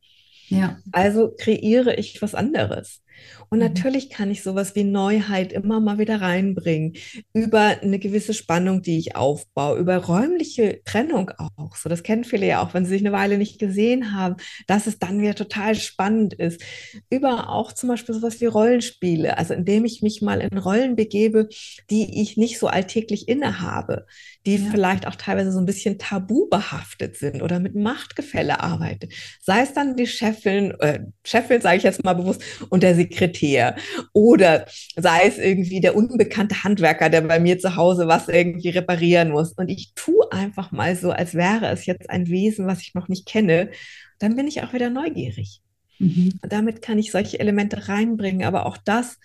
Ja. 0.49 0.79
Also 0.93 1.35
kreiere 1.37 1.95
ich 1.97 2.21
was 2.23 2.35
anderes. 2.35 3.02
Und 3.49 3.59
mhm. 3.59 3.65
natürlich 3.65 4.11
kann 4.11 4.31
ich 4.31 4.43
sowas 4.43 4.75
wie 4.75 4.85
Neuheit 4.85 5.53
immer 5.53 5.81
mal 5.81 5.99
wieder 5.99 6.21
reinbringen, 6.21 6.95
über 7.33 7.77
eine 7.83 7.99
gewisse 7.99 8.35
Spannung, 8.35 8.83
die 8.83 8.99
ich 8.99 9.17
aufbaue, 9.17 9.79
über 9.79 9.97
räumliche 9.97 10.81
Trennung 10.85 11.31
auch. 11.39 11.77
So, 11.77 11.89
das 11.89 12.03
kennen 12.03 12.25
viele 12.25 12.47
ja 12.47 12.63
auch, 12.63 12.75
wenn 12.75 12.85
sie 12.85 12.93
sich 12.93 13.03
eine 13.03 13.13
Weile 13.13 13.39
nicht 13.39 13.59
gesehen 13.59 14.15
haben, 14.15 14.37
dass 14.67 14.87
es 14.87 14.99
dann 14.99 15.21
wieder 15.21 15.35
total 15.35 15.75
spannend 15.75 16.35
ist. 16.35 16.63
Über 17.11 17.51
auch 17.51 17.73
zum 17.73 17.89
Beispiel 17.89 18.15
sowas 18.15 18.41
wie 18.41 18.47
Rollenspiele, 18.47 19.39
also 19.39 19.55
indem 19.55 19.85
ich 19.85 20.03
mich 20.03 20.23
mal 20.23 20.41
in 20.41 20.59
Rollen 20.59 20.97
begebe, 20.97 21.49
die 21.91 22.23
ich 22.23 22.37
nicht 22.37 22.59
so 22.59 22.67
alltäglich 22.67 23.29
innehabe, 23.29 24.07
die 24.47 24.57
ja. 24.57 24.71
vielleicht 24.71 25.07
auch 25.07 25.15
teilweise 25.15 25.53
so 25.53 25.59
ein 25.59 25.67
bisschen 25.67 25.99
tabu 25.99 26.49
behaftet 26.49 27.17
sind 27.17 27.43
oder 27.43 27.61
mit 27.61 27.75
Machtgefälle 27.75 28.61
arbeite. 28.61 29.09
Sei 29.41 29.63
es 29.63 29.73
dann 29.73 29.97
die 29.97 30.07
Chefin, 30.07 30.73
äh, 30.81 31.01
Chefin 31.25 31.61
sage 31.61 31.77
ich 31.77 31.83
jetzt 31.83 32.05
mal 32.05 32.15
bewusst, 32.15 32.43
und 32.69 32.83
der 32.83 32.95
Sekretär. 32.95 33.12
Oder 34.13 34.67
sei 34.97 35.27
es 35.27 35.39
irgendwie 35.39 35.81
der 35.81 35.97
unbekannte 35.97 36.65
Handwerker, 36.65 37.09
der 37.11 37.23
bei 37.23 37.41
mir 37.41 37.59
zu 37.59 37.77
Hause 37.77 38.09
was 38.09 38.29
irgendwie 38.29 38.71
reparieren 38.71 39.31
muss. 39.31 39.53
Und 39.53 39.69
ich 39.69 39.93
tue 39.95 40.31
einfach 40.33 40.73
mal 40.73 40.97
so, 40.97 41.11
als 41.11 41.35
wäre 41.35 41.69
es 41.69 41.87
jetzt 41.87 42.11
ein 42.11 42.29
Wesen, 42.29 42.67
was 42.67 42.81
ich 42.83 42.95
noch 42.95 43.09
nicht 43.09 43.27
kenne. 43.27 43.71
Dann 44.19 44.37
bin 44.37 44.47
ich 44.47 44.63
auch 44.63 44.73
wieder 44.73 44.91
neugierig. 44.91 45.61
Mhm. 45.99 46.39
Und 46.43 46.53
damit 46.53 46.83
kann 46.83 46.99
ich 46.99 47.13
solche 47.13 47.41
Elemente 47.41 47.89
reinbringen. 47.89 48.45
Aber 48.45 48.67
auch 48.67 48.79
das 48.79 49.19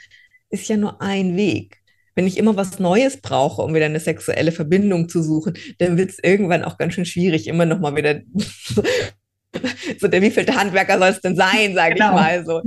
ist 0.50 0.68
ja 0.70 0.78
nur 0.78 1.02
ein 1.02 1.36
Weg 1.36 1.78
wenn 2.18 2.26
ich 2.26 2.40
immer 2.40 2.56
was 2.56 2.80
Neues 2.80 3.22
brauche, 3.22 3.62
um 3.62 3.76
wieder 3.76 3.86
eine 3.86 4.00
sexuelle 4.00 4.52
Verbindung 4.52 5.08
zu 5.08 5.22
suchen, 5.22 5.54
dann 5.78 5.98
wird 5.98 6.10
es 6.10 6.18
irgendwann 6.18 6.64
auch 6.64 6.80
ganz 6.80 6.96
schön 6.96 7.06
schwierig, 7.06 7.46
immer 7.46 7.68
noch 7.68 7.80
mal 7.80 7.96
wieder 7.96 8.22
so 10.00 10.08
der 10.08 10.22
wievielte 10.22 10.56
Handwerker 10.56 10.98
soll 10.98 11.10
es 11.10 11.22
denn 11.22 11.36
sein, 11.36 11.76
sage 11.76 11.94
genau. 11.94 12.10
ich 12.10 12.16
mal 12.16 12.46
so. 12.46 12.62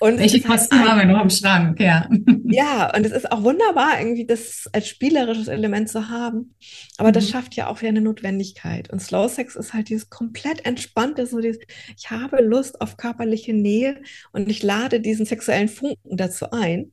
Und 0.00 0.18
Welche 0.18 0.40
Kosten 0.42 0.78
haben 0.78 0.98
wir 0.98 1.06
noch 1.06 1.22
im 1.22 1.30
Schrank, 1.30 1.80
ja. 1.80 2.08
Ja, 2.48 2.94
und 2.94 3.06
es 3.06 3.12
ist 3.12 3.30
auch 3.32 3.42
wunderbar, 3.42 3.98
irgendwie 3.98 4.26
das 4.26 4.68
als 4.72 4.88
spielerisches 4.88 5.48
Element 5.48 5.88
zu 5.88 6.08
haben. 6.08 6.54
Aber 6.98 7.08
mhm. 7.08 7.14
das 7.14 7.28
schafft 7.28 7.54
ja 7.54 7.68
auch 7.68 7.80
wieder 7.80 7.90
eine 7.90 8.02
Notwendigkeit. 8.02 8.90
Und 8.90 9.00
Slow 9.00 9.28
Sex 9.28 9.56
ist 9.56 9.72
halt 9.72 9.88
dieses 9.88 10.10
komplett 10.10 10.66
entspannte, 10.66 11.26
so 11.26 11.40
dieses, 11.40 11.58
ich 11.96 12.10
habe 12.10 12.42
Lust 12.42 12.80
auf 12.80 12.96
körperliche 12.96 13.54
Nähe 13.54 14.02
und 14.32 14.50
ich 14.50 14.62
lade 14.62 15.00
diesen 15.00 15.24
sexuellen 15.24 15.68
Funken 15.68 16.16
dazu 16.16 16.50
ein. 16.50 16.92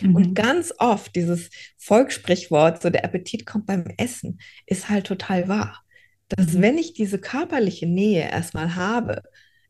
Mhm. 0.00 0.14
Und 0.14 0.34
ganz 0.34 0.74
oft 0.78 1.14
dieses 1.16 1.48
Volkssprichwort, 1.78 2.82
so 2.82 2.90
der 2.90 3.04
Appetit 3.04 3.46
kommt 3.46 3.66
beim 3.66 3.84
Essen, 3.96 4.40
ist 4.66 4.88
halt 4.88 5.06
total 5.06 5.48
wahr. 5.48 5.82
Dass 6.28 6.52
mhm. 6.52 6.62
wenn 6.62 6.78
ich 6.78 6.92
diese 6.92 7.18
körperliche 7.18 7.86
Nähe 7.86 8.30
erstmal 8.30 8.74
habe, 8.74 9.22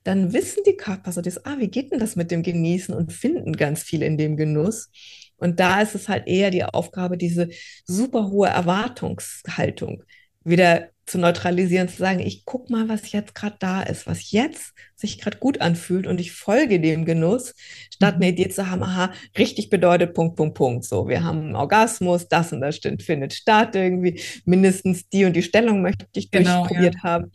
dann 0.04 0.32
wissen 0.32 0.62
die 0.66 0.76
Körper 0.76 1.12
so, 1.12 1.20
das, 1.20 1.44
ah, 1.44 1.56
wie 1.58 1.68
geht 1.68 1.92
denn 1.92 1.98
das 1.98 2.16
mit 2.16 2.30
dem 2.30 2.42
Genießen 2.42 2.94
und 2.94 3.12
finden 3.12 3.52
ganz 3.52 3.82
viel 3.82 4.02
in 4.02 4.16
dem 4.16 4.36
Genuss. 4.36 4.90
Und 5.36 5.60
da 5.60 5.80
ist 5.80 5.94
es 5.94 6.08
halt 6.08 6.26
eher 6.26 6.50
die 6.50 6.64
Aufgabe, 6.64 7.16
diese 7.16 7.48
super 7.84 8.30
hohe 8.30 8.48
Erwartungshaltung 8.48 10.04
wieder 10.44 10.88
zu 11.06 11.18
neutralisieren, 11.18 11.88
zu 11.88 11.96
sagen, 11.96 12.20
ich 12.20 12.44
guck 12.44 12.70
mal, 12.70 12.88
was 12.88 13.10
jetzt 13.12 13.34
gerade 13.34 13.56
da 13.58 13.82
ist, 13.82 14.06
was 14.06 14.30
jetzt 14.30 14.72
sich 14.94 15.18
gerade 15.18 15.38
gut 15.38 15.60
anfühlt 15.60 16.06
und 16.06 16.20
ich 16.20 16.32
folge 16.32 16.80
dem 16.80 17.04
Genuss, 17.04 17.54
statt 17.92 18.14
eine 18.14 18.26
mhm. 18.26 18.32
Idee 18.32 18.48
zu 18.48 18.70
haben, 18.70 18.82
aha, 18.82 19.12
richtig 19.36 19.68
bedeutet 19.68 20.14
Punkt, 20.14 20.36
Punkt, 20.36 20.54
Punkt. 20.54 20.84
So, 20.84 21.08
wir 21.08 21.24
haben 21.24 21.40
einen 21.40 21.56
Orgasmus, 21.56 22.28
das 22.28 22.52
und 22.52 22.60
das 22.60 22.76
stimmt, 22.76 23.02
findet 23.02 23.32
statt 23.32 23.74
irgendwie, 23.74 24.20
mindestens 24.44 25.08
die 25.08 25.24
und 25.24 25.34
die 25.34 25.42
Stellung 25.42 25.82
möchte 25.82 26.06
ich 26.14 26.30
genau, 26.30 26.60
durchprobiert 26.60 26.94
ja. 26.96 27.02
haben. 27.02 27.32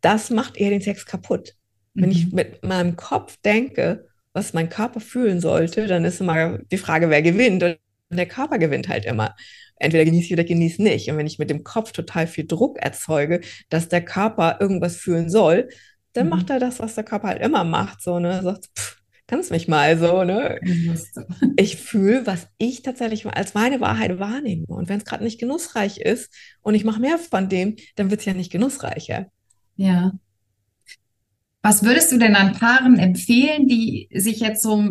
Das 0.00 0.28
macht 0.28 0.58
eher 0.58 0.70
den 0.70 0.82
Sex 0.82 1.06
kaputt. 1.06 1.54
Wenn 1.94 2.06
mhm. 2.06 2.10
ich 2.10 2.32
mit 2.32 2.64
meinem 2.64 2.96
Kopf 2.96 3.36
denke, 3.44 4.08
was 4.32 4.52
mein 4.52 4.68
Körper 4.68 5.00
fühlen 5.00 5.40
sollte, 5.40 5.86
dann 5.86 6.04
ist 6.04 6.20
immer 6.20 6.58
die 6.58 6.78
Frage, 6.78 7.08
wer 7.08 7.22
gewinnt. 7.22 7.62
Und 7.62 7.78
der 8.10 8.26
Körper 8.26 8.58
gewinnt 8.58 8.88
halt 8.88 9.04
immer 9.04 9.34
entweder 9.76 10.04
genieße 10.04 10.26
ich 10.26 10.32
oder 10.32 10.44
genieße 10.44 10.82
nicht. 10.82 11.10
Und 11.10 11.16
wenn 11.16 11.26
ich 11.26 11.38
mit 11.38 11.50
dem 11.50 11.64
Kopf 11.64 11.92
total 11.92 12.26
viel 12.26 12.46
Druck 12.46 12.78
erzeuge, 12.78 13.40
dass 13.68 13.88
der 13.88 14.04
Körper 14.04 14.58
irgendwas 14.60 14.96
fühlen 14.96 15.30
soll, 15.30 15.68
dann 16.12 16.26
mhm. 16.26 16.30
macht 16.30 16.50
er 16.50 16.60
das, 16.60 16.80
was 16.80 16.94
der 16.94 17.04
Körper 17.04 17.28
halt 17.28 17.42
immer 17.42 17.64
macht. 17.64 18.02
So, 18.02 18.18
ne? 18.18 18.42
Sagt, 18.42 18.70
pff, 18.76 19.02
kannst 19.26 19.50
mich 19.50 19.68
mal 19.68 19.98
so, 19.98 20.24
ne? 20.24 20.60
Ich 21.56 21.76
fühle, 21.82 22.26
was 22.26 22.48
ich 22.58 22.82
tatsächlich 22.82 23.26
als 23.26 23.54
meine 23.54 23.80
Wahrheit 23.80 24.18
wahrnehme. 24.18 24.66
Und 24.66 24.88
wenn 24.88 24.98
es 24.98 25.04
gerade 25.04 25.24
nicht 25.24 25.40
genussreich 25.40 25.98
ist 25.98 26.32
und 26.62 26.74
ich 26.74 26.84
mache 26.84 27.00
mehr 27.00 27.18
von 27.18 27.48
dem, 27.48 27.76
dann 27.96 28.10
wird 28.10 28.20
es 28.20 28.26
ja 28.26 28.34
nicht 28.34 28.52
genussreicher. 28.52 29.26
Ja. 29.76 30.12
Was 31.64 31.82
würdest 31.82 32.12
du 32.12 32.18
denn 32.18 32.36
an 32.36 32.52
Paaren 32.52 32.98
empfehlen, 32.98 33.66
die 33.66 34.10
sich 34.12 34.40
jetzt 34.40 34.62
so 34.62 34.84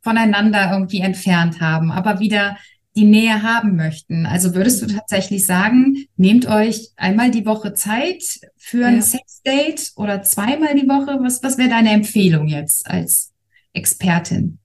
voneinander 0.00 0.70
irgendwie 0.72 1.00
entfernt 1.00 1.60
haben, 1.60 1.92
aber 1.92 2.20
wieder 2.20 2.56
die 2.96 3.04
Nähe 3.04 3.42
haben 3.42 3.76
möchten? 3.76 4.24
Also 4.24 4.54
würdest 4.54 4.80
du 4.80 4.86
tatsächlich 4.86 5.44
sagen, 5.44 6.06
nehmt 6.16 6.48
euch 6.48 6.92
einmal 6.96 7.30
die 7.30 7.44
Woche 7.44 7.74
Zeit 7.74 8.22
für 8.56 8.86
ein 8.86 8.96
ja. 8.96 9.02
Sexdate 9.02 9.90
oder 9.96 10.22
zweimal 10.22 10.74
die 10.74 10.88
Woche? 10.88 11.18
Was, 11.20 11.42
was 11.42 11.58
wäre 11.58 11.68
deine 11.68 11.90
Empfehlung 11.90 12.48
jetzt 12.48 12.86
als 12.86 13.34
Expertin? 13.74 14.60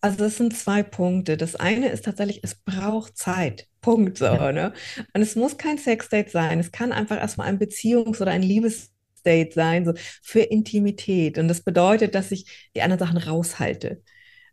Also 0.00 0.16
das 0.16 0.38
sind 0.38 0.56
zwei 0.56 0.82
Punkte. 0.82 1.36
Das 1.36 1.54
eine 1.54 1.88
ist 1.88 2.06
tatsächlich, 2.06 2.40
es 2.42 2.54
braucht 2.54 3.18
Zeit. 3.18 3.68
Punkt 3.82 4.16
so, 4.16 4.32
ne? 4.52 4.72
Und 5.12 5.20
es 5.20 5.36
muss 5.36 5.58
kein 5.58 5.76
Sexdate 5.76 6.30
sein. 6.30 6.60
Es 6.60 6.72
kann 6.72 6.92
einfach 6.92 7.18
erstmal 7.18 7.48
ein 7.48 7.58
Beziehungs- 7.58 8.22
oder 8.22 8.30
ein 8.30 8.42
Liebesdate 9.24 9.54
sein, 9.54 9.84
so 9.84 9.94
für 10.22 10.40
Intimität. 10.40 11.38
Und 11.38 11.48
das 11.48 11.62
bedeutet, 11.62 12.14
dass 12.14 12.32
ich 12.32 12.68
die 12.74 12.82
anderen 12.82 12.98
Sachen 12.98 13.18
raushalte. 13.18 14.02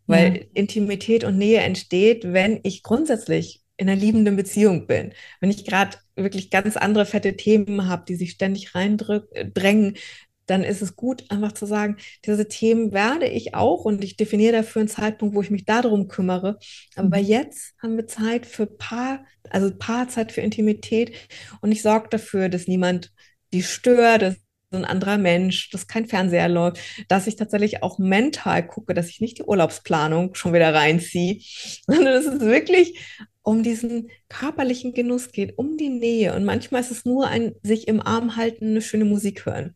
Weil 0.06 0.38
ja. 0.38 0.44
Intimität 0.54 1.24
und 1.24 1.38
Nähe 1.38 1.60
entsteht, 1.60 2.32
wenn 2.32 2.60
ich 2.64 2.84
grundsätzlich 2.84 3.62
in 3.76 3.90
einer 3.90 4.00
liebenden 4.00 4.36
Beziehung 4.36 4.88
bin. 4.88 5.14
Wenn 5.40 5.52
ich 5.52 5.66
gerade 5.66 5.98
wirklich 6.16 6.50
ganz 6.50 6.78
andere 6.78 7.06
fette 7.06 7.36
Themen 7.36 7.88
habe, 7.88 8.06
die 8.08 8.16
sich 8.16 8.32
ständig 8.32 8.74
reindrängen, 8.74 9.96
äh, 9.96 10.00
dann 10.48 10.64
ist 10.64 10.82
es 10.82 10.96
gut, 10.96 11.30
einfach 11.30 11.52
zu 11.52 11.66
sagen, 11.66 11.98
diese 12.26 12.48
Themen 12.48 12.94
werde 12.94 13.28
ich 13.28 13.54
auch 13.54 13.84
und 13.84 14.02
ich 14.02 14.16
definiere 14.16 14.54
dafür 14.54 14.80
einen 14.80 14.90
Zeitpunkt, 14.90 15.36
wo 15.36 15.42
ich 15.42 15.52
mich 15.52 15.66
darum 15.66 16.08
kümmere. 16.08 16.58
Aber 16.96 17.18
mhm. 17.18 17.26
jetzt 17.26 17.76
haben 17.82 17.98
wir 17.98 18.08
Zeit 18.08 18.46
für 18.46 18.66
Paar, 18.66 19.26
also 19.50 19.70
Paarzeit 19.78 20.32
für 20.32 20.40
Intimität 20.42 21.12
und 21.60 21.74
ich 21.74 21.82
sorge 21.82 22.08
dafür, 22.10 22.48
dass 22.48 22.68
niemand 22.68 23.12
die 23.54 23.64
stört, 23.64 24.22
dass 24.22 24.36
ein 24.72 24.86
anderer 24.86 25.18
Mensch, 25.18 25.70
dass 25.70 25.88
kein 25.88 26.08
Fernseher 26.08 26.50
läuft, 26.50 26.80
dass 27.08 27.28
ich 27.28 27.36
tatsächlich 27.36 27.84
auch 27.84 28.00
mental 28.00 28.66
gucke, 28.68 28.94
dass 28.94 29.10
ich 29.10 29.22
nicht 29.22 29.38
die 29.40 29.44
Urlaubsplanung 29.44 30.36
schon 30.36 30.54
wieder 30.54 30.74
reinziehe, 30.74 31.40
sondern 31.88 32.14
dass 32.14 32.26
es 32.26 32.42
wirklich 32.42 33.00
um 33.44 33.64
diesen 33.64 34.10
körperlichen 34.28 34.94
Genuss 34.94 35.32
geht, 35.32 35.58
um 35.58 35.78
die 35.78 35.90
Nähe. 35.90 36.36
Und 36.36 36.44
manchmal 36.44 36.82
ist 36.82 36.92
es 36.92 37.06
nur 37.06 37.28
ein 37.28 37.54
sich 37.64 37.88
im 37.88 38.02
Arm 38.02 38.36
halten, 38.36 38.72
eine 38.72 38.82
schöne 38.82 39.06
Musik 39.06 39.46
hören. 39.46 39.76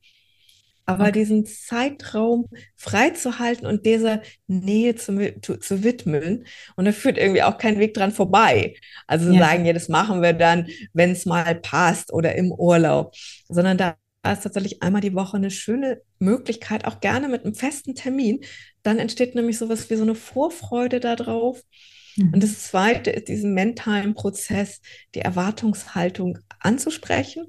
Aber 0.86 1.04
okay. 1.04 1.12
diesen 1.14 1.46
Zeitraum 1.46 2.50
freizuhalten 2.76 3.66
und 3.66 3.86
dieser 3.86 4.24
Nähe 4.48 4.96
zu, 4.96 5.39
zu, 5.42 5.58
zu, 5.58 5.84
widmen. 5.86 6.46
Und 6.76 6.84
da 6.84 6.92
führt 6.92 7.18
irgendwie 7.18 7.44
auch 7.44 7.58
kein 7.58 7.80
Weg 7.80 7.94
dran 7.94 8.12
vorbei. 8.12 8.76
Also 9.08 9.32
ja. 9.32 9.39
sagen, 9.39 9.66
ja, 9.66 9.72
das 9.72 9.88
machen 9.88 10.22
wir 10.22 10.34
dann, 10.34 10.68
wenn 10.92 11.12
es 11.12 11.26
mal 11.26 11.56
passt 11.56 12.12
oder 12.12 12.36
im 12.36 12.52
Urlaub. 12.52 13.14
Sondern 13.48 13.78
da 13.78 13.96
ist 14.30 14.43
tatsächlich 14.43 14.84
einmal 14.84 15.01
die 15.01 15.15
Woche 15.15 15.38
eine 15.38 15.51
schöne 15.51 16.01
Möglichkeit, 16.19 16.86
auch 16.86 16.99
gerne 16.99 17.28
mit 17.28 17.43
einem 17.43 17.55
festen 17.55 17.95
Termin. 17.95 18.41
Dann 18.84 18.99
entsteht 18.99 19.36
nämlich 19.36 19.57
sowas 19.57 19.89
wie 19.89 19.95
so 19.95 20.03
eine 20.03 20.15
Vorfreude 20.15 20.99
darauf. 20.99 21.61
Mhm. 22.15 22.34
Und 22.34 22.43
das 22.43 22.63
Zweite 22.63 23.09
ist 23.11 23.28
diesen 23.28 23.53
mentalen 23.53 24.13
Prozess, 24.13 24.82
die 25.15 25.22
Erwartungshaltung 25.22 26.38
anzusprechen. 26.59 27.47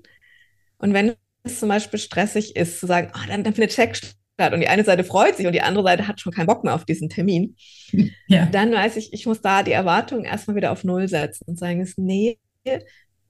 Und 0.78 0.94
wenn 0.94 1.14
es 1.42 1.60
zum 1.60 1.68
Beispiel 1.68 1.98
stressig 1.98 2.56
ist, 2.56 2.80
zu 2.80 2.86
sagen, 2.86 3.12
oh, 3.14 3.26
dann, 3.26 3.44
dann 3.44 3.54
findet 3.54 3.72
Check 3.72 3.96
statt 3.96 4.52
und 4.52 4.60
die 4.60 4.68
eine 4.68 4.84
Seite 4.84 5.04
freut 5.04 5.36
sich 5.36 5.46
und 5.46 5.52
die 5.52 5.62
andere 5.62 5.84
Seite 5.84 6.08
hat 6.08 6.20
schon 6.20 6.32
keinen 6.32 6.46
Bock 6.46 6.64
mehr 6.64 6.74
auf 6.74 6.84
diesen 6.84 7.08
Termin, 7.08 7.56
ja. 8.26 8.46
dann 8.46 8.72
weiß 8.72 8.96
ich, 8.96 9.12
ich 9.12 9.26
muss 9.26 9.40
da 9.40 9.62
die 9.62 9.72
Erwartungen 9.72 10.24
erstmal 10.24 10.56
wieder 10.56 10.72
auf 10.72 10.84
Null 10.84 11.08
setzen 11.08 11.44
und 11.46 11.58
sagen, 11.58 11.80
es 11.80 11.98
nee, 11.98 12.38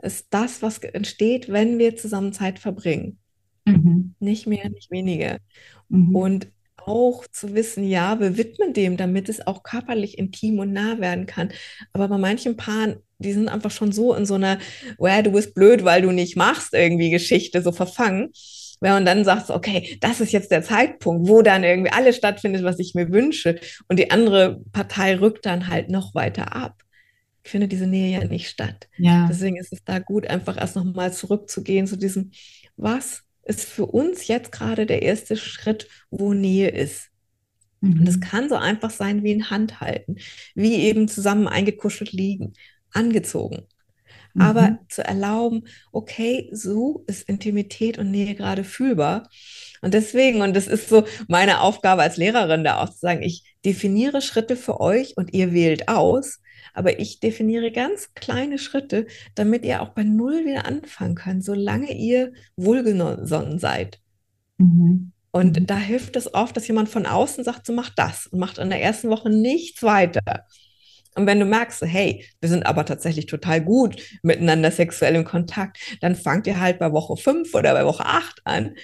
ist 0.03 0.27
das, 0.31 0.63
was 0.63 0.79
entsteht, 0.79 1.51
wenn 1.51 1.79
wir 1.79 1.97
zusammen 1.97 2.33
Zeit 2.33 2.59
verbringen. 2.59 3.19
Mhm. 3.65 4.15
Nicht 4.19 4.47
mehr, 4.47 4.69
nicht 4.71 4.91
weniger. 4.91 5.39
Mhm. 5.89 6.15
Und 6.15 6.49
auch 6.77 7.27
zu 7.29 7.55
wissen, 7.55 7.89
ja, 7.89 8.19
wir 8.19 8.37
widmen 8.37 8.73
dem, 8.73 8.97
damit 8.97 9.29
es 9.29 9.47
auch 9.47 9.63
körperlich 9.63 10.19
intim 10.19 10.59
und 10.59 10.73
nah 10.73 10.99
werden 10.99 11.27
kann. 11.27 11.53
Aber 11.93 12.09
bei 12.09 12.19
manchen 12.19 12.57
Paaren, 12.57 12.97
die 13.19 13.33
sind 13.33 13.49
einfach 13.49 13.71
schon 13.71 13.93
so 13.93 14.15
in 14.15 14.27
so 14.27 14.35
einer, 14.35 14.59
well, 14.99 15.23
du 15.23 15.33
bist 15.33 15.55
blöd, 15.55 15.85
weil 15.85 16.03
du 16.03 16.11
nicht 16.11 16.37
machst, 16.37 16.75
irgendwie 16.75 17.11
Geschichte 17.11 17.63
so 17.63 17.73
verfangen. 17.73 18.33
Wenn 18.81 18.93
man 18.93 19.07
dann 19.07 19.25
sagt, 19.25 19.51
okay, 19.51 19.97
das 20.01 20.21
ist 20.21 20.33
jetzt 20.33 20.51
der 20.51 20.63
Zeitpunkt, 20.63 21.29
wo 21.29 21.43
dann 21.43 21.63
irgendwie 21.63 21.93
alles 21.93 22.17
stattfindet, 22.17 22.65
was 22.65 22.81
ich 22.81 22.95
mir 22.95 23.13
wünsche, 23.13 23.61
und 23.87 23.99
die 24.01 24.11
andere 24.11 24.61
Partei 24.73 25.17
rückt 25.17 25.47
dann 25.47 25.69
halt 25.69 25.89
noch 25.89 26.17
weiter 26.17 26.57
ab. 26.57 26.83
Ich 27.45 27.51
finde 27.51 27.69
diese 27.69 27.87
Nähe 27.87 28.21
ja 28.21 28.27
nicht 28.27 28.49
statt. 28.49 28.89
Ja. 28.99 29.27
Deswegen 29.31 29.57
ist 29.57 29.73
es 29.73 29.85
da 29.85 30.01
gut, 30.01 30.27
einfach 30.27 30.57
erst 30.57 30.75
nochmal 30.75 31.13
zurückzugehen 31.13 31.87
zu 31.87 31.97
diesem, 31.97 32.33
was 32.77 33.23
ist 33.45 33.65
für 33.65 33.87
uns 33.87 34.27
jetzt 34.29 34.53
gerade 34.53 34.87
der 34.87 35.03
erste 35.03 35.37
Schritt, 35.37 35.89
wo 36.11 36.33
Nähe 36.33 36.69
ist. 36.69 37.09
Mhm. 37.81 38.01
Und 38.01 38.09
es 38.09 38.21
kann 38.21 38.49
so 38.49 38.57
einfach 38.57 38.91
sein 38.91 39.23
wie 39.23 39.33
ein 39.33 39.51
Handhalten, 39.51 40.19
wie 40.55 40.77
eben 40.77 41.09
zusammen 41.09 41.49
eingekuschelt 41.49 42.13
liegen, 42.13 42.55
angezogen. 42.93 43.67
Mhm. 44.35 44.43
Aber 44.43 44.79
zu 44.89 45.05
erlauben, 45.05 45.65
okay, 45.91 46.49
so 46.53 47.05
ist 47.07 47.29
Intimität 47.29 47.99
und 47.99 48.11
Nähe 48.11 48.35
gerade 48.35 48.65
fühlbar. 48.65 49.29
Und 49.81 49.95
deswegen, 49.95 50.43
und 50.43 50.55
das 50.55 50.69
ist 50.69 50.89
so 50.89 51.05
meine 51.29 51.61
Aufgabe 51.61 52.03
als 52.03 52.17
Lehrerin 52.17 52.65
da 52.65 52.81
auch 52.81 52.91
zu 52.91 52.99
sagen, 52.99 53.23
ich 53.23 53.57
definiere 53.65 54.23
Schritte 54.23 54.57
für 54.57 54.81
euch 54.81 55.17
und 55.17 55.35
ihr 55.35 55.53
wählt 55.53 55.89
aus. 55.89 56.39
Aber 56.75 56.99
ich 56.99 57.21
definiere 57.21 57.71
ganz 57.73 58.15
kleine 58.15 58.59
Schritte, 58.59 59.07
damit 59.35 59.65
ihr 59.65 59.83
auch 59.83 59.91
bei 59.91 60.05
Null 60.05 60.45
wieder 60.45 60.67
anfangen 60.67 61.15
könnt, 61.15 61.45
solange 61.45 61.93
ihr 61.93 62.33
wohlgesonnen 62.57 63.59
seid. 63.59 64.01
Mhm. 64.59 65.13
Und 65.33 65.59
mhm. 65.59 65.67
da 65.67 65.77
hilft 65.77 66.17
es 66.17 66.33
oft, 66.33 66.57
dass 66.57 66.69
jemand 66.69 66.89
von 66.89 67.07
außen 67.07 67.45
sagt, 67.45 67.67
so 67.67 67.73
mach 67.73 67.91
das 67.91 68.27
und 68.27 68.39
macht 68.39 68.59
in 68.59 68.71
der 68.71 68.83
ersten 68.83 69.09
Woche 69.09 69.31
nichts 69.31 69.83
weiter. 69.83 70.47
Und 71.15 71.27
wenn 71.27 71.41
du 71.41 71.45
merkst, 71.45 71.83
hey, 71.83 72.25
wir 72.41 72.49
sind 72.49 72.65
aber 72.65 72.87
tatsächlich 72.87 73.27
total 73.27 73.61
gut 73.61 74.01
miteinander 74.23 74.71
sexuell 74.71 75.15
in 75.15 75.25
Kontakt, 75.25 75.79
dann 76.01 76.17
fangt 76.17 76.47
ihr 76.47 76.59
halt 76.59 76.79
bei 76.79 76.93
Woche 76.93 77.17
fünf 77.17 77.55
oder 77.55 77.75
bei 77.75 77.85
Woche 77.85 78.07
acht 78.07 78.41
an. 78.45 78.77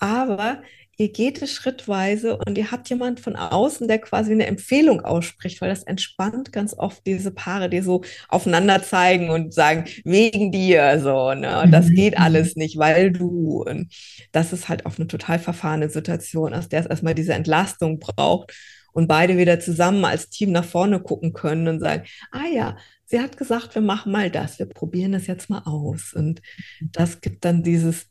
Aber 0.00 0.62
ihr 0.98 1.12
geht 1.12 1.40
es 1.40 1.52
schrittweise 1.52 2.36
und 2.36 2.58
ihr 2.58 2.72
habt 2.72 2.90
jemand 2.90 3.20
von 3.20 3.36
außen, 3.36 3.86
der 3.86 4.00
quasi 4.00 4.32
eine 4.32 4.46
Empfehlung 4.46 5.00
ausspricht, 5.00 5.60
weil 5.60 5.70
das 5.70 5.84
entspannt 5.84 6.52
ganz 6.52 6.74
oft 6.76 7.06
diese 7.06 7.30
Paare, 7.30 7.70
die 7.70 7.80
so 7.80 8.02
aufeinander 8.28 8.82
zeigen 8.82 9.30
und 9.30 9.54
sagen, 9.54 9.84
wegen 10.04 10.50
dir, 10.50 11.00
so, 11.00 11.32
ne, 11.34 11.62
und 11.62 11.70
das 11.70 11.86
mhm. 11.86 11.94
geht 11.94 12.18
alles 12.18 12.56
nicht, 12.56 12.78
weil 12.78 13.12
du. 13.12 13.62
Und 13.62 13.94
das 14.32 14.52
ist 14.52 14.68
halt 14.68 14.86
auf 14.86 14.98
eine 14.98 15.06
total 15.06 15.38
verfahrene 15.38 15.88
Situation, 15.88 16.52
aus 16.52 16.68
der 16.68 16.80
es 16.80 16.86
erstmal 16.86 17.14
diese 17.14 17.32
Entlastung 17.32 18.00
braucht 18.00 18.52
und 18.92 19.06
beide 19.06 19.38
wieder 19.38 19.60
zusammen 19.60 20.04
als 20.04 20.30
Team 20.30 20.50
nach 20.50 20.64
vorne 20.64 20.98
gucken 20.98 21.32
können 21.32 21.68
und 21.68 21.78
sagen, 21.78 22.02
ah 22.32 22.46
ja, 22.52 22.76
sie 23.04 23.20
hat 23.20 23.36
gesagt, 23.36 23.76
wir 23.76 23.82
machen 23.82 24.10
mal 24.10 24.30
das, 24.30 24.58
wir 24.58 24.66
probieren 24.66 25.12
das 25.12 25.28
jetzt 25.28 25.48
mal 25.48 25.62
aus. 25.64 26.12
Und 26.12 26.42
das 26.80 27.20
gibt 27.20 27.44
dann 27.44 27.62
dieses, 27.62 28.08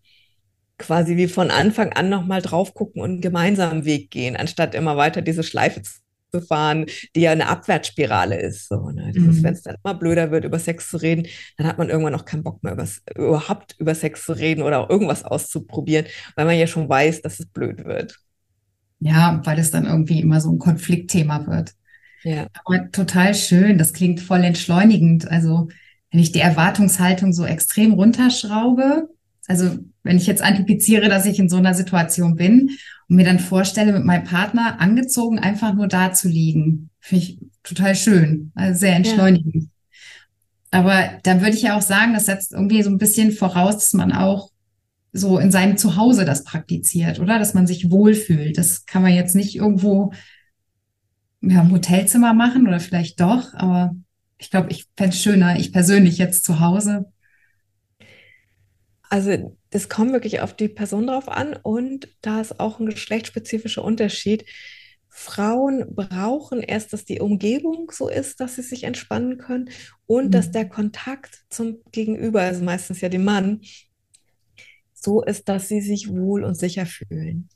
quasi 0.78 1.17
wie 1.17 1.28
von 1.28 1.51
Anfang 1.51 1.93
an 1.93 2.09
nochmal 2.09 2.41
drauf 2.41 2.73
gucken 2.73 3.01
und 3.01 3.11
einen 3.11 3.21
gemeinsamen 3.21 3.86
Weg 3.86 4.11
gehen, 4.11 4.36
anstatt 4.36 4.75
immer 4.75 4.97
weiter 4.97 5.21
diese 5.21 5.43
Schleife 5.43 5.82
zu 5.82 6.41
fahren, 6.41 6.86
die 7.15 7.21
ja 7.21 7.32
eine 7.32 7.47
Abwärtsspirale 7.47 8.39
ist. 8.39 8.67
So, 8.67 8.89
ne? 8.89 9.11
mhm. 9.13 9.43
Wenn 9.43 9.53
es 9.53 9.63
dann 9.63 9.78
immer 9.84 9.93
blöder 9.93 10.32
wird, 10.32 10.45
über 10.45 10.59
Sex 10.59 10.89
zu 10.89 10.97
reden, 10.97 11.28
dann 11.57 11.67
hat 11.67 11.78
man 11.78 11.89
irgendwann 11.89 12.15
auch 12.15 12.25
keinen 12.25 12.43
Bock 12.43 12.63
mehr, 12.63 12.73
übers, 12.73 13.01
überhaupt 13.15 13.75
über 13.80 13.95
Sex 13.95 14.25
zu 14.25 14.34
reden 14.34 14.61
oder 14.61 14.80
auch 14.80 14.89
irgendwas 14.89 15.23
auszuprobieren, 15.23 16.05
weil 16.36 16.45
man 16.45 16.57
ja 16.57 16.67
schon 16.67 16.89
weiß, 16.89 17.21
dass 17.21 17.39
es 17.39 17.47
blöd 17.47 17.86
wird. 17.86 18.19
Ja, 18.99 19.41
weil 19.43 19.59
es 19.59 19.71
dann 19.71 19.86
irgendwie 19.86 20.19
immer 20.19 20.41
so 20.41 20.51
ein 20.51 20.59
Konfliktthema 20.59 21.45
wird. 21.47 21.73
Ja. 22.23 22.47
Aber 22.65 22.91
total 22.91 23.36
schön, 23.36 23.78
das 23.78 23.93
klingt 23.93 24.19
voll 24.19 24.43
entschleunigend. 24.43 25.28
Also, 25.28 25.69
wenn 26.11 26.19
ich 26.19 26.32
die 26.32 26.39
Erwartungshaltung 26.39 27.32
so 27.32 27.45
extrem 27.45 27.93
runterschraube, 27.93 29.07
also 29.47 29.78
wenn 30.08 30.18
ich 30.18 30.28
jetzt 30.28 30.41
antipiziere, 30.41 31.10
dass 31.10 31.26
ich 31.26 31.38
in 31.38 31.49
so 31.49 31.58
einer 31.58 31.74
Situation 31.74 32.36
bin 32.36 32.72
und 33.10 33.16
mir 33.16 33.26
dann 33.26 33.39
vorstelle, 33.39 33.91
mit 33.91 34.05
meinem 34.05 34.24
Partner 34.24 34.80
angezogen 34.80 35.38
einfach 35.38 35.74
nur 35.74 35.88
da 35.88 36.14
zu 36.14 36.30
liegen, 36.30 36.89
finde 36.99 37.24
ich 37.24 37.39
total 37.64 37.95
schön, 37.95 38.51
also 38.55 38.80
sehr 38.80 38.95
entschleunigend. 38.95 39.64
Ja. 39.64 39.70
Aber 40.72 41.10
da 41.24 41.41
würde 41.41 41.55
ich 41.55 41.62
ja 41.62 41.78
auch 41.78 41.82
sagen, 41.82 42.14
das 42.14 42.26
setzt 42.26 42.53
irgendwie 42.53 42.82
so 42.84 42.89
ein 42.89 42.97
bisschen 42.97 43.32
voraus, 43.32 43.76
dass 43.76 43.93
man 43.93 44.12
auch 44.12 44.51
so 45.12 45.39
in 45.39 45.51
seinem 45.51 45.78
Zuhause 45.78 46.26
das 46.26 46.43
praktiziert, 46.43 47.20
oder? 47.20 47.39
Dass 47.39 47.53
man 47.53 47.68
sich 47.68 47.89
wohlfühlt. 47.89 48.58
Das 48.58 48.86
kann 48.86 49.01
man 49.01 49.14
jetzt 49.14 49.36
nicht 49.36 49.55
irgendwo 49.55 50.12
ja, 51.41 51.62
im 51.62 51.72
Hotelzimmer 51.72 52.34
machen 52.34 52.68
oder 52.68 52.80
vielleicht 52.80 53.20
doch, 53.20 53.53
aber 53.53 53.95
ich 54.38 54.51
glaube, 54.51 54.70
ich 54.72 54.86
fände 54.95 55.16
es 55.16 55.22
schöner, 55.22 55.60
ich 55.60 55.72
persönlich 55.72 56.18
jetzt 56.18 56.45
zu 56.45 56.60
Hause, 56.60 57.05
also 59.10 59.57
das 59.70 59.89
kommt 59.89 60.13
wirklich 60.13 60.41
auf 60.41 60.55
die 60.55 60.70
Person 60.70 61.07
drauf 61.07 61.28
an 61.28 61.57
und 61.61 62.07
da 62.22 62.41
ist 62.41 62.59
auch 62.59 62.80
ein 62.80 62.86
geschlechtsspezifischer 62.86 63.84
Unterschied. 63.84 64.45
Frauen 65.09 65.95
brauchen 65.95 66.61
erst, 66.61 66.93
dass 66.93 67.03
die 67.03 67.20
Umgebung 67.20 67.91
so 67.91 68.07
ist, 68.07 68.39
dass 68.39 68.55
sie 68.55 68.61
sich 68.61 68.84
entspannen 68.84 69.38
können 69.39 69.70
und 70.05 70.26
mhm. 70.28 70.32
dass 70.32 70.51
der 70.51 70.70
Kontakt 70.70 71.43
zum 71.49 71.80
Gegenüber, 71.91 72.41
also 72.41 72.63
meistens 72.63 73.01
ja 73.01 73.09
dem 73.09 73.26
Mann, 73.26 73.61
so 74.93 75.24
ist, 75.24 75.49
dass 75.49 75.68
sie 75.68 75.82
sich 75.82 76.09
wohl 76.09 76.43
und 76.43 76.55
sicher 76.55 76.86
fühlen. 76.86 77.49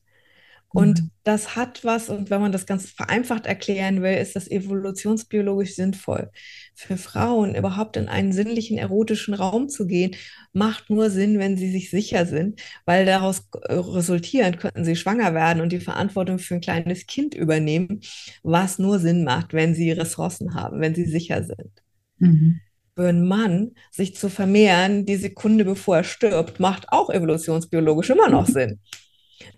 Und 0.74 1.02
mhm. 1.02 1.12
das 1.24 1.56
hat 1.56 1.84
was, 1.84 2.10
und 2.10 2.30
wenn 2.30 2.42
man 2.42 2.52
das 2.52 2.66
ganz 2.66 2.90
vereinfacht 2.90 3.46
erklären 3.46 4.02
will, 4.02 4.16
ist 4.16 4.36
das 4.36 4.50
evolutionsbiologisch 4.50 5.76
sinnvoll. 5.76 6.30
Für 6.76 6.98
Frauen 6.98 7.56
überhaupt 7.56 7.98
in 7.98 8.08
einen 8.08 8.32
sinnlichen, 8.32 8.78
erotischen 8.78 9.34
Raum 9.34 9.70
zu 9.70 9.86
gehen, 9.86 10.16
macht 10.54 10.90
nur 10.90 11.10
Sinn, 11.10 11.40
wenn 11.40 11.58
sie 11.58 11.72
sich 11.72 11.90
sicher 11.90 12.26
sind, 12.26 12.62
weil 12.86 13.06
daraus 13.06 13.48
resultierend 13.70 14.60
könnten 14.60 14.86
sie 14.86 14.96
schwanger 14.96 15.34
werden 15.34 15.62
und 15.62 15.72
die 15.72 15.80
Verantwortung 15.80 16.40
für 16.40 16.56
ein 16.56 16.62
kleines 16.62 17.06
Kind 17.06 17.36
übernehmen, 17.36 18.02
was 18.44 18.80
nur 18.80 19.00
Sinn 19.00 19.24
macht, 19.24 19.54
wenn 19.54 19.76
sie 19.76 19.92
Ressourcen 19.92 20.54
haben, 20.54 20.80
wenn 20.80 20.96
sie 20.96 21.06
sicher 21.06 21.44
sind. 21.44 21.72
Mhm 22.18 22.62
für 22.96 23.08
einen 23.08 23.28
Mann, 23.28 23.72
sich 23.90 24.16
zu 24.16 24.30
vermehren, 24.30 25.06
die 25.06 25.16
Sekunde 25.16 25.66
bevor 25.66 25.98
er 25.98 26.04
stirbt, 26.04 26.60
macht 26.60 26.90
auch 26.90 27.10
evolutionsbiologisch 27.10 28.10
immer 28.10 28.30
noch 28.30 28.46
Sinn. 28.48 28.80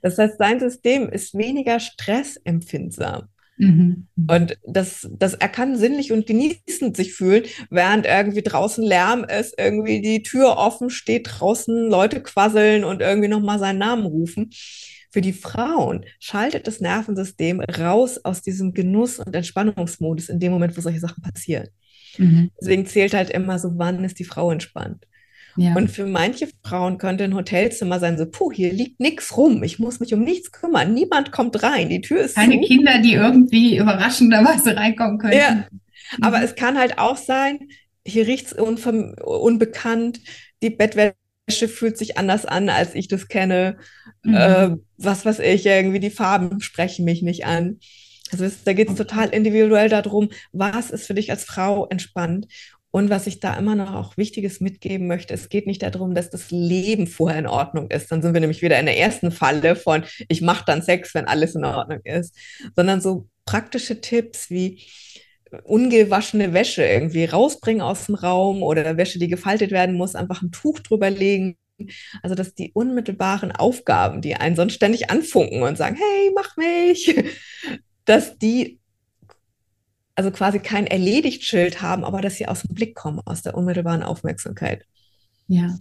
Das 0.01 0.17
heißt, 0.17 0.37
sein 0.37 0.59
System 0.59 1.09
ist 1.09 1.37
weniger 1.37 1.79
stressempfindsam. 1.79 3.29
Mhm. 3.57 4.07
Und 4.27 4.57
das, 4.65 5.07
das, 5.11 5.35
er 5.35 5.49
kann 5.49 5.77
sinnlich 5.77 6.11
und 6.11 6.25
genießend 6.25 6.97
sich 6.97 7.13
fühlen, 7.13 7.43
während 7.69 8.05
irgendwie 8.05 8.41
draußen 8.41 8.83
Lärm 8.83 9.23
ist, 9.23 9.55
irgendwie 9.59 10.01
die 10.01 10.23
Tür 10.23 10.57
offen 10.57 10.89
steht, 10.89 11.27
draußen 11.29 11.89
Leute 11.89 12.21
quasseln 12.21 12.83
und 12.83 13.01
irgendwie 13.01 13.27
nochmal 13.27 13.59
seinen 13.59 13.79
Namen 13.79 14.05
rufen. 14.05 14.49
Für 15.11 15.21
die 15.21 15.33
Frauen 15.33 16.05
schaltet 16.19 16.65
das 16.65 16.81
Nervensystem 16.81 17.59
raus 17.61 18.19
aus 18.23 18.41
diesem 18.41 18.73
Genuss- 18.73 19.19
und 19.19 19.35
Entspannungsmodus 19.35 20.29
in 20.29 20.39
dem 20.39 20.51
Moment, 20.51 20.75
wo 20.75 20.81
solche 20.81 20.99
Sachen 20.99 21.21
passieren. 21.21 21.67
Mhm. 22.17 22.51
Deswegen 22.59 22.85
zählt 22.87 23.13
halt 23.13 23.29
immer 23.29 23.59
so, 23.59 23.71
wann 23.75 24.03
ist 24.03 24.17
die 24.17 24.23
Frau 24.23 24.51
entspannt. 24.51 25.05
Ja. 25.55 25.75
Und 25.75 25.89
für 25.89 26.05
manche 26.05 26.47
Frauen 26.63 26.97
könnte 26.97 27.23
ein 27.23 27.35
Hotelzimmer 27.35 27.99
sein, 27.99 28.17
so, 28.17 28.25
puh, 28.25 28.51
hier 28.51 28.73
liegt 28.73 28.99
nichts 28.99 29.37
rum, 29.37 29.63
ich 29.63 29.79
muss 29.79 29.99
mich 29.99 30.13
um 30.13 30.23
nichts 30.23 30.51
kümmern, 30.51 30.93
niemand 30.93 31.31
kommt 31.31 31.61
rein, 31.61 31.89
die 31.89 32.01
Tür 32.01 32.21
ist 32.21 32.35
Keine 32.35 32.59
zu. 32.59 32.67
Kinder, 32.67 32.99
die 32.99 33.13
irgendwie 33.13 33.77
überraschenderweise 33.77 34.75
reinkommen 34.75 35.19
können. 35.19 35.37
Ja. 35.37 35.51
Mhm. 35.51 36.23
Aber 36.23 36.41
es 36.41 36.55
kann 36.55 36.77
halt 36.77 36.97
auch 36.97 37.17
sein, 37.17 37.59
hier 38.05 38.27
riecht 38.27 38.47
es 38.47 38.53
unbekannt, 38.53 40.19
die 40.61 40.69
Bettwäsche 40.69 41.67
fühlt 41.67 41.97
sich 41.97 42.17
anders 42.17 42.45
an, 42.45 42.69
als 42.69 42.95
ich 42.95 43.07
das 43.07 43.27
kenne. 43.27 43.77
Mhm. 44.23 44.35
Äh, 44.35 44.69
was 44.97 45.25
weiß 45.25 45.39
ich, 45.39 45.65
irgendwie 45.65 45.99
die 45.99 46.09
Farben 46.09 46.61
sprechen 46.61 47.05
mich 47.05 47.21
nicht 47.21 47.45
an. 47.45 47.79
Also 48.31 48.45
es, 48.45 48.63
da 48.63 48.73
geht 48.73 48.89
es 48.89 48.95
total 48.95 49.29
individuell 49.29 49.89
darum, 49.89 50.29
was 50.51 50.89
ist 50.89 51.05
für 51.05 51.13
dich 51.13 51.29
als 51.29 51.43
Frau 51.43 51.87
entspannt. 51.87 52.47
Und 52.95 53.09
was 53.09 53.25
ich 53.25 53.39
da 53.39 53.57
immer 53.57 53.73
noch 53.73 53.91
auch 53.91 54.17
Wichtiges 54.17 54.61
mitgeben 54.61 55.07
möchte, 55.07 55.33
es 55.33 55.49
geht 55.49 55.65
nicht 55.65 55.81
darum, 55.81 56.13
dass 56.13 56.29
das 56.29 56.51
Leben 56.51 57.07
vorher 57.07 57.39
in 57.39 57.47
Ordnung 57.47 57.89
ist. 57.89 58.11
Dann 58.11 58.21
sind 58.21 58.35
wir 58.35 58.39
nämlich 58.39 58.61
wieder 58.61 58.79
in 58.79 58.85
der 58.85 58.99
ersten 58.99 59.31
Falle 59.31 59.75
von, 59.75 60.03
ich 60.27 60.43
mache 60.43 60.63
dann 60.67 60.83
Sex, 60.83 61.15
wenn 61.15 61.25
alles 61.25 61.55
in 61.55 61.65
Ordnung 61.65 62.01
ist, 62.03 62.37
sondern 62.75 63.01
so 63.01 63.27
praktische 63.45 63.99
Tipps 63.99 64.51
wie 64.51 64.83
ungewaschene 65.63 66.53
Wäsche 66.53 66.85
irgendwie 66.85 67.25
rausbringen 67.25 67.81
aus 67.81 68.05
dem 68.05 68.13
Raum 68.13 68.61
oder 68.61 68.95
Wäsche, 68.95 69.17
die 69.17 69.27
gefaltet 69.27 69.71
werden 69.71 69.95
muss, 69.95 70.13
einfach 70.13 70.43
ein 70.43 70.51
Tuch 70.51 70.77
drüber 70.77 71.09
legen. 71.09 71.57
Also, 72.21 72.35
dass 72.35 72.53
die 72.53 72.73
unmittelbaren 72.73 73.51
Aufgaben, 73.51 74.21
die 74.21 74.35
einen 74.35 74.55
sonst 74.55 74.75
ständig 74.75 75.09
anfunken 75.09 75.63
und 75.63 75.79
sagen, 75.79 75.95
hey, 75.95 76.31
mach 76.35 76.55
mich, 76.57 77.15
dass 78.05 78.37
die 78.37 78.79
also 80.15 80.31
quasi 80.31 80.59
kein 80.59 80.87
Erledigt-Schild 80.87 81.81
haben, 81.81 82.03
aber 82.03 82.21
dass 82.21 82.35
sie 82.35 82.47
aus 82.47 82.63
dem 82.63 82.75
Blick 82.75 82.95
kommen, 82.95 83.21
aus 83.25 83.41
der 83.41 83.55
unmittelbaren 83.55 84.03
Aufmerksamkeit. 84.03 84.85
Ja. 85.47 85.75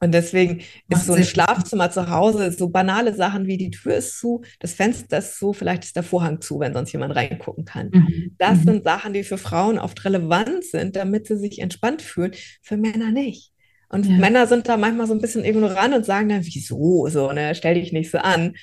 Und 0.00 0.12
deswegen 0.12 0.62
Macht 0.88 1.00
ist 1.00 1.06
so 1.06 1.14
ein 1.14 1.24
Schlafzimmer 1.24 1.90
zu 1.90 2.10
Hause, 2.10 2.52
so 2.52 2.68
banale 2.68 3.14
Sachen 3.14 3.46
wie 3.46 3.56
die 3.56 3.70
Tür 3.70 3.96
ist 3.96 4.18
zu, 4.18 4.42
das 4.60 4.74
Fenster 4.74 5.18
ist 5.18 5.38
zu, 5.38 5.54
vielleicht 5.54 5.84
ist 5.84 5.96
der 5.96 6.02
Vorhang 6.02 6.42
zu, 6.42 6.60
wenn 6.60 6.74
sonst 6.74 6.92
jemand 6.92 7.16
reingucken 7.16 7.64
kann. 7.64 7.90
Mhm. 7.90 8.34
Das 8.36 8.58
mhm. 8.58 8.64
sind 8.64 8.84
Sachen, 8.84 9.14
die 9.14 9.24
für 9.24 9.38
Frauen 9.38 9.78
oft 9.78 10.04
relevant 10.04 10.64
sind, 10.64 10.96
damit 10.96 11.26
sie 11.26 11.38
sich 11.38 11.58
entspannt 11.58 12.02
fühlen, 12.02 12.32
für 12.60 12.76
Männer 12.76 13.12
nicht. 13.12 13.53
Und 13.94 14.06
ja. 14.06 14.16
Männer 14.16 14.48
sind 14.48 14.66
da 14.66 14.76
manchmal 14.76 15.06
so 15.06 15.14
ein 15.14 15.20
bisschen 15.20 15.44
ignorant 15.44 15.94
und 15.94 16.04
sagen 16.04 16.28
dann, 16.28 16.44
wieso, 16.44 17.06
so, 17.06 17.30
ne, 17.30 17.54
stell 17.54 17.74
dich 17.74 17.92
nicht 17.92 18.10
so 18.10 18.18
an. 18.18 18.56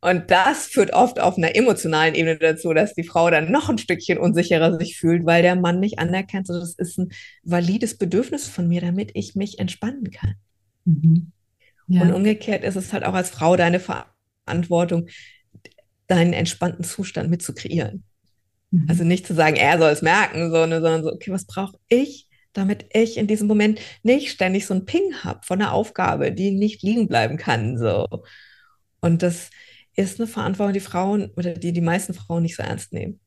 Und 0.00 0.30
das 0.30 0.64
führt 0.64 0.94
oft 0.94 1.20
auf 1.20 1.36
einer 1.36 1.54
emotionalen 1.54 2.14
Ebene 2.14 2.38
dazu, 2.38 2.72
dass 2.72 2.94
die 2.94 3.04
Frau 3.04 3.28
dann 3.28 3.52
noch 3.52 3.68
ein 3.68 3.76
Stückchen 3.76 4.16
unsicherer 4.16 4.78
sich 4.78 4.96
fühlt, 4.96 5.26
weil 5.26 5.42
der 5.42 5.56
Mann 5.56 5.78
nicht 5.78 5.98
anerkennt, 5.98 6.46
so, 6.46 6.58
das 6.58 6.72
ist 6.72 6.98
ein 6.98 7.10
valides 7.42 7.98
Bedürfnis 7.98 8.48
von 8.48 8.66
mir, 8.66 8.80
damit 8.80 9.10
ich 9.12 9.34
mich 9.34 9.58
entspannen 9.58 10.10
kann. 10.10 10.36
Mhm. 10.86 11.32
Ja. 11.88 12.00
Und 12.00 12.14
umgekehrt 12.14 12.64
ist 12.64 12.76
es 12.76 12.94
halt 12.94 13.04
auch 13.04 13.14
als 13.14 13.28
Frau 13.28 13.56
deine 13.56 13.80
Verantwortung, 13.80 15.08
deinen 16.06 16.32
entspannten 16.32 16.82
Zustand 16.82 17.28
mit 17.28 17.42
zu 17.42 17.52
kreieren. 17.54 18.04
Mhm. 18.70 18.86
Also 18.88 19.04
nicht 19.04 19.26
zu 19.26 19.34
sagen, 19.34 19.56
er 19.56 19.78
soll 19.78 19.90
es 19.90 20.00
merken, 20.00 20.50
sondern 20.50 21.02
so, 21.02 21.12
okay, 21.12 21.30
was 21.30 21.44
brauche 21.44 21.76
ich, 21.90 22.27
damit 22.58 22.86
ich 22.92 23.16
in 23.16 23.26
diesem 23.26 23.46
Moment 23.46 23.80
nicht 24.02 24.30
ständig 24.30 24.66
so 24.66 24.74
ein 24.74 24.84
Ping 24.84 25.14
habe 25.22 25.40
von 25.44 25.60
einer 25.60 25.72
Aufgabe, 25.72 26.32
die 26.32 26.50
nicht 26.50 26.82
liegen 26.82 27.08
bleiben 27.08 27.36
kann. 27.36 27.78
So. 27.78 28.06
Und 29.00 29.22
das 29.22 29.50
ist 29.94 30.20
eine 30.20 30.26
Verantwortung, 30.26 30.74
die 30.74 30.80
Frauen 30.80 31.30
oder 31.36 31.54
die 31.54 31.72
die 31.72 31.80
meisten 31.80 32.14
Frauen 32.14 32.42
nicht 32.42 32.56
so 32.56 32.62
ernst 32.62 32.92
nehmen, 32.92 33.20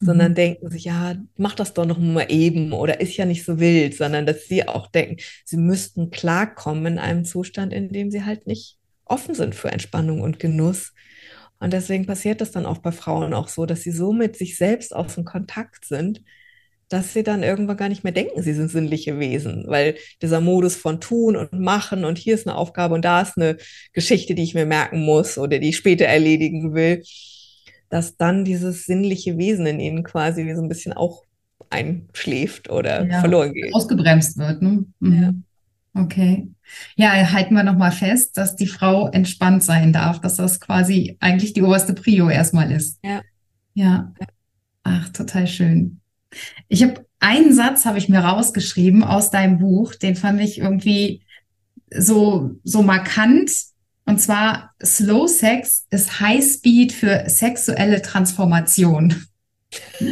mhm. 0.00 0.06
sondern 0.06 0.34
denken 0.34 0.70
sich, 0.70 0.84
ja, 0.84 1.16
mach 1.36 1.54
das 1.54 1.74
doch 1.74 1.86
noch 1.86 1.98
mal 1.98 2.26
eben 2.28 2.72
oder 2.72 3.00
ist 3.00 3.16
ja 3.16 3.24
nicht 3.24 3.44
so 3.44 3.58
wild, 3.58 3.94
sondern 3.94 4.26
dass 4.26 4.46
sie 4.46 4.66
auch 4.68 4.88
denken, 4.88 5.16
sie 5.44 5.56
müssten 5.56 6.10
klarkommen 6.10 6.86
in 6.86 6.98
einem 6.98 7.24
Zustand, 7.24 7.72
in 7.72 7.90
dem 7.90 8.10
sie 8.10 8.24
halt 8.24 8.46
nicht 8.46 8.78
offen 9.04 9.34
sind 9.34 9.54
für 9.54 9.70
Entspannung 9.70 10.20
und 10.20 10.38
Genuss. 10.38 10.92
Und 11.60 11.72
deswegen 11.72 12.06
passiert 12.06 12.40
das 12.40 12.50
dann 12.50 12.66
auch 12.66 12.78
bei 12.78 12.92
Frauen 12.92 13.34
auch 13.34 13.48
so, 13.48 13.66
dass 13.66 13.82
sie 13.82 13.92
so 13.92 14.12
mit 14.12 14.36
sich 14.36 14.56
selbst 14.56 14.94
aus 14.94 15.14
dem 15.14 15.24
Kontakt 15.24 15.84
sind, 15.84 16.22
dass 16.94 17.12
sie 17.12 17.24
dann 17.24 17.42
irgendwann 17.42 17.76
gar 17.76 17.88
nicht 17.88 18.04
mehr 18.04 18.12
denken, 18.12 18.40
sie 18.40 18.54
sind 18.54 18.70
sinnliche 18.70 19.18
Wesen, 19.18 19.64
weil 19.66 19.96
dieser 20.22 20.40
Modus 20.40 20.76
von 20.76 21.00
tun 21.00 21.34
und 21.34 21.52
machen 21.52 22.04
und 22.04 22.18
hier 22.18 22.34
ist 22.34 22.46
eine 22.46 22.56
Aufgabe 22.56 22.94
und 22.94 23.04
da 23.04 23.20
ist 23.20 23.36
eine 23.36 23.56
Geschichte, 23.92 24.36
die 24.36 24.44
ich 24.44 24.54
mir 24.54 24.64
merken 24.64 25.00
muss 25.00 25.36
oder 25.36 25.58
die 25.58 25.70
ich 25.70 25.76
später 25.76 26.04
erledigen 26.04 26.72
will, 26.72 27.02
dass 27.90 28.16
dann 28.16 28.44
dieses 28.44 28.86
sinnliche 28.86 29.36
Wesen 29.38 29.66
in 29.66 29.80
ihnen 29.80 30.04
quasi 30.04 30.46
wie 30.46 30.54
so 30.54 30.62
ein 30.62 30.68
bisschen 30.68 30.92
auch 30.92 31.24
einschläft 31.68 32.70
oder 32.70 33.04
ja, 33.04 33.18
verloren 33.18 33.52
geht. 33.52 33.74
Ausgebremst 33.74 34.38
wird. 34.38 34.62
Ne? 34.62 34.84
Mhm. 35.00 35.22
Ja. 35.94 36.00
Okay. 36.00 36.48
Ja, 36.94 37.10
halten 37.32 37.54
wir 37.54 37.64
nochmal 37.64 37.90
fest, 37.90 38.36
dass 38.36 38.54
die 38.54 38.68
Frau 38.68 39.08
entspannt 39.08 39.64
sein 39.64 39.92
darf, 39.92 40.20
dass 40.20 40.36
das 40.36 40.60
quasi 40.60 41.16
eigentlich 41.18 41.54
die 41.54 41.62
oberste 41.62 41.92
Prio 41.94 42.28
erstmal 42.28 42.70
ist. 42.70 43.00
Ja. 43.02 43.20
Ja. 43.74 44.12
Ach, 44.84 45.08
total 45.08 45.48
schön. 45.48 46.00
Ich 46.68 46.82
habe 46.82 47.06
einen 47.20 47.54
Satz 47.54 47.84
habe 47.84 47.98
ich 47.98 48.08
mir 48.08 48.20
rausgeschrieben 48.20 49.04
aus 49.04 49.30
deinem 49.30 49.58
Buch, 49.58 49.94
den 49.94 50.16
fand 50.16 50.40
ich 50.40 50.58
irgendwie 50.58 51.22
so 51.90 52.56
so 52.64 52.82
markant 52.82 53.50
und 54.06 54.20
zwar 54.20 54.74
Slow 54.82 55.28
Sex 55.28 55.86
ist 55.90 56.18
High 56.20 56.44
Speed 56.44 56.92
für 56.92 57.24
sexuelle 57.28 58.02
Transformation. 58.02 59.26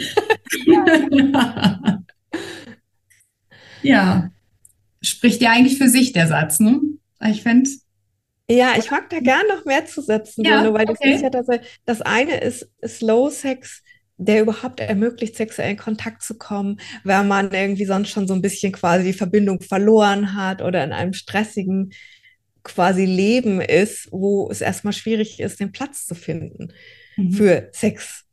ja. 3.82 4.30
Spricht 5.02 5.42
ja 5.42 5.50
eigentlich 5.50 5.76
für 5.78 5.88
sich 5.88 6.12
der 6.12 6.28
Satz, 6.28 6.60
ne? 6.60 6.80
Ich 7.24 7.42
finde 7.42 7.68
ja, 8.50 8.72
ich 8.76 8.90
mag 8.90 9.08
da 9.08 9.20
gern 9.20 9.46
noch 9.48 9.64
mehr 9.64 9.86
zu 9.86 10.02
setzen, 10.02 10.44
ja, 10.44 10.64
weil 10.74 10.90
okay. 10.90 11.10
das 11.10 11.14
ist 11.14 11.22
ja 11.22 11.30
das, 11.30 11.46
das 11.84 12.02
eine 12.02 12.40
ist 12.40 12.68
Slow 12.84 13.30
Sex 13.30 13.84
der 14.24 14.42
überhaupt 14.42 14.80
ermöglicht, 14.80 15.36
sexuellen 15.36 15.76
Kontakt 15.76 16.22
zu 16.22 16.36
kommen, 16.36 16.80
wenn 17.04 17.28
man 17.28 17.52
irgendwie 17.52 17.84
sonst 17.84 18.10
schon 18.10 18.26
so 18.26 18.34
ein 18.34 18.42
bisschen 18.42 18.72
quasi 18.72 19.04
die 19.04 19.12
Verbindung 19.12 19.60
verloren 19.60 20.34
hat 20.34 20.62
oder 20.62 20.82
in 20.84 20.92
einem 20.92 21.12
stressigen 21.12 21.92
quasi 22.62 23.04
Leben 23.04 23.60
ist, 23.60 24.08
wo 24.12 24.48
es 24.50 24.60
erstmal 24.60 24.92
schwierig 24.92 25.40
ist, 25.40 25.60
den 25.60 25.72
Platz 25.72 26.06
zu 26.06 26.14
finden 26.14 26.72
mhm. 27.16 27.32
für 27.32 27.68
Sex. 27.72 28.24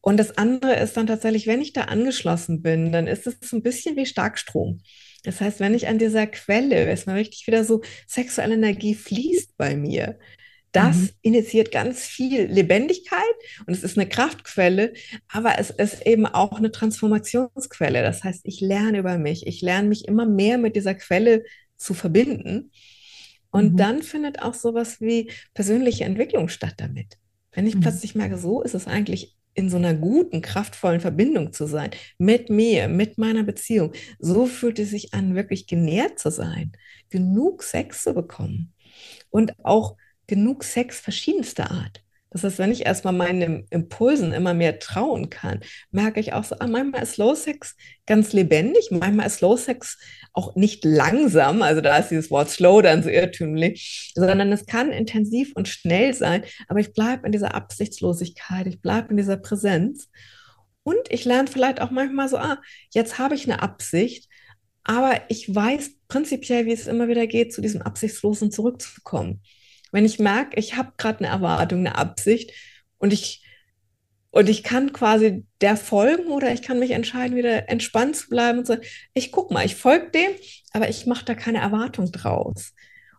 Und 0.00 0.18
das 0.18 0.36
andere 0.36 0.76
ist 0.76 0.96
dann 0.96 1.06
tatsächlich, 1.06 1.46
wenn 1.46 1.62
ich 1.62 1.72
da 1.72 1.82
angeschlossen 1.82 2.60
bin, 2.60 2.92
dann 2.92 3.06
ist 3.06 3.26
es 3.26 3.36
so 3.42 3.56
ein 3.56 3.62
bisschen 3.62 3.96
wie 3.96 4.06
Starkstrom. 4.06 4.80
Das 5.22 5.40
heißt, 5.40 5.60
wenn 5.60 5.74
ich 5.74 5.88
an 5.88 5.98
dieser 5.98 6.26
Quelle, 6.26 6.84
erstmal 6.84 7.16
richtig 7.16 7.46
wieder 7.46 7.64
so 7.64 7.80
sexuelle 8.06 8.54
Energie 8.54 8.94
fließt 8.94 9.56
bei 9.56 9.74
mir, 9.74 10.18
das 10.74 10.96
mhm. 10.96 11.10
initiiert 11.22 11.70
ganz 11.70 12.04
viel 12.04 12.46
Lebendigkeit 12.46 13.20
und 13.66 13.72
es 13.72 13.84
ist 13.84 13.96
eine 13.96 14.08
Kraftquelle, 14.08 14.92
aber 15.28 15.58
es 15.58 15.70
ist 15.70 16.04
eben 16.04 16.26
auch 16.26 16.58
eine 16.58 16.72
Transformationsquelle. 16.72 18.02
Das 18.02 18.24
heißt, 18.24 18.40
ich 18.44 18.60
lerne 18.60 18.98
über 18.98 19.16
mich, 19.16 19.46
ich 19.46 19.62
lerne 19.62 19.88
mich 19.88 20.08
immer 20.08 20.26
mehr 20.26 20.58
mit 20.58 20.74
dieser 20.74 20.94
Quelle 20.94 21.44
zu 21.76 21.94
verbinden. 21.94 22.72
Und 23.50 23.74
mhm. 23.74 23.76
dann 23.76 24.02
findet 24.02 24.42
auch 24.42 24.54
sowas 24.54 25.00
wie 25.00 25.30
persönliche 25.54 26.04
Entwicklung 26.04 26.48
statt 26.48 26.74
damit. 26.78 27.18
Wenn 27.52 27.68
ich 27.68 27.76
mhm. 27.76 27.80
plötzlich 27.80 28.16
merke, 28.16 28.36
so 28.36 28.60
ist 28.60 28.74
es 28.74 28.88
eigentlich 28.88 29.36
in 29.54 29.70
so 29.70 29.76
einer 29.76 29.94
guten, 29.94 30.42
kraftvollen 30.42 31.00
Verbindung 31.00 31.52
zu 31.52 31.68
sein, 31.68 31.90
mit 32.18 32.50
mir, 32.50 32.88
mit 32.88 33.16
meiner 33.16 33.44
Beziehung. 33.44 33.92
So 34.18 34.46
fühlt 34.46 34.80
es 34.80 34.90
sich 34.90 35.14
an, 35.14 35.36
wirklich 35.36 35.68
genährt 35.68 36.18
zu 36.18 36.32
sein, 36.32 36.72
genug 37.10 37.62
Sex 37.62 38.02
zu 38.02 38.12
bekommen 38.12 38.72
und 39.30 39.52
auch 39.64 39.96
genug 40.26 40.64
Sex 40.64 41.00
verschiedenster 41.00 41.70
Art. 41.70 42.04
Das 42.34 42.42
heißt, 42.42 42.58
wenn 42.58 42.72
ich 42.72 42.84
erstmal 42.84 43.12
meinen 43.12 43.64
Impulsen 43.70 44.32
immer 44.32 44.54
mehr 44.54 44.80
trauen 44.80 45.30
kann, 45.30 45.60
merke 45.92 46.18
ich 46.18 46.32
auch 46.32 46.42
so, 46.42 46.56
ah, 46.58 46.66
manchmal 46.66 47.04
ist 47.04 47.12
Slow 47.12 47.36
Sex 47.36 47.76
ganz 48.06 48.32
lebendig, 48.32 48.88
manchmal 48.90 49.28
ist 49.28 49.36
Slow 49.36 49.56
Sex 49.56 49.98
auch 50.32 50.56
nicht 50.56 50.84
langsam, 50.84 51.62
also 51.62 51.80
da 51.80 51.96
ist 51.96 52.08
dieses 52.08 52.32
Wort 52.32 52.50
slow 52.50 52.82
dann 52.82 53.04
so 53.04 53.08
irrtümlich, 53.08 54.12
sondern 54.16 54.50
es 54.50 54.66
kann 54.66 54.90
intensiv 54.90 55.52
und 55.54 55.68
schnell 55.68 56.12
sein, 56.12 56.42
aber 56.66 56.80
ich 56.80 56.92
bleibe 56.92 57.24
in 57.24 57.30
dieser 57.30 57.54
Absichtslosigkeit, 57.54 58.66
ich 58.66 58.80
bleibe 58.80 59.10
in 59.10 59.16
dieser 59.16 59.36
Präsenz 59.36 60.08
und 60.82 61.10
ich 61.10 61.24
lerne 61.24 61.46
vielleicht 61.46 61.80
auch 61.80 61.92
manchmal 61.92 62.28
so, 62.28 62.36
ah, 62.38 62.60
jetzt 62.90 63.16
habe 63.20 63.36
ich 63.36 63.44
eine 63.44 63.62
Absicht, 63.62 64.28
aber 64.82 65.20
ich 65.28 65.54
weiß 65.54 65.92
prinzipiell, 66.08 66.66
wie 66.66 66.72
es 66.72 66.88
immer 66.88 67.06
wieder 67.06 67.28
geht, 67.28 67.52
zu 67.52 67.60
diesem 67.60 67.80
Absichtslosen 67.80 68.50
zurückzukommen. 68.50 69.40
Wenn 69.94 70.04
ich 70.04 70.18
merke, 70.18 70.58
ich 70.58 70.76
habe 70.76 70.90
gerade 70.96 71.20
eine 71.20 71.28
Erwartung, 71.28 71.78
eine 71.78 71.96
Absicht 71.96 72.50
und 72.98 73.12
ich 73.12 73.44
und 74.32 74.48
ich 74.48 74.64
kann 74.64 74.92
quasi 74.92 75.46
der 75.60 75.76
folgen 75.76 76.32
oder 76.32 76.52
ich 76.52 76.62
kann 76.62 76.80
mich 76.80 76.90
entscheiden, 76.90 77.36
wieder 77.36 77.68
entspannt 77.68 78.16
zu 78.16 78.28
bleiben 78.28 78.58
und 78.58 78.66
sagen, 78.66 78.82
ich 79.12 79.30
guck 79.30 79.52
mal, 79.52 79.64
ich 79.64 79.76
folge 79.76 80.10
dem, 80.10 80.32
aber 80.72 80.88
ich 80.88 81.06
mache 81.06 81.24
da 81.24 81.36
keine 81.36 81.58
Erwartung 81.58 82.10
draus. 82.10 82.72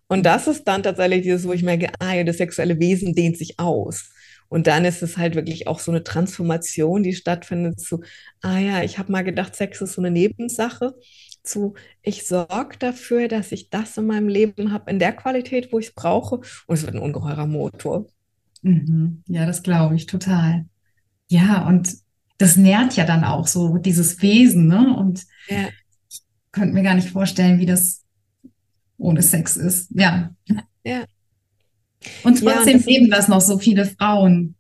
Und 0.08 0.26
das 0.26 0.48
ist 0.48 0.66
dann 0.66 0.84
tatsächlich 0.84 1.22
dieses, 1.22 1.48
wo 1.48 1.54
ich 1.54 1.64
merke, 1.64 1.88
ah, 2.00 2.22
das 2.26 2.40
sexuelle 2.40 2.78
Wesen 2.78 3.16
dehnt 3.16 3.38
sich 3.38 3.58
aus. 3.58 4.12
Und 4.50 4.68
dann 4.68 4.84
ist 4.84 5.02
es 5.02 5.18
halt 5.18 5.36
wirklich 5.36 5.68
auch 5.68 5.80
so 5.80 5.92
eine 5.92 6.04
Transformation, 6.04 7.04
die 7.04 7.16
stattfindet 7.16 7.80
zu, 7.80 8.04
ah 8.42 8.60
ja, 8.60 8.84
ich 8.84 8.98
habe 8.98 9.14
mal 9.14 9.24
gedacht, 9.24 9.56
Sex 9.56 9.80
ist 9.80 9.94
so 9.94 10.02
eine 10.02 10.12
Nebensache 10.12 10.94
zu, 11.48 11.76
ich 12.02 12.28
sorge 12.28 12.78
dafür, 12.78 13.28
dass 13.28 13.52
ich 13.52 13.70
das 13.70 13.98
in 13.98 14.08
meinem 14.08 14.28
Leben 14.28 14.72
habe, 14.72 14.92
in 14.92 15.00
der 15.00 15.14
Qualität, 15.14 15.72
wo 15.72 15.80
ich 15.80 15.88
es 15.88 15.94
brauche. 15.94 16.38
Und 16.38 16.76
es 16.76 16.84
wird 16.84 16.96
ein 16.96 17.02
ungeheurer 17.02 17.48
Motor. 17.48 18.08
Mhm. 18.62 19.24
Ja, 19.28 19.46
das 19.46 19.64
glaube 19.64 19.96
ich 19.96 20.06
total. 20.06 20.66
Ja, 21.28 21.68
und 21.68 21.96
das 22.38 22.58
nährt 22.58 22.96
ja 22.96 23.06
dann 23.06 23.24
auch 23.24 23.48
so 23.48 23.78
dieses 23.78 24.22
Wesen, 24.22 24.68
ne? 24.68 24.96
Und 24.98 25.26
ja. 25.48 25.70
ich 26.10 26.22
könnte 26.52 26.74
mir 26.74 26.84
gar 26.84 26.96
nicht 26.96 27.10
vorstellen, 27.10 27.60
wie 27.60 27.66
das 27.66 28.04
ohne 28.98 29.22
Sex 29.22 29.58
ist. 29.58 29.90
Ja. 29.92 30.36
Ja. 30.84 31.06
Und 32.24 32.40
trotzdem 32.44 32.80
ja, 32.80 32.86
leben 32.86 33.10
das 33.10 33.28
noch 33.28 33.42
so 33.42 33.58
viele 33.58 33.86
Frauen. 33.86 34.56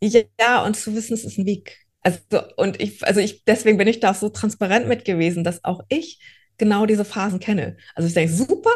Ja, 0.00 0.64
und 0.64 0.76
zu 0.76 0.94
wissen, 0.94 1.14
es 1.14 1.24
ist 1.24 1.38
ein 1.38 1.46
Weg. 1.46 1.85
Also, 2.06 2.20
und 2.56 2.80
ich, 2.80 3.04
also 3.04 3.18
ich, 3.18 3.44
deswegen 3.46 3.78
bin 3.78 3.88
ich 3.88 3.98
da 3.98 4.14
so 4.14 4.28
transparent 4.28 4.86
mit 4.86 5.04
gewesen, 5.04 5.42
dass 5.42 5.64
auch 5.64 5.80
ich 5.88 6.20
genau 6.56 6.86
diese 6.86 7.04
Phasen 7.04 7.40
kenne. 7.40 7.76
Also 7.96 8.06
ich 8.06 8.14
denke, 8.14 8.32
super, 8.32 8.70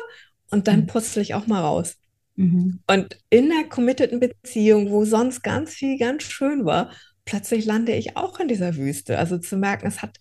und 0.50 0.66
dann 0.66 0.80
mhm. 0.80 0.86
putzel 0.88 1.22
ich 1.22 1.34
auch 1.34 1.46
mal 1.46 1.60
raus. 1.60 1.96
Mhm. 2.34 2.80
Und 2.88 3.18
in 3.30 3.52
einer 3.52 3.68
committeden 3.68 4.18
Beziehung, 4.18 4.90
wo 4.90 5.04
sonst 5.04 5.42
ganz 5.42 5.70
viel 5.70 5.96
ganz 5.96 6.24
schön 6.24 6.64
war, 6.64 6.90
plötzlich 7.24 7.66
lande 7.66 7.92
ich 7.92 8.16
auch 8.16 8.40
in 8.40 8.48
dieser 8.48 8.74
Wüste. 8.74 9.16
Also 9.16 9.38
zu 9.38 9.56
merken, 9.56 9.86
es 9.86 10.02
hat 10.02 10.16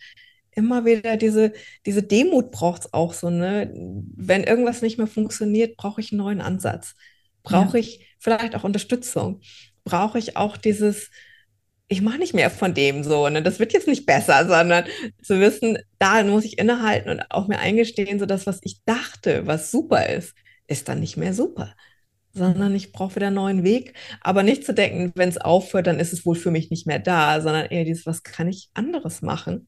immer 0.51 0.85
wieder 0.85 1.17
diese, 1.17 1.53
diese 1.87 2.03
Demut 2.03 2.51
braucht 2.51 2.81
es 2.81 2.93
auch 2.93 3.13
so, 3.13 3.31
ne? 3.31 3.73
Wenn 4.17 4.43
irgendwas 4.43 4.83
nicht 4.83 4.99
mehr 4.99 5.07
funktioniert, 5.07 5.77
brauche 5.77 5.99
ich 5.99 6.11
einen 6.11 6.19
neuen 6.19 6.41
Ansatz. 6.41 6.93
Brauche 7.41 7.79
ja. 7.79 7.83
ich 7.83 8.15
vielleicht 8.19 8.53
auch 8.53 8.63
Unterstützung. 8.63 9.41
Brauche 9.83 10.19
ich 10.19 10.37
auch 10.37 10.57
dieses, 10.57 11.09
ich 11.89 12.01
mache 12.01 12.19
nicht 12.19 12.35
mehr 12.35 12.51
von 12.51 12.73
dem 12.73 13.03
so, 13.03 13.27
ne? 13.29 13.41
Das 13.41 13.59
wird 13.59 13.73
jetzt 13.73 13.87
nicht 13.87 14.05
besser, 14.05 14.47
sondern 14.47 14.85
zu 15.21 15.39
wissen, 15.39 15.79
da 15.97 16.23
muss 16.23 16.45
ich 16.45 16.59
innehalten 16.59 17.09
und 17.09 17.21
auch 17.29 17.47
mir 17.47 17.59
eingestehen, 17.59 18.19
so 18.19 18.25
das, 18.27 18.45
was 18.45 18.59
ich 18.61 18.83
dachte, 18.85 19.47
was 19.47 19.71
super 19.71 20.07
ist, 20.07 20.35
ist 20.67 20.87
dann 20.87 20.99
nicht 20.99 21.17
mehr 21.17 21.33
super. 21.33 21.73
Sondern 22.31 22.75
ich 22.75 22.91
brauche 22.91 23.15
wieder 23.15 23.27
einen 23.27 23.37
neuen 23.37 23.63
Weg. 23.63 23.95
Aber 24.21 24.43
nicht 24.43 24.63
zu 24.63 24.73
denken, 24.73 25.11
wenn 25.15 25.29
es 25.29 25.39
aufhört, 25.39 25.87
dann 25.87 25.99
ist 25.99 26.13
es 26.13 26.27
wohl 26.27 26.35
für 26.35 26.51
mich 26.51 26.69
nicht 26.69 26.85
mehr 26.85 26.99
da, 26.99 27.41
sondern 27.41 27.65
eher 27.65 27.85
dieses, 27.85 28.05
was 28.05 28.21
kann 28.21 28.47
ich 28.47 28.69
anderes 28.75 29.23
machen? 29.23 29.67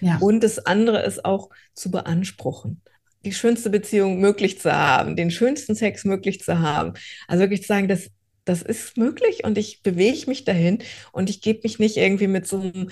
Ja. 0.00 0.18
Und 0.18 0.44
das 0.44 0.58
andere 0.58 1.02
ist 1.02 1.24
auch 1.24 1.48
zu 1.72 1.90
beanspruchen 1.90 2.82
die 3.24 3.32
schönste 3.32 3.70
Beziehung 3.70 4.20
möglich 4.20 4.60
zu 4.60 4.70
haben, 4.70 5.16
den 5.16 5.30
schönsten 5.30 5.74
Sex 5.74 6.04
möglich 6.04 6.40
zu 6.40 6.58
haben. 6.58 6.92
Also 7.26 7.40
wirklich 7.40 7.62
zu 7.62 7.68
sagen, 7.68 7.88
das 7.88 8.10
das 8.44 8.62
ist 8.62 8.96
möglich 8.96 9.44
und 9.44 9.58
ich 9.58 9.82
bewege 9.82 10.26
mich 10.26 10.44
dahin 10.44 10.78
und 11.12 11.30
ich 11.30 11.40
gebe 11.40 11.60
mich 11.62 11.78
nicht 11.78 11.96
irgendwie 11.96 12.26
mit 12.26 12.46
so 12.46 12.60
einem 12.60 12.90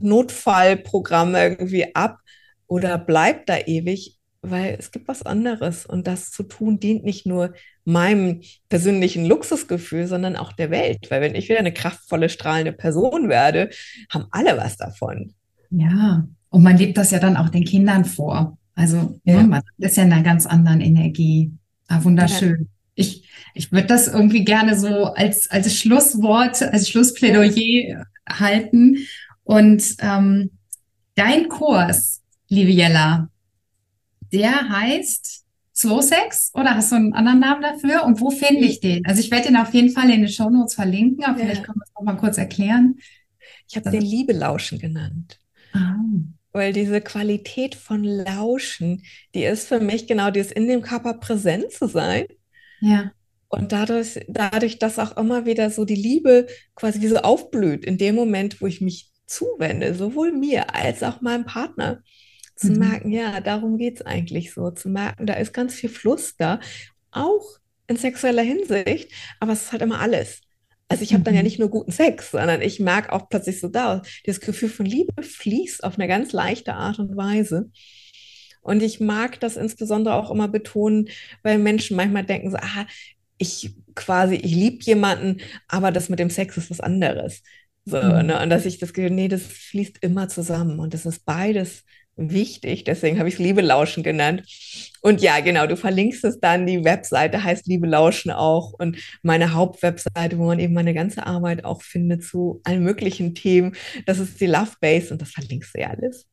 Notfallprogramm 0.00 1.34
irgendwie 1.34 1.94
ab 1.94 2.18
oder 2.66 2.98
bleib 2.98 3.46
da 3.46 3.58
ewig, 3.58 4.18
weil 4.42 4.76
es 4.78 4.90
gibt 4.90 5.08
was 5.08 5.22
anderes 5.24 5.86
und 5.86 6.06
das 6.06 6.30
zu 6.30 6.42
tun 6.42 6.80
dient 6.80 7.04
nicht 7.04 7.26
nur 7.26 7.54
meinem 7.84 8.42
persönlichen 8.68 9.24
Luxusgefühl, 9.24 10.06
sondern 10.06 10.36
auch 10.36 10.52
der 10.52 10.70
Welt, 10.70 11.10
weil 11.10 11.20
wenn 11.20 11.34
ich 11.36 11.48
wieder 11.48 11.60
eine 11.60 11.72
kraftvolle, 11.72 12.28
strahlende 12.28 12.72
Person 12.72 13.28
werde, 13.28 13.70
haben 14.10 14.26
alle 14.30 14.56
was 14.56 14.76
davon. 14.76 15.32
Ja, 15.70 16.26
und 16.50 16.62
man 16.62 16.76
lebt 16.76 16.96
das 16.96 17.10
ja 17.12 17.18
dann 17.18 17.36
auch 17.36 17.48
den 17.48 17.64
Kindern 17.64 18.04
vor. 18.04 18.58
Also 18.74 19.20
ja. 19.24 19.42
Ne, 19.42 19.48
man 19.48 19.62
ist 19.78 19.96
ja 19.96 20.02
in 20.02 20.12
einer 20.12 20.22
ganz 20.22 20.46
anderen 20.46 20.80
Energie. 20.80 21.52
Ah, 21.88 22.02
wunderschön. 22.02 22.58
Ja 22.60 22.75
ich, 22.96 23.28
ich 23.54 23.70
würde 23.70 23.86
das 23.86 24.08
irgendwie 24.08 24.44
gerne 24.44 24.76
so 24.76 25.04
als, 25.04 25.48
als 25.50 25.72
Schlusswort, 25.76 26.62
als 26.62 26.88
Schlussplädoyer 26.88 28.04
halten. 28.28 29.06
Und 29.44 29.84
ähm, 30.00 30.50
dein 31.14 31.48
Kurs, 31.48 32.22
liebe 32.48 32.72
Jella, 32.72 33.28
der 34.32 34.68
heißt 34.68 35.44
Slow 35.74 36.02
Sex 36.02 36.50
oder 36.54 36.74
hast 36.74 36.90
du 36.90 36.96
einen 36.96 37.12
anderen 37.12 37.38
Namen 37.38 37.62
dafür? 37.62 38.04
Und 38.04 38.20
wo 38.20 38.30
finde 38.30 38.64
ich 38.64 38.80
den? 38.80 39.04
Also 39.06 39.20
ich 39.20 39.30
werde 39.30 39.48
den 39.48 39.56
auf 39.56 39.72
jeden 39.74 39.90
Fall 39.90 40.10
in 40.10 40.22
den 40.22 40.28
Show 40.28 40.48
Notes 40.48 40.74
verlinken, 40.74 41.24
aber 41.24 41.38
ja. 41.38 41.44
vielleicht 41.44 41.64
können 41.64 41.78
wir 41.78 41.84
es 41.84 41.94
noch 41.94 42.02
mal 42.02 42.16
kurz 42.18 42.38
erklären. 42.38 42.96
Ich 43.68 43.76
habe 43.76 43.90
den 43.90 44.02
Liebe 44.02 44.32
Lauschen 44.32 44.78
genannt. 44.78 45.38
Ah. 45.72 45.96
Weil 46.52 46.72
diese 46.72 47.02
Qualität 47.02 47.74
von 47.74 48.02
Lauschen, 48.02 49.02
die 49.34 49.44
ist 49.44 49.68
für 49.68 49.80
mich 49.80 50.06
genau 50.06 50.30
dieses 50.30 50.50
in 50.50 50.66
dem 50.66 50.80
Körper 50.80 51.14
präsent 51.14 51.70
zu 51.70 51.86
sein 51.86 52.24
ja. 52.80 53.12
Und 53.48 53.72
dadurch, 53.72 54.20
dadurch, 54.28 54.78
dass 54.78 54.98
auch 54.98 55.16
immer 55.16 55.46
wieder 55.46 55.70
so 55.70 55.84
die 55.84 55.94
Liebe 55.94 56.46
quasi 56.74 57.00
wie 57.00 57.06
so 57.06 57.18
aufblüht, 57.18 57.84
in 57.84 57.96
dem 57.96 58.16
Moment, 58.16 58.60
wo 58.60 58.66
ich 58.66 58.80
mich 58.80 59.10
zuwende, 59.26 59.94
sowohl 59.94 60.32
mir 60.32 60.74
als 60.74 61.02
auch 61.02 61.20
meinem 61.20 61.44
Partner, 61.44 62.02
zu 62.56 62.68
mhm. 62.68 62.78
merken, 62.78 63.12
ja, 63.12 63.40
darum 63.40 63.76
geht 63.76 63.96
es 64.00 64.06
eigentlich 64.06 64.52
so, 64.52 64.70
zu 64.70 64.88
merken, 64.88 65.26
da 65.26 65.34
ist 65.34 65.52
ganz 65.52 65.74
viel 65.74 65.90
Fluss 65.90 66.36
da, 66.36 66.58
auch 67.10 67.58
in 67.86 67.96
sexueller 67.96 68.42
Hinsicht, 68.42 69.12
aber 69.38 69.52
es 69.52 69.62
ist 69.62 69.72
halt 69.72 69.82
immer 69.82 70.00
alles. 70.00 70.40
Also 70.88 71.02
ich 71.02 71.12
habe 71.12 71.24
dann 71.24 71.34
ja 71.34 71.40
mhm. 71.40 71.46
nicht 71.46 71.58
nur 71.58 71.68
guten 71.68 71.92
Sex, 71.92 72.30
sondern 72.30 72.62
ich 72.62 72.80
merke 72.80 73.12
auch 73.12 73.28
plötzlich 73.28 73.60
so 73.60 73.68
da, 73.68 74.02
das 74.24 74.40
Gefühl 74.40 74.68
von 74.68 74.86
Liebe 74.86 75.22
fließt 75.22 75.84
auf 75.84 75.98
eine 75.98 76.08
ganz 76.08 76.32
leichte 76.32 76.74
Art 76.74 76.98
und 76.98 77.16
Weise. 77.16 77.70
Und 78.66 78.82
ich 78.82 79.00
mag 79.00 79.40
das 79.40 79.56
insbesondere 79.56 80.14
auch 80.14 80.30
immer 80.30 80.48
betonen, 80.48 81.08
weil 81.42 81.58
Menschen 81.58 81.96
manchmal 81.96 82.24
denken 82.24 82.50
so, 82.50 82.56
ah, 82.56 82.86
ich 83.38 83.74
quasi, 83.94 84.36
ich 84.36 84.54
liebe 84.54 84.84
jemanden, 84.84 85.38
aber 85.68 85.92
das 85.92 86.08
mit 86.08 86.18
dem 86.18 86.30
Sex 86.30 86.56
ist 86.56 86.70
was 86.70 86.80
anderes. 86.80 87.42
So, 87.84 88.02
mhm. 88.02 88.26
ne? 88.26 88.42
Und 88.42 88.50
dass 88.50 88.66
ich 88.66 88.78
das 88.78 88.92
Gefühl, 88.92 89.10
nee, 89.10 89.28
das 89.28 89.42
fließt 89.42 89.98
immer 90.00 90.28
zusammen 90.28 90.80
und 90.80 90.92
das 90.92 91.06
ist 91.06 91.24
beides 91.24 91.84
wichtig. 92.16 92.84
Deswegen 92.84 93.18
habe 93.18 93.28
ich 93.28 93.34
es 93.34 93.40
Liebe 93.40 93.60
Lauschen 93.60 94.02
genannt. 94.02 94.42
Und 95.02 95.20
ja, 95.20 95.40
genau, 95.40 95.66
du 95.66 95.76
verlinkst 95.76 96.24
es 96.24 96.40
dann. 96.40 96.66
Die 96.66 96.84
Webseite 96.84 97.44
heißt 97.44 97.66
Liebe 97.66 97.86
Lauschen 97.86 98.30
auch 98.30 98.72
und 98.72 98.96
meine 99.22 99.52
Hauptwebseite, 99.52 100.38
wo 100.38 100.46
man 100.46 100.58
eben 100.58 100.74
meine 100.74 100.94
ganze 100.94 101.26
Arbeit 101.26 101.64
auch 101.64 101.82
findet 101.82 102.24
zu 102.24 102.60
allen 102.64 102.82
möglichen 102.82 103.34
Themen. 103.34 103.76
Das 104.06 104.18
ist 104.18 104.40
die 104.40 104.46
Love 104.46 104.72
Base 104.80 105.12
und 105.12 105.22
das 105.22 105.30
verlinkst 105.30 105.74
du 105.74 105.80
ja 105.80 105.90
alles. 105.90 106.26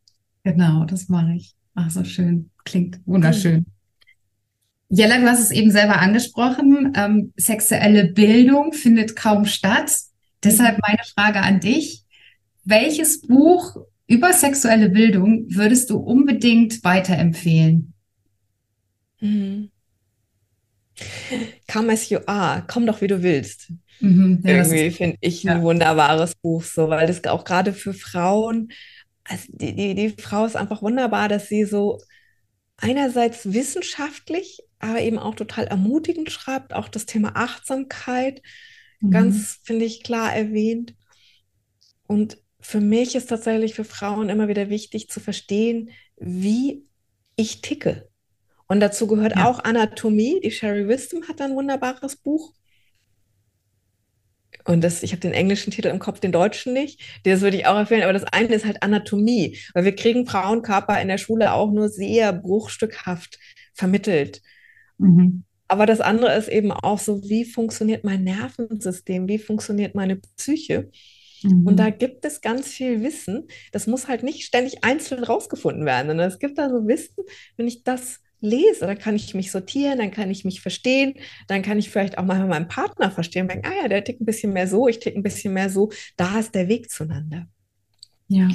Genau, 0.44 0.86
das 0.86 1.10
mache 1.10 1.34
ich. 1.36 1.54
Ach, 1.76 1.90
so 1.90 2.04
schön. 2.04 2.50
Klingt 2.64 3.00
wunderschön. 3.06 3.66
Jella, 4.90 5.18
du 5.18 5.28
hast 5.28 5.40
es 5.40 5.52
eben 5.52 5.72
selber 5.72 6.00
angesprochen. 6.00 6.94
Ähm, 6.96 7.34
sexuelle 7.36 8.06
Bildung 8.06 8.74
findet 8.74 9.16
kaum 9.16 9.46
statt. 9.46 9.92
Deshalb 10.44 10.80
meine 10.88 11.04
Frage 11.16 11.42
an 11.42 11.60
dich. 11.60 12.04
Welches 12.64 13.22
Buch 13.22 13.76
über 14.08 14.34
sexuelle 14.34 14.90
Bildung 14.90 15.46
würdest 15.50 15.90
du 15.90 15.98
unbedingt 15.98 16.84
weiterempfehlen? 16.84 17.94
Mhm. 19.20 19.72
Come 21.72 21.92
as 21.92 22.10
you 22.10 22.20
are, 22.28 22.64
komm 22.68 22.86
doch 22.86 23.02
wie 23.02 23.08
du 23.08 23.24
willst. 23.24 23.72
Mhm, 24.00 24.44
ja, 24.44 24.58
Irgendwie 24.58 24.92
finde 24.92 25.18
ich 25.22 25.50
ein 25.50 25.62
wunderbares 25.62 26.36
Buch, 26.36 26.64
so, 26.64 26.90
weil 26.90 27.08
das 27.08 27.24
auch 27.26 27.46
gerade 27.46 27.74
für 27.74 27.94
Frauen 27.94 28.72
also 29.26 29.46
die, 29.50 29.76
die, 29.76 29.96
die 29.96 30.10
Frau 30.22 30.46
ist 30.46 30.56
einfach 30.56 30.82
wunderbar, 30.82 31.30
dass 31.30 31.48
sie 31.48 31.66
so 31.66 32.02
einerseits 32.78 33.54
wissenschaftlich, 33.54 34.60
aber 34.80 35.02
eben 35.02 35.20
auch 35.20 35.36
total 35.36 35.66
ermutigend 35.66 36.32
schreibt, 36.32 36.74
auch 36.74 36.90
das 36.90 37.06
Thema 37.06 37.36
Achtsamkeit 37.36 38.42
mhm. 39.00 39.12
ganz, 39.12 39.60
finde 39.64 39.86
ich, 39.86 40.04
klar 40.04 40.36
erwähnt. 40.36 40.96
Und 42.08 42.38
für 42.60 42.82
mich 42.82 43.16
ist 43.16 43.28
tatsächlich 43.28 43.74
für 43.74 43.84
Frauen 43.84 44.30
immer 44.30 44.48
wieder 44.48 44.70
wichtig 44.70 45.10
zu 45.10 45.20
verstehen, 45.20 45.92
wie 46.18 46.86
ich 47.36 47.62
ticke. 47.62 48.10
Und 48.68 48.80
dazu 48.80 49.08
gehört 49.08 49.36
ja. 49.36 49.50
auch 49.50 49.64
Anatomie. 49.64 50.40
Die 50.42 50.52
Sherry 50.52 50.88
Wisdom 50.88 51.28
hat 51.28 51.42
ein 51.42 51.56
wunderbares 51.56 52.16
Buch. 52.16 52.54
Und 54.66 54.84
das, 54.84 55.04
ich 55.04 55.12
habe 55.12 55.22
den 55.22 55.34
englischen 55.34 55.72
Titel 55.72 55.88
im 55.88 56.00
Kopf, 56.00 56.20
den 56.20 56.32
deutschen 56.32 56.74
nicht. 56.74 57.02
Das 57.24 57.42
würde 57.42 57.58
ich 57.58 57.66
auch 57.66 57.78
empfehlen. 57.78 58.04
Aber 58.04 58.14
das 58.14 58.24
eine 58.24 58.56
ist 58.56 58.66
halt 58.66 58.82
Anatomie, 58.82 59.58
weil 59.74 59.86
wir 59.86 59.96
kriegen 59.96 60.26
Frauenkörper 60.26 61.02
in 61.02 61.08
der 61.08 61.18
Schule 61.18 61.54
auch 61.54 61.72
nur 61.72 61.90
sehr 61.90 62.34
bruchstückhaft 62.34 63.40
vermittelt. 63.74 64.42
Mhm. 64.98 65.44
Aber 65.68 65.86
das 65.86 66.02
andere 66.02 66.36
ist 66.36 66.50
eben 66.50 66.72
auch 66.72 67.00
so, 67.00 67.24
wie 67.24 67.46
funktioniert 67.46 68.04
mein 68.04 68.24
Nervensystem? 68.24 69.28
Wie 69.28 69.40
funktioniert 69.40 69.96
meine 69.96 70.18
Psyche? 70.38 70.92
Mhm. 71.44 71.68
Und 71.68 71.78
da 71.78 71.90
gibt 71.90 72.26
es 72.26 72.42
ganz 72.42 72.68
viel 72.68 73.02
Wissen. 73.02 73.48
Das 73.72 73.88
muss 73.88 74.08
halt 74.08 74.24
nicht 74.24 74.44
ständig 74.44 74.84
einzeln 74.84 75.24
rausgefunden 75.24 75.86
werden, 75.86 76.08
sondern 76.08 76.30
es 76.30 76.40
gibt 76.40 76.58
da 76.58 76.70
so 76.70 76.88
Wissen, 76.88 77.24
wenn 77.58 77.68
ich 77.68 77.84
das 77.84 78.20
lese, 78.44 78.86
dann 78.86 79.00
kann 79.00 79.16
ich 79.16 79.34
mich 79.34 79.52
sortieren, 79.52 79.98
dann 79.98 80.12
kann 80.12 80.30
ich 80.30 80.46
mich 80.46 80.62
verstehen, 80.62 81.16
dann 81.48 81.62
kann 81.62 81.80
ich 81.80 81.90
vielleicht 81.90 82.18
auch 82.18 82.26
mal 82.26 82.46
meinen 82.46 82.68
Partner 82.68 83.10
verstehen 83.10 83.44
und 83.44 83.52
denken, 83.52 83.68
ah 83.68 83.84
ja, 83.84 83.88
der 83.88 84.04
tickt 84.04 84.22
ein 84.22 84.26
bisschen 84.26 84.54
mehr 84.54 84.68
so, 84.68 84.88
ich 84.88 85.00
ticke 85.00 85.18
ein 85.18 85.24
bisschen 85.24 85.54
mehr 85.54 85.70
so. 85.70 85.92
Da 86.18 86.40
ist 86.40 86.54
der 86.54 86.68
Weg 86.68 86.92
zueinander. 86.92 87.48
Ja. 88.28 88.50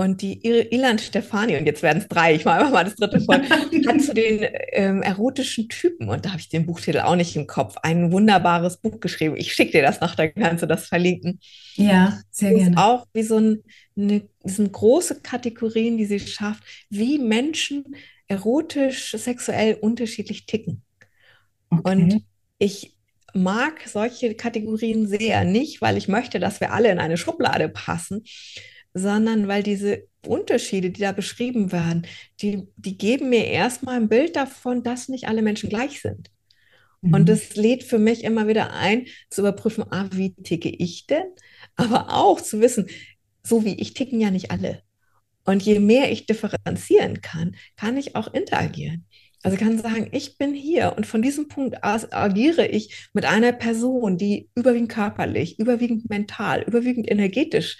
Und 0.00 0.22
die 0.22 0.40
Ilan 0.42 0.98
Stefani, 0.98 1.58
und 1.58 1.66
jetzt 1.66 1.82
werden 1.82 1.98
es 1.98 2.08
drei, 2.08 2.34
ich 2.34 2.46
mache 2.46 2.60
einfach 2.60 2.72
mal 2.72 2.84
das 2.84 2.94
dritte 2.94 3.20
vor, 3.20 3.34
hat 3.50 4.00
zu 4.00 4.14
den 4.14 4.46
ähm, 4.72 5.02
erotischen 5.02 5.68
Typen, 5.68 6.08
und 6.08 6.24
da 6.24 6.30
habe 6.30 6.40
ich 6.40 6.48
den 6.48 6.64
Buchtitel 6.64 7.00
auch 7.00 7.16
nicht 7.16 7.36
im 7.36 7.46
Kopf, 7.46 7.76
ein 7.82 8.10
wunderbares 8.10 8.78
Buch 8.78 8.98
geschrieben. 9.00 9.36
Ich 9.36 9.52
schicke 9.52 9.72
dir 9.72 9.82
das 9.82 10.00
noch, 10.00 10.14
dann 10.14 10.34
kannst 10.34 10.62
du 10.62 10.66
das 10.66 10.86
verlinken. 10.86 11.38
Ja, 11.74 12.18
sehr 12.30 12.54
gerne. 12.54 12.70
Ist 12.70 12.78
auch 12.78 13.08
wie 13.12 13.22
so 13.22 13.36
ein, 13.36 13.62
eine, 13.94 14.22
sind 14.42 14.72
große 14.72 15.20
Kategorien, 15.20 15.98
die 15.98 16.06
sie 16.06 16.18
schafft, 16.18 16.62
wie 16.88 17.18
Menschen 17.18 17.84
erotisch, 18.30 19.10
sexuell 19.10 19.74
unterschiedlich 19.74 20.46
ticken. 20.46 20.82
Okay. 21.68 21.82
Und 21.90 22.24
ich 22.58 22.96
mag 23.34 23.82
solche 23.86 24.34
Kategorien 24.34 25.06
sehr, 25.06 25.44
nicht 25.44 25.82
weil 25.82 25.96
ich 25.96 26.08
möchte, 26.08 26.38
dass 26.38 26.60
wir 26.60 26.72
alle 26.72 26.90
in 26.90 26.98
eine 26.98 27.16
Schublade 27.16 27.68
passen, 27.68 28.24
sondern 28.94 29.48
weil 29.48 29.62
diese 29.62 30.04
Unterschiede, 30.26 30.90
die 30.90 31.00
da 31.00 31.12
beschrieben 31.12 31.72
werden, 31.72 32.06
die, 32.40 32.68
die 32.76 32.96
geben 32.96 33.30
mir 33.30 33.46
erstmal 33.46 33.96
ein 33.96 34.08
Bild 34.08 34.36
davon, 34.36 34.82
dass 34.82 35.08
nicht 35.08 35.26
alle 35.26 35.42
Menschen 35.42 35.68
gleich 35.68 36.00
sind. 36.00 36.30
Mhm. 37.00 37.14
Und 37.14 37.28
das 37.28 37.56
lädt 37.56 37.82
für 37.82 37.98
mich 37.98 38.22
immer 38.22 38.46
wieder 38.46 38.72
ein, 38.72 39.06
zu 39.28 39.40
überprüfen, 39.40 39.84
ah, 39.90 40.08
wie 40.12 40.34
ticke 40.34 40.68
ich 40.68 41.06
denn? 41.06 41.26
Aber 41.74 42.14
auch 42.14 42.40
zu 42.40 42.60
wissen, 42.60 42.88
so 43.42 43.64
wie 43.64 43.74
ich 43.74 43.94
ticken 43.94 44.20
ja 44.20 44.30
nicht 44.30 44.50
alle. 44.52 44.82
Und 45.50 45.64
je 45.64 45.80
mehr 45.80 46.12
ich 46.12 46.26
differenzieren 46.26 47.22
kann, 47.22 47.56
kann 47.76 47.96
ich 47.96 48.14
auch 48.14 48.32
interagieren. 48.32 49.04
Also 49.42 49.56
kann 49.56 49.78
sagen, 49.78 50.08
ich 50.12 50.38
bin 50.38 50.54
hier 50.54 50.94
und 50.96 51.08
von 51.08 51.22
diesem 51.22 51.48
Punkt 51.48 51.82
aus 51.82 52.12
agiere 52.12 52.68
ich 52.68 53.08
mit 53.14 53.24
einer 53.24 53.50
Person, 53.50 54.16
die 54.16 54.48
überwiegend 54.54 54.90
körperlich, 54.92 55.58
überwiegend 55.58 56.08
mental, 56.08 56.62
überwiegend 56.62 57.10
energetisch 57.10 57.78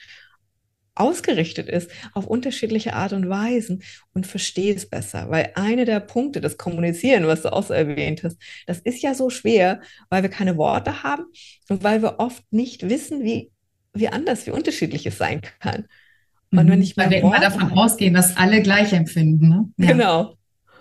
ausgerichtet 0.96 1.68
ist 1.68 1.92
auf 2.12 2.26
unterschiedliche 2.26 2.94
Art 2.94 3.12
und 3.12 3.28
Weisen 3.28 3.84
und 4.14 4.26
verstehe 4.26 4.74
es 4.74 4.90
besser. 4.90 5.30
Weil 5.30 5.52
eine 5.54 5.84
der 5.84 6.00
Punkte, 6.00 6.40
das 6.40 6.58
Kommunizieren, 6.58 7.28
was 7.28 7.42
du 7.42 7.52
auch 7.52 7.64
so 7.64 7.72
erwähnt 7.72 8.24
hast, 8.24 8.36
das 8.66 8.80
ist 8.80 9.00
ja 9.00 9.14
so 9.14 9.30
schwer, 9.30 9.80
weil 10.08 10.22
wir 10.22 10.30
keine 10.30 10.56
Worte 10.56 11.04
haben 11.04 11.26
und 11.68 11.84
weil 11.84 12.02
wir 12.02 12.18
oft 12.18 12.42
nicht 12.52 12.88
wissen, 12.88 13.22
wie, 13.22 13.52
wie 13.92 14.08
anders, 14.08 14.44
wie 14.48 14.50
unterschiedlich 14.50 15.06
es 15.06 15.18
sein 15.18 15.40
kann. 15.60 15.86
Und 16.52 16.68
wenn 16.68 16.82
ich 16.82 16.96
weil 16.96 17.10
wir 17.10 17.22
Worte 17.22 17.36
immer 17.36 17.48
davon 17.48 17.78
ausgehen, 17.78 18.14
dass 18.14 18.36
alle 18.36 18.62
gleich 18.62 18.92
empfinden. 18.92 19.48
Ne? 19.48 19.68
Ja. 19.76 19.92
Genau. 19.92 20.34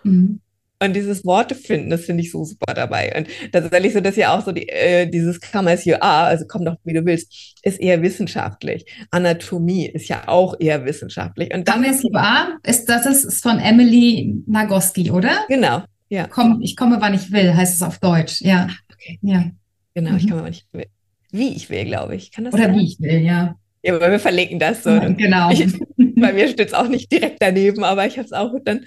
Mhm. 0.04 0.40
Und 0.82 0.96
dieses 0.96 1.26
Worte 1.26 1.56
finden, 1.56 1.90
das 1.90 2.06
finde 2.06 2.24
ich 2.24 2.32
so 2.32 2.46
super 2.46 2.74
dabei. 2.74 3.14
Und 3.18 3.28
tatsächlich 3.52 3.94
so, 3.94 4.00
dass 4.00 4.16
ja 4.16 4.34
auch 4.34 4.46
so 4.46 4.54
die, 4.54 4.70
äh, 4.70 5.08
dieses 5.08 5.42
Come 5.42 5.70
as 5.72 5.84
you 5.84 5.96
are, 5.96 6.28
also 6.28 6.46
komm 6.48 6.64
doch, 6.64 6.78
wie 6.86 6.94
du 6.94 7.06
willst, 7.06 7.58
ist 7.64 7.82
eher 7.82 8.02
wissenschaftlich. 8.02 8.86
Anatomie 9.12 9.88
ist 9.88 10.08
ja 10.08 10.28
auch 10.28 10.56
eher 10.58 10.86
wissenschaftlich. 10.86 11.54
Und 11.54 11.70
Come 11.70 11.90
as 11.90 12.02
you 12.02 12.12
are, 12.14 12.58
ist, 12.64 12.88
das 12.88 13.06
ist 13.06 13.44
von 13.44 13.60
Emily 13.60 14.42
Nagoski, 14.48 15.12
oder? 15.12 15.46
Genau, 15.50 15.84
ja. 16.08 16.28
Komm, 16.28 16.62
ich 16.62 16.78
komme, 16.78 16.98
wann 17.02 17.14
ich 17.14 17.30
will, 17.32 17.54
heißt 17.54 17.76
es 17.76 17.82
auf 17.82 18.00
Deutsch, 18.00 18.40
ja. 18.42 18.68
Ah, 18.70 18.76
okay. 18.94 19.20
Ja. 19.22 19.52
Genau, 19.94 20.12
mhm. 20.12 20.18
ich 20.18 20.30
komme, 20.30 20.44
wann 20.44 20.54
ich 20.54 20.66
will. 20.72 20.86
Wie 21.32 21.50
ich 21.50 21.70
will, 21.70 21.84
glaube 21.84 22.16
ich. 22.16 22.32
Kann 22.32 22.46
das 22.46 22.54
Oder 22.54 22.64
sein? 22.64 22.78
wie 22.78 22.86
ich 22.86 23.02
will, 23.02 23.20
ja. 23.20 23.56
Ja, 23.82 23.96
aber 23.96 24.12
wir 24.12 24.20
verlinken 24.20 24.60
das 24.60 24.84
so. 24.84 25.00
Genau. 25.18 25.52
Ich, 25.52 25.80
bei 25.98 26.34
mir 26.34 26.48
steht 26.48 26.68
es 26.68 26.74
auch 26.74 26.88
nicht 26.88 27.12
direkt 27.12 27.42
daneben, 27.42 27.84
aber 27.84 28.06
ich 28.06 28.18
habe 28.18 28.26
es 28.26 28.34
auch 28.34 28.54
dann. 28.64 28.86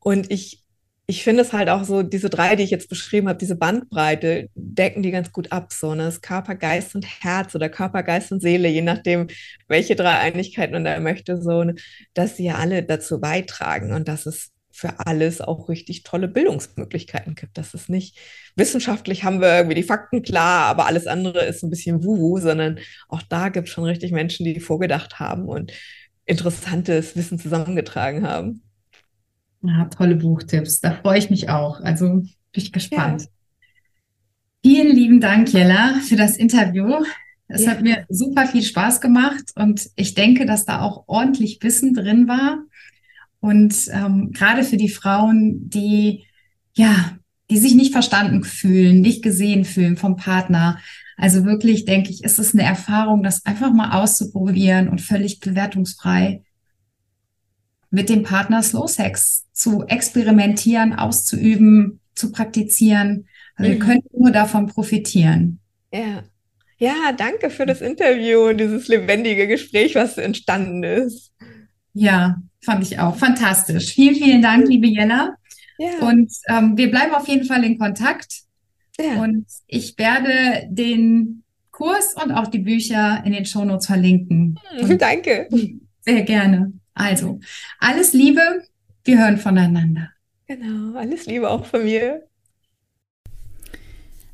Und 0.00 0.30
ich, 0.30 0.62
ich 1.06 1.22
finde 1.22 1.42
es 1.42 1.52
halt 1.52 1.68
auch 1.68 1.84
so, 1.84 2.02
diese 2.02 2.30
drei, 2.30 2.56
die 2.56 2.62
ich 2.62 2.70
jetzt 2.70 2.88
beschrieben 2.88 3.28
habe, 3.28 3.38
diese 3.38 3.56
Bandbreite, 3.56 4.48
decken 4.54 5.02
die 5.02 5.10
ganz 5.10 5.32
gut 5.32 5.52
ab. 5.52 5.72
So, 5.72 5.94
ne? 5.94 6.04
Das 6.04 6.22
Körper, 6.22 6.54
Geist 6.54 6.94
und 6.94 7.04
Herz 7.04 7.54
oder 7.54 7.68
Körper, 7.68 8.02
Geist 8.02 8.32
und 8.32 8.40
Seele, 8.40 8.68
je 8.68 8.80
nachdem, 8.82 9.26
welche 9.68 9.96
drei 9.96 10.18
Einigkeiten 10.18 10.72
man 10.72 10.84
da 10.84 10.98
möchte, 11.00 11.40
so, 11.42 11.64
ne? 11.64 11.74
dass 12.14 12.36
sie 12.38 12.44
ja 12.44 12.54
alle 12.54 12.82
dazu 12.82 13.20
beitragen 13.20 13.92
und 13.92 14.08
dass 14.08 14.24
es 14.24 14.53
für 14.84 15.06
alles 15.06 15.40
auch 15.40 15.70
richtig 15.70 16.02
tolle 16.02 16.28
Bildungsmöglichkeiten 16.28 17.34
gibt. 17.34 17.56
Das 17.56 17.72
ist 17.72 17.88
nicht 17.88 18.18
wissenschaftlich 18.54 19.24
haben 19.24 19.40
wir 19.40 19.56
irgendwie 19.56 19.76
die 19.76 19.82
Fakten 19.82 20.22
klar, 20.22 20.66
aber 20.66 20.84
alles 20.84 21.06
andere 21.06 21.42
ist 21.46 21.62
ein 21.62 21.70
bisschen 21.70 22.04
wuhu, 22.04 22.38
sondern 22.38 22.78
auch 23.08 23.22
da 23.22 23.48
gibt 23.48 23.68
es 23.68 23.72
schon 23.72 23.84
richtig 23.84 24.12
Menschen, 24.12 24.44
die 24.44 24.60
vorgedacht 24.60 25.18
haben 25.18 25.48
und 25.48 25.72
interessantes 26.26 27.16
Wissen 27.16 27.38
zusammengetragen 27.38 28.28
haben. 28.28 28.62
Ja, 29.62 29.86
tolle 29.86 30.16
Buchtipps. 30.16 30.82
Da 30.82 30.92
freue 30.92 31.18
ich 31.18 31.30
mich 31.30 31.48
auch. 31.48 31.80
Also 31.80 32.06
bin 32.08 32.28
ich 32.52 32.70
gespannt. 32.70 33.22
Ja. 33.22 33.28
Vielen 34.62 34.94
lieben 34.94 35.20
Dank, 35.22 35.50
Jella, 35.50 35.94
für 36.06 36.16
das 36.16 36.36
Interview. 36.36 37.02
Es 37.48 37.64
ja. 37.64 37.70
hat 37.70 37.80
mir 37.80 38.04
super 38.10 38.46
viel 38.46 38.62
Spaß 38.62 39.00
gemacht 39.00 39.44
und 39.54 39.88
ich 39.96 40.12
denke, 40.12 40.44
dass 40.44 40.66
da 40.66 40.82
auch 40.82 41.04
ordentlich 41.06 41.58
Wissen 41.62 41.94
drin 41.94 42.28
war. 42.28 42.58
Und 43.44 43.90
ähm, 43.92 44.30
gerade 44.32 44.64
für 44.64 44.78
die 44.78 44.88
Frauen, 44.88 45.68
die 45.68 46.24
ja, 46.72 47.18
die 47.50 47.58
sich 47.58 47.74
nicht 47.74 47.92
verstanden 47.92 48.42
fühlen, 48.42 49.02
nicht 49.02 49.22
gesehen 49.22 49.66
fühlen 49.66 49.98
vom 49.98 50.16
Partner. 50.16 50.80
Also 51.18 51.44
wirklich, 51.44 51.84
denke 51.84 52.08
ich, 52.08 52.24
ist 52.24 52.38
es 52.38 52.54
eine 52.54 52.62
Erfahrung, 52.62 53.22
das 53.22 53.44
einfach 53.44 53.70
mal 53.70 54.00
auszuprobieren 54.00 54.88
und 54.88 55.02
völlig 55.02 55.40
bewertungsfrei 55.40 56.42
mit 57.90 58.08
dem 58.08 58.22
Partner 58.22 58.62
Slow 58.62 58.88
Sex 58.88 59.44
zu 59.52 59.84
experimentieren, 59.88 60.94
auszuüben, 60.94 62.00
zu 62.14 62.32
praktizieren. 62.32 63.28
Also 63.56 63.70
mhm. 63.70 63.74
wir 63.74 63.78
können 63.78 64.02
nur 64.18 64.30
davon 64.30 64.68
profitieren. 64.68 65.60
Ja. 65.92 66.24
Ja, 66.78 67.12
danke 67.14 67.50
für 67.50 67.66
das 67.66 67.82
Interview 67.82 68.48
und 68.48 68.56
dieses 68.56 68.88
lebendige 68.88 69.46
Gespräch, 69.46 69.96
was 69.96 70.16
entstanden 70.16 70.82
ist. 70.82 71.34
Ja, 71.92 72.42
fand 72.64 72.82
ich 72.82 72.98
auch 72.98 73.16
fantastisch. 73.16 73.92
Vielen, 73.94 74.14
vielen 74.14 74.42
Dank, 74.42 74.68
liebe 74.68 74.86
Jella. 74.86 75.36
Ja. 75.78 76.08
Und 76.08 76.32
ähm, 76.48 76.76
wir 76.76 76.90
bleiben 76.90 77.14
auf 77.14 77.28
jeden 77.28 77.44
Fall 77.44 77.64
in 77.64 77.78
Kontakt. 77.78 78.42
Ja. 78.98 79.22
Und 79.22 79.46
ich 79.66 79.98
werde 79.98 80.66
den 80.68 81.42
Kurs 81.70 82.14
und 82.22 82.32
auch 82.32 82.46
die 82.46 82.60
Bücher 82.60 83.22
in 83.24 83.32
den 83.32 83.44
Shownotes 83.44 83.86
verlinken. 83.86 84.58
Und 84.80 85.02
Danke. 85.02 85.48
Sehr 86.00 86.22
gerne. 86.22 86.72
Also, 86.94 87.40
alles 87.78 88.12
Liebe. 88.12 88.62
Wir 89.04 89.18
hören 89.18 89.38
voneinander. 89.38 90.10
Genau, 90.46 90.98
alles 90.98 91.26
Liebe 91.26 91.50
auch 91.50 91.66
von 91.66 91.84
mir. 91.84 92.22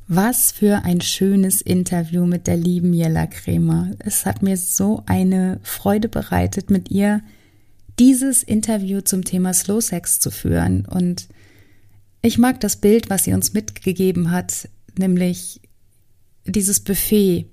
Was 0.07 0.51
für 0.51 0.83
ein 0.83 1.01
schönes 1.01 1.61
Interview 1.61 2.25
mit 2.25 2.45
der 2.45 2.57
lieben 2.57 2.93
Jella 2.93 3.27
Kremer. 3.27 3.91
Es 3.99 4.25
hat 4.25 4.43
mir 4.43 4.57
so 4.57 5.03
eine 5.05 5.59
Freude 5.63 6.09
bereitet, 6.09 6.69
mit 6.69 6.91
ihr 6.91 7.21
dieses 7.99 8.43
Interview 8.43 9.01
zum 9.01 9.23
Thema 9.23 9.53
Slow 9.53 9.81
Sex 9.81 10.19
zu 10.19 10.31
führen. 10.31 10.85
Und 10.85 11.27
ich 12.21 12.37
mag 12.37 12.59
das 12.59 12.77
Bild, 12.77 13.09
was 13.09 13.23
sie 13.23 13.33
uns 13.33 13.53
mitgegeben 13.53 14.31
hat, 14.31 14.69
nämlich 14.97 15.61
dieses 16.45 16.79
Buffet, 16.79 17.45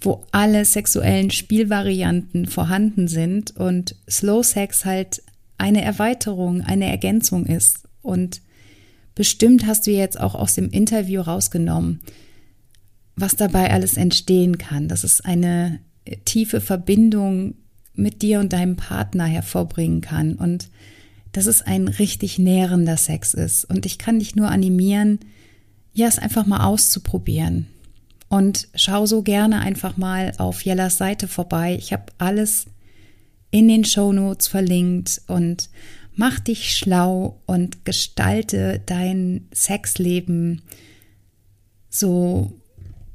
wo 0.00 0.24
alle 0.30 0.64
sexuellen 0.64 1.30
Spielvarianten 1.30 2.46
vorhanden 2.46 3.08
sind 3.08 3.56
und 3.56 3.96
Slow 4.08 4.42
Sex 4.42 4.84
halt 4.84 5.22
eine 5.56 5.82
Erweiterung, 5.82 6.62
eine 6.62 6.86
Ergänzung 6.86 7.46
ist. 7.46 7.88
Und 8.02 8.40
bestimmt 9.14 9.66
hast 9.66 9.86
du 9.86 9.90
jetzt 9.90 10.20
auch 10.20 10.34
aus 10.34 10.54
dem 10.54 10.70
Interview 10.70 11.20
rausgenommen, 11.20 12.00
was 13.16 13.34
dabei 13.34 13.72
alles 13.72 13.96
entstehen 13.96 14.58
kann, 14.58 14.86
dass 14.88 15.02
es 15.02 15.20
eine 15.20 15.80
tiefe 16.24 16.60
Verbindung 16.60 17.56
mit 17.98 18.22
dir 18.22 18.40
und 18.40 18.52
deinem 18.52 18.76
Partner 18.76 19.24
hervorbringen 19.24 20.00
kann 20.00 20.34
und 20.34 20.70
dass 21.32 21.46
es 21.46 21.62
ein 21.62 21.88
richtig 21.88 22.38
nährender 22.38 22.96
Sex 22.96 23.34
ist. 23.34 23.64
Und 23.64 23.84
ich 23.86 23.98
kann 23.98 24.18
dich 24.18 24.34
nur 24.34 24.48
animieren, 24.48 25.18
ja, 25.92 26.06
es 26.06 26.18
einfach 26.18 26.46
mal 26.46 26.64
auszuprobieren. 26.64 27.66
Und 28.28 28.68
schau 28.74 29.06
so 29.06 29.22
gerne 29.22 29.60
einfach 29.60 29.96
mal 29.96 30.32
auf 30.38 30.64
Jellas 30.64 30.98
Seite 30.98 31.28
vorbei. 31.28 31.76
Ich 31.78 31.92
habe 31.92 32.04
alles 32.18 32.66
in 33.50 33.68
den 33.68 33.84
Show 33.84 34.12
Notes 34.12 34.48
verlinkt 34.48 35.22
und 35.26 35.70
mach 36.14 36.38
dich 36.38 36.76
schlau 36.76 37.40
und 37.46 37.84
gestalte 37.84 38.82
dein 38.84 39.48
Sexleben 39.52 40.62
so, 41.88 42.52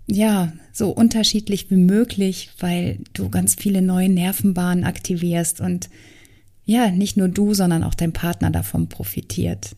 ja, 0.07 0.51
so 0.71 0.89
unterschiedlich 0.89 1.69
wie 1.71 1.77
möglich, 1.77 2.49
weil 2.59 2.99
du 3.13 3.29
ganz 3.29 3.55
viele 3.55 3.81
neue 3.81 4.09
Nervenbahnen 4.09 4.83
aktivierst 4.83 5.61
und 5.61 5.89
ja, 6.65 6.91
nicht 6.91 7.17
nur 7.17 7.27
du, 7.27 7.53
sondern 7.53 7.83
auch 7.83 7.93
dein 7.93 8.13
Partner 8.13 8.49
davon 8.49 8.87
profitiert. 8.87 9.75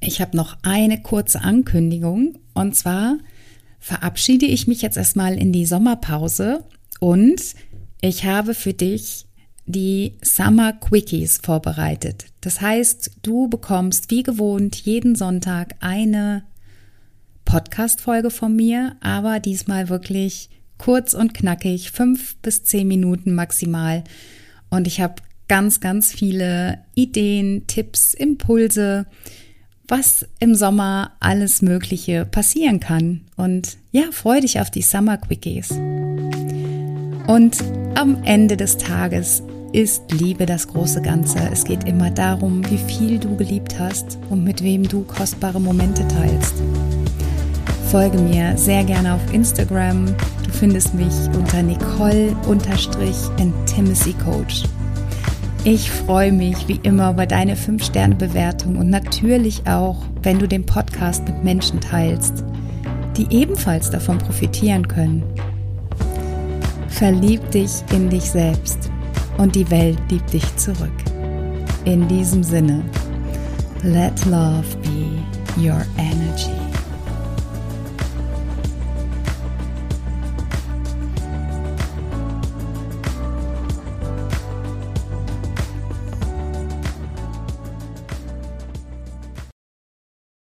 Ich 0.00 0.20
habe 0.20 0.36
noch 0.36 0.56
eine 0.62 1.02
kurze 1.02 1.40
Ankündigung 1.40 2.38
und 2.54 2.76
zwar 2.76 3.18
verabschiede 3.78 4.46
ich 4.46 4.66
mich 4.66 4.82
jetzt 4.82 4.96
erstmal 4.96 5.38
in 5.38 5.52
die 5.52 5.66
Sommerpause 5.66 6.64
und 7.00 7.40
ich 8.00 8.24
habe 8.24 8.54
für 8.54 8.72
dich 8.72 9.26
die 9.66 10.16
Summer 10.22 10.72
Quickies 10.72 11.38
vorbereitet. 11.42 12.26
Das 12.40 12.60
heißt, 12.60 13.18
du 13.22 13.48
bekommst 13.48 14.10
wie 14.10 14.22
gewohnt 14.22 14.76
jeden 14.76 15.16
Sonntag 15.16 15.74
eine 15.80 16.44
Podcast-Folge 17.46 18.30
von 18.30 18.54
mir, 18.54 18.96
aber 19.00 19.40
diesmal 19.40 19.88
wirklich 19.88 20.50
kurz 20.76 21.14
und 21.14 21.32
knackig, 21.32 21.90
fünf 21.90 22.36
bis 22.42 22.64
zehn 22.64 22.86
Minuten 22.86 23.34
maximal. 23.34 24.04
Und 24.68 24.86
ich 24.86 25.00
habe 25.00 25.14
ganz, 25.48 25.80
ganz 25.80 26.12
viele 26.12 26.80
Ideen, 26.94 27.66
Tipps, 27.66 28.12
Impulse, 28.12 29.06
was 29.88 30.26
im 30.40 30.54
Sommer 30.54 31.12
alles 31.20 31.62
Mögliche 31.62 32.26
passieren 32.26 32.80
kann. 32.80 33.22
Und 33.36 33.78
ja, 33.92 34.02
freu 34.12 34.40
dich 34.40 34.60
auf 34.60 34.70
die 34.70 34.82
Summer 34.82 35.16
Quickies. 35.16 35.70
Und 37.26 37.62
am 37.94 38.22
Ende 38.24 38.56
des 38.56 38.76
Tages 38.76 39.42
ist 39.72 40.10
Liebe 40.12 40.46
das 40.46 40.68
große 40.68 41.02
Ganze. 41.02 41.38
Es 41.52 41.64
geht 41.64 41.84
immer 41.84 42.10
darum, 42.10 42.68
wie 42.70 42.78
viel 42.78 43.18
du 43.18 43.36
geliebt 43.36 43.78
hast 43.78 44.18
und 44.30 44.44
mit 44.44 44.62
wem 44.62 44.88
du 44.88 45.02
kostbare 45.02 45.60
Momente 45.60 46.06
teilst. 46.08 46.54
Folge 47.90 48.18
mir 48.18 48.56
sehr 48.58 48.84
gerne 48.84 49.14
auf 49.14 49.32
Instagram. 49.32 50.06
Du 50.44 50.50
findest 50.50 50.92
mich 50.94 51.14
unter 51.36 51.62
Nicole-Intimacy 51.62 54.12
Coach. 54.24 54.64
Ich 55.62 55.88
freue 55.90 56.32
mich 56.32 56.66
wie 56.66 56.80
immer 56.82 57.12
über 57.12 57.26
deine 57.26 57.54
5-Sterne-Bewertung 57.54 58.74
und 58.76 58.90
natürlich 58.90 59.68
auch, 59.68 59.98
wenn 60.22 60.40
du 60.40 60.48
den 60.48 60.66
Podcast 60.66 61.24
mit 61.26 61.44
Menschen 61.44 61.80
teilst, 61.80 62.42
die 63.16 63.28
ebenfalls 63.30 63.90
davon 63.90 64.18
profitieren 64.18 64.88
können. 64.88 65.22
Verlieb 66.88 67.48
dich 67.52 67.70
in 67.92 68.10
dich 68.10 68.28
selbst 68.30 68.90
und 69.38 69.54
die 69.54 69.70
Welt 69.70 69.98
liebt 70.10 70.32
dich 70.32 70.56
zurück. 70.56 70.90
In 71.84 72.08
diesem 72.08 72.42
Sinne, 72.42 72.82
let 73.82 74.24
love 74.24 74.64
be 74.82 75.06
your 75.60 75.84
end. 75.96 76.55